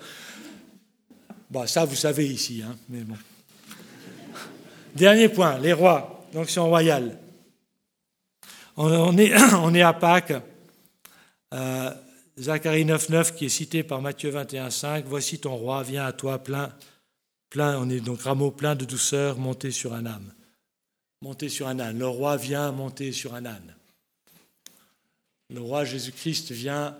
Bon, 1.49 1.67
ça, 1.67 1.85
vous 1.85 1.95
savez 1.95 2.25
ici, 2.25 2.63
hein, 2.65 2.75
mais 2.89 3.01
bon. 3.01 3.15
Dernier 4.95 5.29
point, 5.29 5.57
les 5.59 5.73
rois, 5.73 6.25
l'onction 6.33 6.67
royale. 6.67 7.17
On, 8.77 9.17
est, 9.17 9.33
on 9.61 9.73
est 9.73 9.81
à 9.81 9.93
Pâques. 9.93 10.33
Euh, 11.53 11.91
Zacharie 12.39 12.85
9.9 12.85 13.35
qui 13.35 13.45
est 13.45 13.49
cité 13.49 13.83
par 13.83 14.01
Matthieu 14.01 14.31
21.5, 14.31 15.03
Voici 15.05 15.39
ton 15.39 15.55
roi, 15.55 15.83
viens 15.83 16.05
à 16.05 16.11
toi 16.11 16.39
plein, 16.39 16.73
plein, 17.49 17.77
on 17.77 17.89
est 17.89 17.99
donc 17.99 18.21
rameau 18.21 18.49
plein 18.49 18.73
de 18.75 18.85
douceur, 18.85 19.37
monté 19.37 19.69
sur 19.69 19.93
un 19.93 20.07
âne. 20.07 20.33
Monté 21.21 21.49
sur 21.49 21.67
un 21.67 21.79
âne. 21.79 21.99
Le 21.99 22.07
roi 22.07 22.35
vient 22.37 22.71
monter 22.71 23.11
sur 23.11 23.35
un 23.35 23.45
âne. 23.45 23.75
Le 25.49 25.61
roi 25.61 25.85
Jésus-Christ 25.85 26.51
vient 26.51 26.97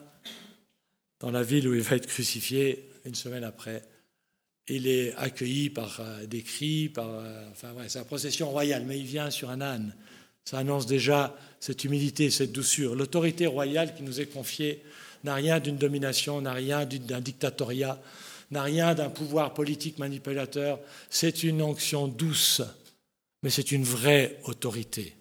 dans 1.20 1.32
la 1.32 1.44
ville 1.44 1.68
où 1.68 1.74
il 1.74 1.82
va 1.82 1.96
être 1.96 2.08
crucifié 2.08 2.89
une 3.06 3.16
semaine 3.16 3.44
après. 3.44 3.82
Il 4.68 4.88
est 4.88 5.14
accueilli 5.16 5.70
par 5.70 6.00
euh, 6.00 6.26
des 6.26 6.41
cris, 6.41 6.89
par, 6.89 7.10
euh, 7.10 7.50
enfin 7.52 7.74
ouais, 7.74 7.89
c'est 7.89 8.00
la 8.00 8.06
procession 8.06 8.50
royale, 8.50 8.86
mais 8.86 9.00
il 9.00 9.06
vient 9.06 9.30
sur 9.30 9.50
un 9.50 9.62
âne. 9.62 9.96
Ça 10.46 10.58
annonce 10.58 10.86
déjà 10.86 11.38
cette 11.60 11.84
humilité, 11.84 12.30
cette 12.30 12.52
douceur. 12.52 12.96
L'autorité 12.96 13.48
royale 13.48 13.96
qui 13.96 14.04
nous 14.04 14.20
est 14.20 14.26
confiée 14.26 14.84
n'a 15.24 15.36
rien 15.36 15.60
d'une 15.60 15.78
domination, 15.78 16.41
n'a 16.41 16.54
rien 16.54 16.86
d'un 16.86 17.22
dictatoriat, 17.22 18.02
n'a 18.52 18.64
rien 18.64 18.94
d'un 18.94 19.10
pouvoir 19.10 19.54
politique 19.54 19.98
manipulateur. 19.98 20.80
C'est 21.10 21.44
une 21.44 21.62
onction 21.62 22.08
douce, 22.08 22.62
mais 23.41 23.50
c'est 23.50 23.72
une 23.72 23.84
vraie 23.84 24.39
autorité. 24.44 25.16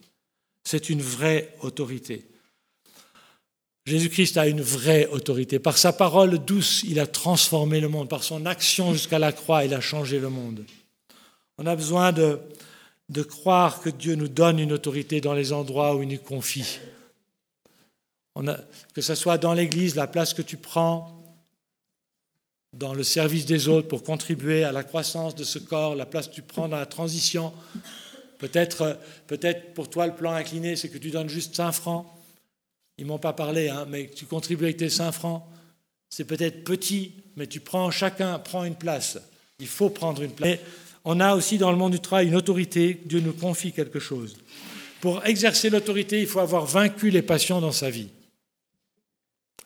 C'est 0.65 0.91
une 0.91 1.03
vraie 1.03 1.55
autorité. 1.61 2.25
Jésus-Christ 3.85 4.37
a 4.37 4.47
une 4.47 4.61
vraie 4.61 5.07
autorité. 5.09 5.59
Par 5.59 5.77
sa 5.77 5.93
parole 5.93 6.39
douce, 6.39 6.85
il 6.87 7.01
a 7.01 7.07
transformé 7.07 7.81
le 7.81 7.89
monde. 7.89 8.09
Par 8.09 8.23
son 8.23 8.47
action 8.47 8.93
jusqu'à 8.93 9.19
la 9.19 9.33
croix, 9.33 9.65
il 9.65 9.75
a 9.75 9.81
changé 9.81 10.21
le 10.21 10.29
monde. 10.29 10.65
On 11.59 11.67
a 11.67 11.75
besoin 11.75 12.13
de, 12.13 12.39
croire 13.29 13.81
que 13.81 13.91
Dieu 13.91 14.15
nous 14.15 14.29
donne 14.29 14.59
une 14.59 14.73
autorité 14.73 15.21
dans 15.21 15.35
les 15.35 15.53
endroits 15.53 15.97
où 15.97 16.03
il 16.03 16.09
nous 16.09 16.19
confie. 16.19 16.79
Que 18.95 19.03
ce 19.03 19.15
soit 19.15 19.37
dans 19.37 19.53
l'Église, 19.53 19.97
la 19.97 20.07
place 20.07 20.33
que 20.33 20.43
tu 20.43 20.57
prends, 20.57 21.19
dans 22.73 22.95
le 22.95 23.03
service 23.03 23.45
des 23.45 23.69
autres 23.69 23.89
pour 23.89 24.03
contribuer 24.03 24.65
à 24.65 24.73
la 24.73 24.83
croissance 24.83 25.35
de 25.35 25.45
ce 25.45 25.59
corps, 25.59 25.95
la 25.95 26.07
place 26.07 26.29
que 26.29 26.35
tu 26.35 26.43
prends 26.43 26.69
dans 26.69 26.79
la 26.79 26.87
transition. 26.87 27.53
Peut-être 28.39 28.99
peut 29.27 29.39
pour 29.75 29.91
toi, 29.91 30.07
le 30.07 30.15
plan 30.15 30.33
incliné, 30.33 30.77
c'est 30.77 30.89
que 30.89 30.99
tu 30.99 31.11
donnes 31.11 31.29
juste 31.29 31.55
5 31.55 31.73
francs. 31.73 32.07
Ils 33.03 33.07
m'ont 33.07 33.19
pas 33.19 33.33
parlé, 33.33 33.69
hein, 33.69 33.85
mais 33.91 34.09
tu 34.15 34.27
contribues 34.27 34.65
avec 34.67 34.77
tes 34.77 34.89
5 34.89 35.11
francs. 35.11 35.43
C'est 36.09 36.25
peut-être 36.25 36.63
petit, 36.63 37.13
mais 37.37 37.49
tu 37.49 37.59
prends, 37.59 37.91
chacun 37.91 38.39
prend 38.39 38.63
une 38.63 38.77
place. 38.77 39.19
Il 39.59 39.67
faut 39.67 39.91
prendre 39.91 40.23
une 40.23 40.31
place 40.31 40.59
on 41.05 41.21
a 41.21 41.35
aussi 41.35 41.59
dans 41.59 41.71
le 41.71 41.77
monde 41.77 41.93
du 41.93 42.01
travail 42.01 42.29
une 42.29 42.37
autorité, 42.37 43.01
Dieu 43.05 43.21
nous 43.21 43.33
confie 43.33 43.73
quelque 43.73 43.99
chose. 43.99 44.37
Pour 45.01 45.25
exercer 45.27 45.69
l'autorité, 45.69 46.21
il 46.21 46.27
faut 46.27 46.41
avoir 46.41 46.65
vaincu 46.65 47.11
les 47.11 47.23
passions 47.23 47.61
dans 47.61 47.73
sa 47.73 47.91
vie. 47.91 48.09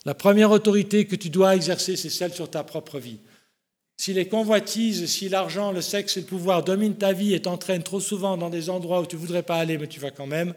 La 0.07 0.15
première 0.15 0.51
autorité 0.51 1.05
que 1.05 1.17
tu 1.17 1.29
dois 1.29 1.57
exercer, 1.57 1.97
c'est 1.97 2.11
celle 2.11 2.33
sur 2.33 2.51
ta 2.51 2.65
propre 2.65 2.99
vie. 2.99 3.19
Si 3.99 4.13
les 4.13 4.29
convoitises, 4.29 5.07
si 5.07 5.29
l'argent, 5.29 5.73
le 5.73 5.81
sexe 5.81 6.17
et 6.17 6.21
le 6.21 6.27
pouvoir 6.27 6.63
dominent 6.63 6.97
ta 6.97 7.13
vie 7.13 7.35
et 7.35 7.43
t'entraînent 7.43 7.83
trop 7.83 8.01
souvent 8.01 8.37
dans 8.37 8.51
des 8.51 8.71
endroits 8.71 9.01
où 9.01 9.07
tu 9.07 9.17
ne 9.17 9.21
voudrais 9.21 9.43
pas 9.43 9.57
aller, 9.57 9.79
mais 9.79 9.89
tu 9.89 10.01
vas 10.01 10.11
quand 10.11 10.27
même, 10.27 10.55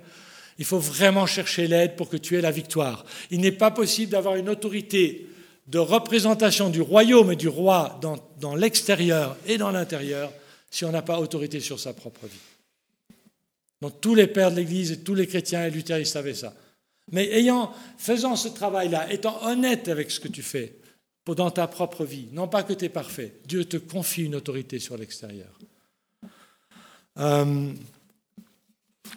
il 0.59 0.65
faut 0.65 0.77
vraiment 0.77 1.25
chercher 1.25 1.67
l'aide 1.67 1.95
pour 1.95 2.09
que 2.09 2.17
tu 2.17 2.37
aies 2.37 2.41
la 2.41 2.51
victoire. 2.51 3.05
Il 3.31 3.39
n'est 3.39 3.53
pas 3.53 3.71
possible 3.71 4.11
d'avoir 4.11 4.35
une 4.35 4.49
autorité 4.49 5.27
de 5.67 5.79
représentation 5.79 6.69
du 6.69 6.81
royaume 6.81 7.31
et 7.31 7.37
du 7.37 7.47
roi 7.47 7.99
dans, 8.01 8.55
l'extérieur 8.55 9.37
et 9.47 9.57
dans 9.57 9.71
l'intérieur 9.71 10.31
si 10.69 10.83
on 10.83 10.91
n'a 10.91 11.01
pas 11.01 11.19
autorité 11.19 11.61
sur 11.61 11.79
sa 11.79 11.93
propre 11.93 12.27
vie. 12.27 13.15
Donc 13.81 14.01
tous 14.01 14.15
les 14.15 14.27
pères 14.27 14.51
de 14.51 14.57
l'Église 14.57 14.91
et 14.91 14.99
tous 14.99 15.15
les 15.15 15.27
chrétiens 15.27 15.65
et 15.65 15.71
Luther, 15.71 15.97
ils 15.97 16.05
savaient 16.05 16.35
ça. 16.35 16.53
Mais 17.11 17.31
ayant, 17.31 17.73
faisant 17.97 18.35
ce 18.35 18.49
travail-là, 18.49 19.11
étant 19.13 19.41
honnête 19.45 19.87
avec 19.87 20.11
ce 20.11 20.19
que 20.19 20.27
tu 20.27 20.43
fais 20.43 20.75
dans 21.25 21.51
ta 21.51 21.67
propre 21.67 22.05
vie, 22.05 22.27
non 22.31 22.47
pas 22.47 22.63
que 22.63 22.73
tu 22.73 22.85
es 22.85 22.89
parfait, 22.89 23.35
Dieu 23.45 23.63
te 23.65 23.77
confie 23.77 24.23
une 24.23 24.35
autorité 24.35 24.79
sur 24.79 24.97
l'extérieur. 24.97 25.59
Euh, 27.19 27.71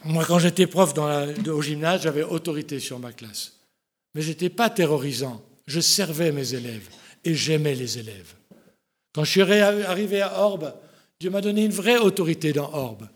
moi, 0.05 0.25
quand 0.27 0.39
j'étais 0.39 0.67
prof 0.67 0.95
au 0.97 1.63
gymnase, 1.63 2.03
j'avais 2.03 2.23
autorité 2.23 2.81
sur 2.81 2.99
ma 2.99 3.13
classe. 3.13 3.59
Mais 4.15 4.23
je 4.23 4.29
n'étais 4.29 4.51
pas 4.51 4.71
terrorisant. 4.71 5.43
Je 5.67 5.81
servais 5.81 6.33
mes 6.33 6.55
élèves 6.55 6.89
et 7.25 7.35
j'aimais 7.35 7.75
les 7.75 7.99
élèves. 7.99 8.35
Quand 9.15 9.25
je 9.25 9.31
suis 9.31 9.43
arrivé 9.43 10.21
à 10.21 10.41
Orbe, 10.41 10.75
Dieu 11.21 11.31
m'a 11.31 11.41
donné 11.41 11.65
une 11.65 11.73
vraie 11.73 11.99
autorité 11.99 12.53
dans 12.53 12.73
Orbe. 12.73 13.09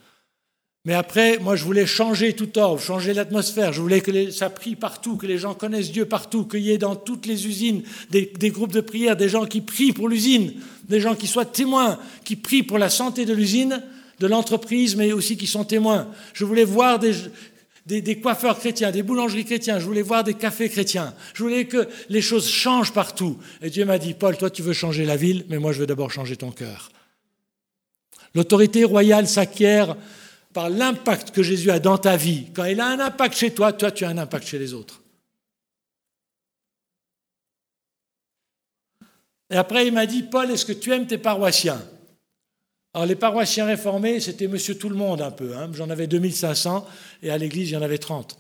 Mais 0.85 0.95
après, 0.95 1.39
moi, 1.39 1.57
je 1.57 1.65
voulais 1.65 1.87
changer 1.87 2.33
tout 2.35 2.57
Orbe, 2.59 2.79
changer 2.79 3.13
l'atmosphère. 3.13 3.73
Je 3.73 3.81
voulais 3.81 4.01
que 4.01 4.31
ça 4.31 4.49
prie 4.49 4.77
partout, 4.77 5.17
que 5.17 5.27
les 5.27 5.39
gens 5.39 5.55
connaissent 5.55 5.91
Dieu 5.91 6.05
partout, 6.05 6.45
qu'il 6.45 6.61
y 6.61 6.71
ait 6.71 6.79
dans 6.79 6.95
toutes 6.95 7.27
les 7.27 7.49
usines 7.49 7.83
des, 8.11 8.51
groupes 8.51 8.73
de 8.73 8.81
prière, 8.81 9.17
des 9.17 9.29
gens 9.29 9.47
qui 9.47 9.61
prient 9.61 9.93
pour 9.93 10.09
l'usine, 10.09 10.55
des 10.85 11.01
gens 11.01 11.17
qui 11.17 11.27
soient 11.27 11.45
témoins, 11.45 11.99
qui 12.25 12.37
prient 12.37 12.63
pour 12.63 12.79
la 12.79 12.89
santé 12.89 13.25
de 13.25 13.35
l'usine, 13.35 13.83
de 14.19 14.27
l'entreprise, 14.27 14.97
mais 14.97 15.13
aussi 15.13 15.37
qui 15.37 15.47
sont 15.47 15.65
témoins. 15.65 16.09
Je 16.33 16.45
voulais 16.45 16.65
voir 16.65 16.99
des, 16.99 18.21
coiffeurs 18.21 18.59
chrétiens, 18.59 18.91
des 18.91 19.03
boulangeries 19.03 19.45
chrétiens, 19.45 19.79
je 19.79 19.85
voulais 19.85 20.03
voir 20.03 20.25
des 20.25 20.35
cafés 20.35 20.69
chrétiens, 20.69 21.15
je 21.35 21.43
voulais 21.43 21.67
que 21.67 21.89
les 22.09 22.23
choses 22.23 22.49
changent 22.49 22.93
partout. 22.93 23.39
Et 23.63 23.71
Dieu 23.71 23.85
m'a 23.85 23.99
dit, 23.99 24.15
Paul, 24.15 24.37
toi 24.37 24.51
tu 24.51 24.63
veux 24.63 24.73
changer 24.73 25.05
la 25.05 25.17
ville, 25.17 25.45
mais 25.49 25.59
moi 25.59 25.73
je 25.73 25.81
veux 25.81 25.87
d'abord 25.87 26.11
changer 26.11 26.37
ton 26.37 26.51
cœur. 26.51 26.91
L'autorité 28.35 28.85
royale 28.85 29.27
s'acquiert 29.27 29.97
par 30.53 30.71
l'impact 30.71 31.33
que 31.33 31.43
Jésus 31.43 31.71
a 31.71 31.79
dans 31.79 31.99
ta 31.99 32.17
vie. 32.17 32.47
Quand 32.55 32.65
il 32.65 32.81
a 32.81 32.87
un 32.87 33.01
impact 33.01 33.37
chez 33.37 33.53
toi, 33.53 33.73
toi, 33.73 33.91
tu 33.91 34.05
as 34.05 34.09
un 34.09 34.19
impact 34.19 34.47
chez 34.47 34.59
les 34.59 34.73
autres. 34.73 35.03
Et 39.51 39.57
après, 39.57 39.87
il 39.87 39.93
m'a 39.93 40.07
dit, 40.07 40.23
Paul, 40.23 40.51
est-ce 40.51 40.65
que 40.65 40.73
tu 40.73 40.93
aimes 40.93 41.07
tes 41.07 41.19
paroissiens? 41.19 41.81
Alors, 42.97 43.05
les 43.05 43.15
paroissiens 43.15 43.67
réformés, 43.67 44.21
c'était 44.21 44.49
monsieur 44.49 44.79
tout 44.79 44.89
le 44.89 44.95
monde 44.95 45.21
un 45.21 45.31
peu. 45.31 45.55
Hein. 45.55 45.69
J'en 45.75 45.91
avais 45.91 46.07
2500 46.07 46.89
et 47.23 47.29
à 47.29 47.37
l'église, 47.37 47.69
il 47.69 47.75
y 47.75 47.77
en 47.77 47.83
avait 47.83 47.99
30. 47.99 48.39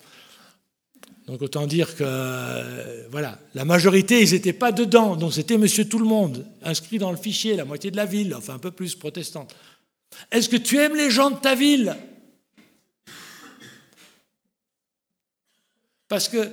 Donc, 1.26 1.42
autant 1.42 1.66
dire 1.66 1.94
que, 1.94 2.02
euh, 2.06 3.06
voilà, 3.10 3.38
la 3.54 3.66
majorité, 3.66 4.22
ils 4.22 4.32
n'étaient 4.32 4.54
pas 4.54 4.72
dedans. 4.72 5.14
Donc, 5.14 5.34
c'était 5.34 5.58
monsieur 5.58 5.86
tout 5.86 5.98
le 5.98 6.06
monde, 6.06 6.46
inscrit 6.62 6.96
dans 6.96 7.10
le 7.10 7.18
fichier, 7.18 7.54
la 7.54 7.66
moitié 7.66 7.90
de 7.90 7.98
la 7.98 8.06
ville, 8.06 8.34
enfin 8.34 8.54
un 8.54 8.58
peu 8.58 8.70
plus 8.70 8.94
protestante. 8.94 9.54
Est-ce 10.32 10.48
que 10.48 10.56
tu 10.56 10.78
aimes 10.78 10.96
les 10.96 11.10
gens 11.10 11.30
de 11.30 11.36
ta 11.36 11.54
ville? 11.54 11.94
Parce 16.08 16.30
que 16.30 16.50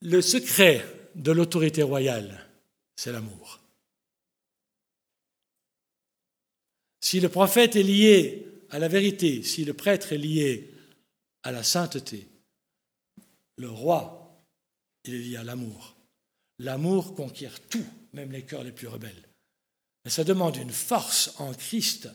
le 0.00 0.22
secret 0.22 0.82
de 1.16 1.32
l'autorité 1.32 1.82
royale, 1.82 2.46
c'est 2.96 3.12
l'amour. 3.12 3.59
Si 7.00 7.18
le 7.20 7.28
prophète 7.28 7.76
est 7.76 7.82
lié 7.82 8.46
à 8.70 8.78
la 8.78 8.88
vérité, 8.88 9.42
si 9.42 9.64
le 9.64 9.74
prêtre 9.74 10.12
est 10.12 10.18
lié 10.18 10.70
à 11.42 11.50
la 11.50 11.62
sainteté, 11.62 12.28
le 13.56 13.70
roi, 13.70 14.38
il 15.04 15.14
est 15.14 15.18
lié 15.18 15.36
à 15.36 15.44
l'amour. 15.44 15.96
L'amour 16.58 17.14
conquiert 17.14 17.58
tout, 17.68 17.86
même 18.12 18.32
les 18.32 18.42
cœurs 18.42 18.64
les 18.64 18.72
plus 18.72 18.86
rebelles. 18.86 19.28
Mais 20.04 20.10
ça 20.10 20.24
demande 20.24 20.56
une 20.56 20.70
force 20.70 21.34
en 21.38 21.52
Christ 21.52 22.08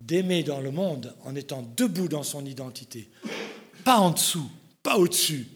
d'aimer 0.00 0.42
dans 0.42 0.60
le 0.60 0.70
monde 0.70 1.14
en 1.24 1.34
étant 1.34 1.62
debout 1.76 2.08
dans 2.08 2.22
son 2.22 2.44
identité. 2.44 3.10
Pas 3.84 3.98
en 3.98 4.10
dessous, 4.10 4.50
pas 4.82 4.96
au-dessus, 4.96 5.46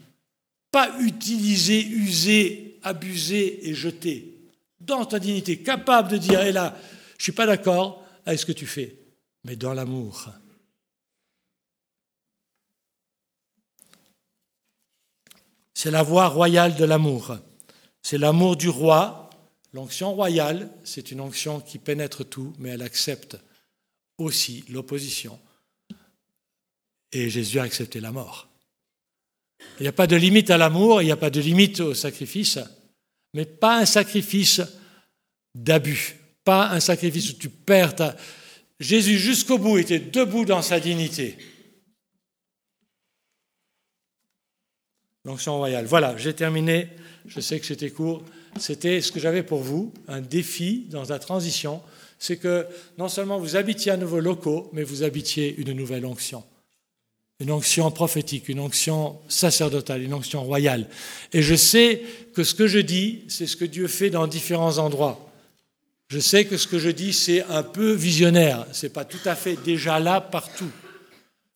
pas 0.71 0.99
utilisé, 1.01 1.85
usé, 1.85 2.79
abusé 2.83 3.69
et 3.69 3.75
jeté. 3.75 4.37
Dans 4.81 5.05
ta 5.05 5.19
dignité, 5.19 5.59
capable 5.59 6.11
de 6.11 6.17
dire, 6.17 6.41
hé 6.41 6.53
là, 6.53 6.79
je 7.13 7.17
ne 7.17 7.23
suis 7.23 7.33
pas 7.33 7.47
d'accord 7.47 8.05
avec 8.31 8.41
ce 8.41 8.47
que 8.47 8.53
tu 8.53 8.67
fais, 8.67 8.97
mais 9.43 9.57
dans 9.57 9.75
l'amour. 9.75 10.31
C'est 15.75 15.91
la 15.91 16.05
voie 16.05 16.29
royale 16.29 16.77
de 16.77 16.85
l'amour. 16.85 17.37
C'est 18.03 18.19
l'amour 18.19 18.57
du 18.57 18.69
roi. 18.69 19.31
L'onction 19.73 20.15
royale, 20.15 20.71
c'est 20.85 21.11
une 21.11 21.21
onction 21.21 21.61
qui 21.61 21.79
pénètre 21.79 22.25
tout, 22.25 22.53
mais 22.59 22.71
elle 22.71 22.83
accepte 22.83 23.37
aussi 24.17 24.65
l'opposition. 24.69 25.41
Et 27.11 27.31
Jésus 27.31 27.59
a 27.59 27.65
accepté 27.65 27.99
la 27.99 28.13
mort. 28.13 28.49
Il 29.81 29.83
n'y 29.83 29.89
a 29.89 29.93
pas 29.93 30.07
de 30.07 30.17
limite 30.17 30.51
à 30.51 30.59
l'amour, 30.59 31.03
il 31.03 31.07
n'y 31.07 31.11
a 31.11 31.17
pas 31.17 31.31
de 31.31 31.41
limite 31.41 31.81
au 31.81 31.95
sacrifice, 31.95 32.61
mais 33.35 33.45
pas 33.45 33.79
un 33.79 33.87
sacrifice 33.87 34.61
d'abus, 35.55 36.20
pas 36.45 36.71
un 36.71 36.81
sacrifice 36.81 37.31
où 37.31 37.35
tu 37.35 37.49
perds 37.49 37.97
ta... 37.97 38.17
Jésus 38.79 39.19
jusqu'au 39.19 39.59
bout 39.59 39.79
était 39.79 39.99
debout 39.99 40.45
dans 40.45 40.63
sa 40.63 40.81
dignité. 40.81 41.37
L'onction 45.25 45.59
royale. 45.59 45.85
Voilà, 45.85 46.17
j'ai 46.17 46.35
terminé. 46.35 46.89
Je 47.27 47.41
sais 47.41 47.61
que 47.61 47.67
c'était 47.67 47.91
court. 47.91 48.23
C'était 48.59 49.01
ce 49.01 49.13
que 49.13 49.21
j'avais 49.21 49.43
pour 49.43 49.61
vous, 49.61 49.93
un 50.09 50.21
défi 50.21 50.87
dans 50.89 51.05
la 51.05 51.19
transition. 51.19 51.83
C'est 52.19 52.39
que 52.39 52.67
non 52.99 53.09
seulement 53.09 53.39
vous 53.39 53.57
habitiez 53.57 53.93
à 53.93 53.97
nouveau 53.97 54.21
locaux, 54.21 54.71
mais 54.73 54.83
vous 54.83 55.03
habitiez 55.03 55.55
une 55.59 55.73
nouvelle 55.73 56.07
onction 56.07 56.43
une 57.41 57.51
onction 57.51 57.91
prophétique, 57.91 58.51
une 58.51 58.61
onction 58.61 59.19
sacerdotale, 59.29 60.03
une 60.03 60.13
onction 60.13 60.45
royale. 60.45 60.87
Et 61.33 61.41
je 61.41 61.55
sais 61.55 62.03
que 62.35 62.45
ce 62.45 62.55
que 62.55 62.67
je 62.67 62.79
dis, 62.79 63.25
c'est 63.29 63.47
ce 63.47 63.57
que 63.57 63.65
Dieu 63.65 63.89
fait 63.89 64.11
dans 64.11 64.27
différents 64.27 64.77
endroits. 64.77 65.30
Je 66.11 66.19
sais 66.19 66.45
que 66.45 66.57
ce 66.57 66.67
que 66.67 66.81
je 66.81 66.91
dis, 66.91 67.13
c'est 67.13 67.45
un 67.45 67.63
peu 67.63 67.93
visionnaire, 67.93 68.67
ce 68.73 68.87
n'est 68.87 68.93
pas 68.93 69.05
tout 69.05 69.21
à 69.25 69.37
fait 69.37 69.57
déjà 69.63 70.01
là 70.01 70.21
partout. 70.21 70.71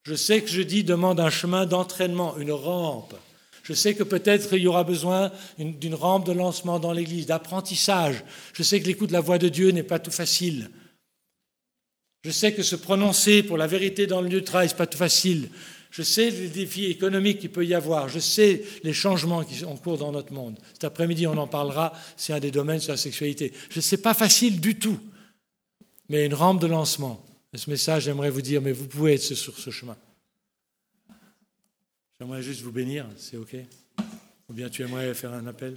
Je 0.05 0.15
sais 0.15 0.43
que 0.43 0.49
je 0.49 0.63
dis 0.63 0.85
demande 0.85 1.19
un 1.19 1.31
chemin 1.31 1.67
d'entraînement, 1.67 2.37
une 2.39 2.53
rampe. 2.53 3.15
Je 3.65 3.73
sais 3.73 3.95
que 3.95 4.05
peut-être 4.05 4.53
il 4.53 4.63
y 4.63 4.69
aura 4.69 4.85
besoin 4.85 5.33
d'une 5.59 5.95
rampe 5.95 6.27
de 6.27 6.33
lancement 6.33 6.79
dans 6.79 6.93
l'Église, 6.93 7.27
d'apprentissage. 7.27 8.23
Je 8.53 8.63
sais 8.63 8.81
que 8.81 8.87
l'écoute 8.87 9.09
de 9.09 9.15
la 9.15 9.21
voix 9.21 9.39
de 9.39 9.49
Dieu 9.49 9.71
n'est 9.71 9.83
pas 9.83 9.99
tout 9.99 10.13
facile. 10.13 10.71
Je 12.23 12.31
sais 12.31 12.55
que 12.55 12.63
se 12.63 12.77
prononcer 12.77 13.43
pour 13.43 13.57
la 13.57 13.67
vérité 13.67 14.07
dans 14.07 14.21
le 14.21 14.29
lieu 14.29 14.41
de 14.41 14.47
travail, 14.47 14.69
ce 14.69 14.75
n'est 14.75 14.79
pas 14.79 14.87
tout 14.87 14.99
facile. 14.99 15.49
Je 15.95 16.03
sais 16.03 16.29
les 16.29 16.49
défis 16.49 16.87
économiques 16.87 17.39
qu'il 17.39 17.53
peut 17.53 17.65
y 17.65 17.73
avoir. 17.73 18.09
Je 18.09 18.19
sais 18.19 18.65
les 18.83 18.93
changements 18.93 19.45
qui 19.45 19.55
sont 19.55 19.67
en 19.67 19.77
cours 19.77 19.97
dans 19.97 20.11
notre 20.11 20.33
monde. 20.33 20.59
Cet 20.73 20.83
après-midi, 20.83 21.29
on 21.29 21.37
en 21.37 21.47
parlera. 21.47 21.93
C'est 22.17 22.33
un 22.33 22.41
des 22.41 22.51
domaines 22.51 22.81
sur 22.81 22.91
la 22.91 22.97
sexualité. 22.97 23.53
Je 23.71 23.77
ne 23.77 23.81
sais 23.81 23.99
pas 23.99 24.13
facile 24.13 24.61
du 24.61 24.77
tout, 24.77 24.99
mais 26.09 26.27
une 26.27 26.35
rampe 26.35 26.61
de 26.61 26.67
lancement. 26.67 27.25
Et 27.53 27.59
ce 27.59 27.71
message, 27.71 28.03
j'aimerais 28.03 28.31
vous 28.31 28.43
dire, 28.43 28.61
mais 28.61 28.73
vous 28.73 28.89
pouvez 28.89 29.15
être 29.15 29.23
sur 29.23 29.57
ce 29.57 29.71
chemin. 29.71 29.97
J'aimerais 32.19 32.43
juste 32.43 32.63
vous 32.63 32.73
bénir, 32.73 33.07
c'est 33.17 33.37
OK? 33.37 33.55
Ou 34.49 34.53
bien 34.53 34.69
tu 34.69 34.83
aimerais 34.83 35.15
faire 35.15 35.33
un 35.33 35.47
appel 35.47 35.77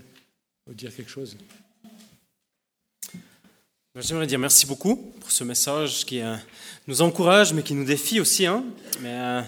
ou 0.68 0.74
dire 0.74 0.96
quelque 0.96 1.12
chose? 1.12 1.38
J'aimerais 3.96 4.26
dire 4.26 4.40
merci 4.40 4.66
beaucoup 4.66 4.96
pour 4.96 5.30
ce 5.30 5.44
message 5.44 6.06
qui 6.06 6.22
euh, 6.22 6.36
nous 6.88 7.04
encourage, 7.04 7.54
mais 7.54 7.62
qui 7.62 7.76
nous 7.76 7.86
défie 7.86 8.20
aussi. 8.20 8.48
Hein. 8.48 8.64
Mais, 9.00 9.14
euh, 9.14 9.42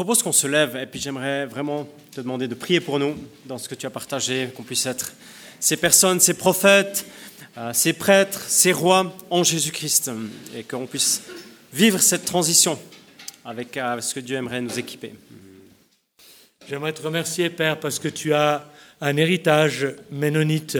propose 0.00 0.22
qu'on 0.22 0.32
se 0.32 0.46
lève 0.46 0.76
et 0.76 0.86
puis 0.86 0.98
j'aimerais 0.98 1.44
vraiment 1.44 1.86
te 2.10 2.22
demander 2.22 2.48
de 2.48 2.54
prier 2.54 2.80
pour 2.80 2.98
nous 2.98 3.14
dans 3.44 3.58
ce 3.58 3.68
que 3.68 3.74
tu 3.74 3.84
as 3.84 3.90
partagé, 3.90 4.48
qu'on 4.56 4.62
puisse 4.62 4.86
être 4.86 5.12
ces 5.58 5.76
personnes, 5.76 6.20
ces 6.20 6.32
prophètes, 6.32 7.04
euh, 7.58 7.74
ces 7.74 7.92
prêtres, 7.92 8.40
ces 8.48 8.72
rois 8.72 9.14
en 9.28 9.44
Jésus-Christ 9.44 10.10
et 10.56 10.62
qu'on 10.62 10.86
puisse 10.86 11.24
vivre 11.74 12.00
cette 12.00 12.24
transition 12.24 12.78
avec 13.44 13.76
euh, 13.76 14.00
ce 14.00 14.14
que 14.14 14.20
Dieu 14.20 14.36
aimerait 14.36 14.62
nous 14.62 14.78
équiper. 14.78 15.12
J'aimerais 16.66 16.94
te 16.94 17.02
remercier, 17.02 17.50
Père, 17.50 17.78
parce 17.78 17.98
que 17.98 18.08
tu 18.08 18.32
as 18.32 18.70
un 19.02 19.18
héritage 19.18 19.86
ménonite. 20.10 20.78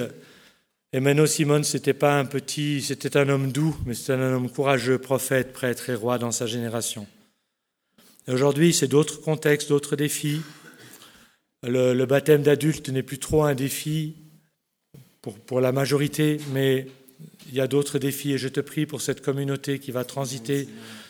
Et 0.95 1.01
Menno 1.01 1.27
Simon, 1.27 1.63
c'était 1.63 1.93
pas 1.93 2.19
un 2.19 2.25
petit, 2.25 2.81
c'était 2.81 3.19
un 3.19 3.29
homme 3.29 3.53
doux, 3.53 3.77
mais 3.85 3.93
c'était 3.93 4.15
un 4.15 4.33
homme 4.33 4.49
courageux, 4.49 4.97
prophète, 4.97 5.53
prêtre 5.53 5.91
et 5.91 5.95
roi 5.95 6.17
dans 6.17 6.33
sa 6.33 6.47
génération. 6.47 7.07
Aujourd'hui, 8.33 8.73
c'est 8.73 8.87
d'autres 8.87 9.21
contextes, 9.21 9.71
d'autres 9.71 9.97
défis. 9.97 10.41
Le, 11.65 12.05
baptême 12.05 12.43
d'adulte 12.43 12.89
n'est 12.89 13.03
plus 13.03 13.19
trop 13.19 13.43
un 13.43 13.55
défi 13.55 14.15
pour, 15.47 15.61
la 15.61 15.73
majorité, 15.73 16.39
mais 16.53 16.87
il 17.49 17.55
y 17.55 17.61
a 17.61 17.67
d'autres 17.67 17.99
défis 17.99 18.33
et 18.33 18.39
je 18.39 18.47
te 18.47 18.61
prie 18.61 18.87
pour 18.87 19.03
cette 19.03 19.21
communauté 19.21 19.81
qui 19.81 19.91
va 19.91 20.05
transiter 20.05 20.69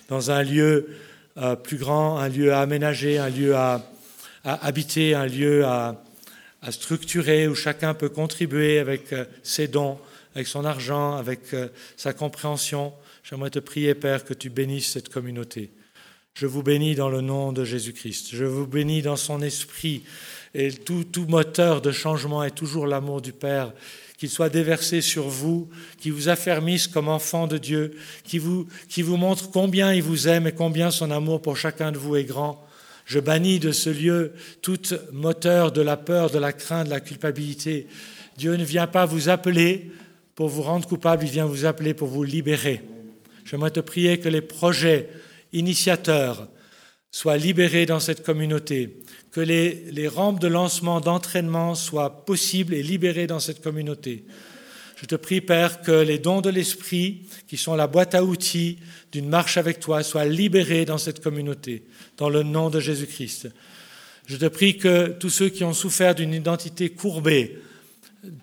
dans 0.09 0.31
un 0.31 0.43
lieu 0.43 0.89
euh, 1.37 1.57
plus 1.57 1.77
grand, 1.77 2.19
un 2.19 2.29
lieu 2.29 2.55
à 2.55 2.63
aménager, 2.63 3.19
un 3.19 3.29
lieu 3.29 3.55
à, 3.55 3.85
habiter, 4.43 5.15
un 5.15 5.27
lieu 5.27 5.67
à, 5.67 6.03
à, 6.63 6.73
structurer 6.73 7.49
où 7.49 7.55
chacun 7.55 7.93
peut 7.93 8.09
contribuer 8.09 8.79
avec 8.79 9.13
euh, 9.13 9.27
ses 9.43 9.69
dons, 9.69 9.99
avec 10.35 10.47
son 10.47 10.65
argent, 10.65 11.17
avec 11.17 11.53
euh, 11.53 11.69
sa 11.99 12.15
compréhension. 12.15 12.95
J'aimerais 13.25 13.51
te 13.51 13.59
prier, 13.59 13.95
Père, 13.95 14.25
que 14.25 14.33
tu 14.33 14.49
bénisses 14.49 14.91
cette 14.93 15.11
communauté. 15.11 15.71
Je 16.35 16.47
vous 16.47 16.63
bénis 16.63 16.95
dans 16.95 17.09
le 17.09 17.21
nom 17.21 17.53
de 17.53 17.65
Jésus-Christ. 17.65 18.29
Je 18.33 18.45
vous 18.45 18.67
bénis 18.67 19.03
dans 19.03 19.17
son 19.17 19.43
esprit. 19.43 20.03
Et 20.55 20.73
tout, 20.73 21.05
moteur 21.29 21.81
de 21.81 21.93
changement 21.93 22.43
est 22.43 22.51
toujours 22.55 22.87
l'amour 22.87 23.21
du 23.21 23.33
Père. 23.33 23.73
Qu'il 24.17 24.31
soit 24.31 24.49
déversé 24.49 25.01
sur 25.01 25.29
vous, 25.29 25.69
qui 25.99 26.11
vous 26.11 26.29
affermisse 26.29 26.87
comme 26.87 27.09
enfant 27.09 27.47
de 27.47 27.59
Dieu, 27.59 27.97
qui 28.25 28.39
vous, 28.39 28.67
qui 28.89 29.03
vous 29.03 29.17
montre 29.17 29.51
combien 29.51 29.93
il 29.93 30.03
vous 30.03 30.29
aime 30.29 30.47
et 30.47 30.53
combien 30.53 30.91
son 30.91 31.11
amour 31.11 31.41
pour 31.41 31.57
chacun 31.57 31.93
de 31.93 31.99
vous 31.99 32.17
est 32.17 32.25
grand. 32.25 32.67
Je 33.07 33.19
bannis 33.19 33.59
de 33.59 33.73
ce 33.73 33.91
lieu 33.91 34.33
tout 34.63 34.79
moteur 35.13 35.73
de 35.73 35.81
la 35.81 35.97
peur, 35.97 36.31
de 36.31 36.39
la 36.39 36.53
crainte, 36.53 36.87
de 36.87 36.91
la 36.91 37.01
culpabilité. 37.01 37.87
Dieu 38.37 38.55
ne 38.57 38.65
vient 38.65 38.87
pas 38.87 39.07
vous 39.07 39.29
appeler 39.29 39.91
pour 40.35 40.49
vous 40.49 40.63
rendre 40.63 40.87
coupable, 40.87 41.25
il 41.25 41.31
vient 41.31 41.47
vous 41.47 41.65
appeler 41.65 41.93
pour 41.93 42.09
vous 42.09 42.25
libérer. 42.25 42.83
J'aimerais 43.45 43.71
te 43.71 43.81
prier 43.81 44.21
que 44.21 44.29
les 44.29 44.41
projets 44.41 45.09
initiateurs 45.53 46.49
soient 47.11 47.37
libérés 47.37 47.87
dans 47.87 48.01
cette 48.01 48.23
communauté, 48.23 49.03
que 49.33 49.41
les, 49.41 50.09
rampes 50.09 50.41
de 50.41 50.49
lancement, 50.49 51.01
d'entraînement 51.01 51.75
soient 51.75 52.25
possibles 52.25 52.75
et 52.75 52.83
libérées 52.83 53.27
dans 53.27 53.41
cette 53.41 53.63
communauté. 53.63 54.25
Je 54.97 55.07
te 55.07 55.15
prie, 55.15 55.41
Père, 55.41 55.81
que 55.83 55.93
les 55.93 56.19
dons 56.19 56.41
de 56.41 56.51
l'Esprit, 56.51 57.23
qui 57.49 57.57
sont 57.57 57.75
la 57.75 57.87
boîte 57.87 58.15
à 58.15 58.23
outils 58.23 58.79
d'une 59.13 59.29
marche 59.29 59.57
avec 59.57 59.81
toi, 59.81 60.03
soient 60.03 60.27
libérés 60.27 60.85
dans 60.85 60.99
cette 60.99 61.23
communauté, 61.23 61.85
dans 62.17 62.29
le 62.29 62.43
nom 62.43 62.71
de 62.71 62.81
Jésus-Christ. 62.81 63.49
Je 64.27 64.37
te 64.37 64.47
prie 64.47 64.77
que 64.77 65.09
tous 65.09 65.31
ceux 65.31 65.49
qui 65.49 65.65
ont 65.65 65.73
souffert 65.73 66.15
d'une 66.15 66.35
identité 66.35 66.91
courbée, 66.91 67.59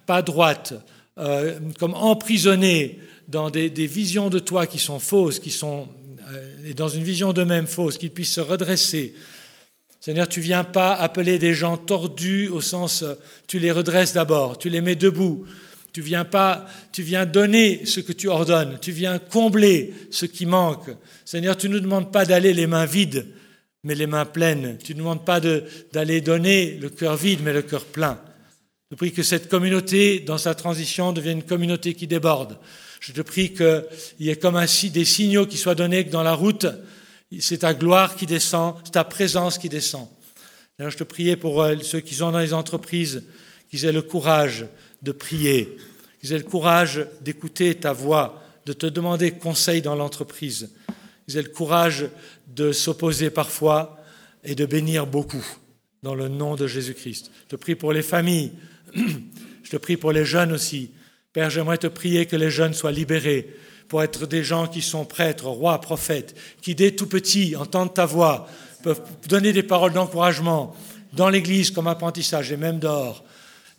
pas 0.05 0.21
droite, 0.21 0.73
euh, 1.17 1.59
comme 1.79 1.93
emprisonnés 1.93 2.99
dans 3.27 3.49
des, 3.49 3.69
visions 3.87 4.29
de 4.29 4.39
toi 4.39 4.67
qui 4.67 4.79
sont 4.79 4.99
fausses, 4.99 5.39
qui 5.39 5.51
sont 5.51 5.87
et 6.67 6.73
dans 6.73 6.89
une 6.89 7.03
vision 7.03 7.33
d'eux-mêmes 7.33 7.67
fausse, 7.67 7.97
qu'ils 7.97 8.11
puissent 8.11 8.33
se 8.33 8.41
redresser. 8.41 9.15
Seigneur, 9.99 10.27
tu 10.27 10.41
viens 10.41 10.63
pas 10.63 10.93
appeler 10.93 11.39
des 11.39 11.53
gens 11.53 11.77
tordus 11.77 12.49
au 12.49 12.61
sens, 12.61 13.03
tu 13.47 13.59
les 13.59 13.71
redresses 13.71 14.13
d'abord, 14.13 14.57
tu 14.57 14.69
les 14.69 14.81
mets 14.81 14.95
debout. 14.95 15.45
Tu 15.93 16.01
viens 16.01 16.25
pas, 16.25 16.67
tu 16.91 17.01
viens 17.01 17.25
donner 17.25 17.85
ce 17.85 18.01
que 18.01 18.13
tu 18.13 18.27
ordonnes, 18.27 18.77
tu 18.79 18.91
viens 18.91 19.17
combler 19.17 19.95
ce 20.11 20.27
qui 20.27 20.45
manque. 20.45 20.89
Seigneur, 21.25 21.57
tu 21.57 21.69
ne 21.69 21.73
nous 21.73 21.79
demandes 21.79 22.11
pas 22.11 22.23
d'aller 22.23 22.53
les 22.53 22.67
mains 22.67 22.85
vides, 22.85 23.25
mais 23.83 23.95
les 23.95 24.05
mains 24.05 24.25
pleines. 24.25 24.77
Tu 24.83 24.93
ne 24.93 24.99
demandes 24.99 25.25
pas 25.25 25.39
d'aller 25.39 26.21
donner 26.21 26.77
le 26.79 26.89
cœur 26.89 27.15
vide, 27.15 27.39
mais 27.43 27.51
le 27.51 27.63
cœur 27.63 27.83
plein. 27.83 28.21
Je 28.91 28.95
prie 28.95 29.11
que 29.11 29.23
cette 29.23 29.49
communauté, 29.49 30.19
dans 30.19 30.37
sa 30.37 30.53
transition, 30.53 31.13
devienne 31.13 31.39
une 31.39 31.43
communauté 31.43 31.95
qui 31.95 32.05
déborde, 32.05 32.57
je 32.99 33.13
te 33.13 33.21
prie 33.21 33.53
qu'il 33.53 33.85
y 34.19 34.29
ait 34.29 34.35
comme 34.35 34.55
ainsi 34.55 34.89
des 34.89 35.05
signaux 35.05 35.45
qui 35.45 35.57
soient 35.57 35.75
donnés 35.75 36.05
que 36.05 36.11
dans 36.11 36.23
la 36.23 36.33
route, 36.33 36.65
c'est 37.39 37.59
ta 37.59 37.73
gloire 37.73 38.15
qui 38.15 38.25
descend, 38.25 38.75
c'est 38.83 38.91
ta 38.91 39.03
présence 39.03 39.57
qui 39.57 39.69
descend. 39.69 40.07
je 40.79 40.95
te 40.95 41.03
priais 41.03 41.35
pour 41.35 41.61
euh, 41.61 41.75
ceux 41.81 41.99
qui 41.99 42.15
sont 42.15 42.31
dans 42.31 42.39
les 42.39 42.53
entreprises, 42.53 43.23
qu'ils 43.69 43.85
aient 43.85 43.91
le 43.91 44.01
courage 44.01 44.65
de 45.01 45.11
prier, 45.11 45.77
qu'ils 46.19 46.33
aient 46.33 46.37
le 46.37 46.43
courage 46.43 47.05
d'écouter 47.21 47.75
ta 47.75 47.93
voix, 47.93 48.41
de 48.65 48.73
te 48.73 48.85
demander 48.85 49.31
conseil 49.31 49.81
dans 49.81 49.95
l'entreprise, 49.95 50.69
qu'ils 51.25 51.37
aient 51.37 51.43
le 51.43 51.49
courage 51.49 52.05
de 52.47 52.71
s'opposer 52.71 53.29
parfois 53.29 53.99
et 54.43 54.55
de 54.55 54.65
bénir 54.65 55.05
beaucoup 55.05 55.45
dans 56.03 56.15
le 56.15 56.29
nom 56.29 56.55
de 56.55 56.67
Jésus-Christ. 56.67 57.31
Je 57.45 57.49
te 57.49 57.55
prie 57.55 57.75
pour 57.75 57.91
les 57.91 58.01
familles, 58.01 58.51
je 58.95 59.69
te 59.69 59.77
prie 59.77 59.97
pour 59.97 60.11
les 60.11 60.25
jeunes 60.25 60.53
aussi, 60.53 60.91
Père, 61.37 61.51
j'aimerais 61.51 61.77
te 61.77 61.85
prier 61.85 62.25
que 62.25 62.35
les 62.35 62.49
jeunes 62.49 62.73
soient 62.73 62.91
libérés 62.91 63.47
pour 63.89 64.01
être 64.01 64.25
des 64.25 64.43
gens 64.43 64.65
qui 64.65 64.81
sont 64.81 65.05
prêtres, 65.05 65.45
rois, 65.45 65.79
prophètes, 65.79 66.35
qui 66.63 66.73
dès 66.73 66.93
tout 66.93 67.05
petit 67.05 67.55
entendent 67.55 67.93
ta 67.93 68.07
voix, 68.07 68.47
peuvent 68.81 69.03
donner 69.29 69.53
des 69.53 69.61
paroles 69.61 69.93
d'encouragement 69.93 70.75
dans 71.13 71.29
l'église 71.29 71.69
comme 71.69 71.85
apprentissage 71.85 72.51
et 72.51 72.57
même 72.57 72.79
dehors. 72.79 73.23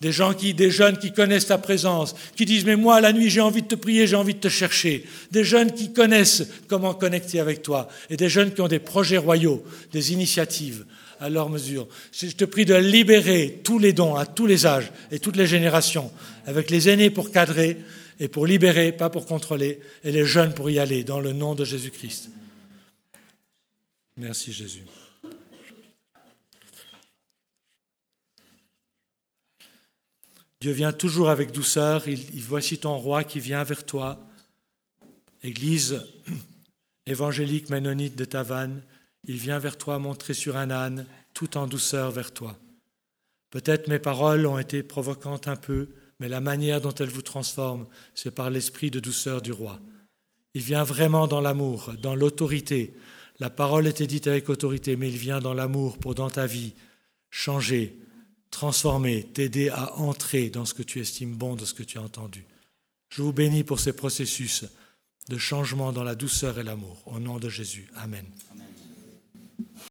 Des 0.01 0.13
des 0.55 0.71
jeunes 0.71 0.99
qui 0.99 1.13
connaissent 1.13 1.49
ta 1.49 1.59
présence, 1.59 2.15
qui 2.37 2.45
disent 2.45 2.65
mais 2.65 2.77
moi 2.77 3.01
la 3.01 3.13
nuit 3.13 3.29
j'ai 3.29 3.41
envie 3.41 3.63
de 3.63 3.67
te 3.67 3.75
prier, 3.75 4.07
j'ai 4.07 4.15
envie 4.15 4.35
de 4.35 4.39
te 4.39 4.49
chercher. 4.49 5.05
Des 5.33 5.43
jeunes 5.43 5.73
qui 5.73 5.93
connaissent 5.93 6.45
comment 6.69 6.95
connecter 6.95 7.41
avec 7.41 7.63
toi 7.63 7.89
et 8.09 8.17
des 8.17 8.29
jeunes 8.29 8.55
qui 8.55 8.61
ont 8.61 8.69
des 8.69 8.79
projets 8.79 9.19
royaux, 9.19 9.65
des 9.91 10.13
initiatives 10.13 10.85
à 11.21 11.29
leur 11.29 11.49
mesure. 11.49 11.89
Je 12.13 12.29
te 12.29 12.45
prie 12.45 12.65
de 12.65 12.75
libérer 12.75 13.61
tous 13.65 13.79
les 13.79 13.93
dons 13.93 14.15
à 14.15 14.27
tous 14.27 14.47
les 14.47 14.67
âges 14.67 14.93
et 15.11 15.19
toutes 15.19 15.37
les 15.37 15.47
générations, 15.47 16.11
avec 16.47 16.71
les 16.71 16.89
aînés 16.89 17.11
pour 17.11 17.31
cadrer 17.31 17.77
et 18.21 18.29
pour 18.29 18.47
libérer, 18.47 18.93
pas 18.93 19.11
pour 19.11 19.27
contrôler, 19.27 19.81
et 20.03 20.13
les 20.13 20.25
jeunes 20.25 20.53
pour 20.53 20.71
y 20.71 20.79
aller, 20.79 21.05
dans 21.05 21.21
le 21.21 21.33
nom 21.33 21.55
de 21.55 21.65
Jésus-Christ. 21.65 22.31
Merci 24.17 24.53
Jésus. 24.53 24.83
Dieu 30.61 30.73
vient 30.73 30.93
toujours 30.93 31.31
avec 31.31 31.53
douceur. 31.53 32.09
Il, 32.09 32.43
voici 32.43 32.79
ton 32.79 32.97
roi 32.97 33.23
qui 33.23 33.39
vient 33.39 33.63
vers 33.63 33.87
toi. 33.87 34.19
Église 35.45 36.05
évangélique 37.07 37.71
ménonite 37.71 38.17
de 38.17 38.25
Tavannes, 38.25 38.83
il 39.29 39.37
vient 39.37 39.59
vers 39.59 39.79
toi 39.79 39.99
montré 39.99 40.35
sur 40.35 40.57
un 40.57 40.71
âne, 40.71 41.07
tout 41.35 41.57
en 41.57 41.67
douceur 41.67 42.11
vers 42.11 42.33
toi. 42.33 42.59
Peut-être 43.51 43.89
mes 43.89 43.99
paroles 43.99 44.47
ont 44.47 44.59
été 44.59 44.83
provocantes 44.83 45.49
un 45.49 45.57
peu, 45.57 45.89
mais 46.19 46.29
la 46.29 46.41
manière 46.41 46.81
dont 46.81 46.95
elles 46.95 47.09
vous 47.09 47.23
transforment, 47.23 47.87
c'est 48.15 48.35
par 48.35 48.51
l'esprit 48.51 48.91
de 48.91 49.01
douceur 49.01 49.41
du 49.41 49.53
roi. 49.53 49.81
Il 50.55 50.63
vient 50.63 50.83
vraiment 50.83 51.27
dans 51.27 51.41
l'amour, 51.41 51.93
dans 52.03 52.15
l'autorité. 52.15 52.95
La 53.39 53.51
parole 53.51 53.87
était 53.87 54.07
dite 54.07 54.27
avec 54.27 54.49
autorité, 54.49 54.97
mais 54.97 55.11
il 55.11 55.17
vient 55.17 55.41
dans 55.41 55.55
l'amour 55.55 55.99
pour 55.99 56.15
dans 56.15 56.31
ta 56.31 56.47
vie 56.47 56.75
changer, 57.31 57.97
transformer, 58.51 59.25
t'aider 59.25 59.69
à 59.69 59.95
entrer 59.99 60.49
dans 60.49 60.65
ce 60.65 60.75
que 60.75 60.83
tu 60.83 61.01
estimes 61.01 61.37
bon, 61.37 61.55
de 61.55 61.65
ce 61.65 61.75
que 61.75 61.83
tu 61.83 61.99
as 61.99 62.03
entendu. 62.03 62.47
Je 63.11 63.23
vous 63.23 63.33
bénis 63.33 63.65
pour 63.65 63.79
ces 63.79 63.93
processus 63.93 64.65
de 65.29 65.39
changement 65.39 65.93
dans 65.93 66.05
la 66.05 66.15
douceur 66.15 66.59
et 66.59 66.65
l'amour. 66.65 67.03
Au 67.07 67.19
nom 67.19 67.39
de 67.39 67.49
Jésus. 67.49 67.89
Amen. 67.97 68.25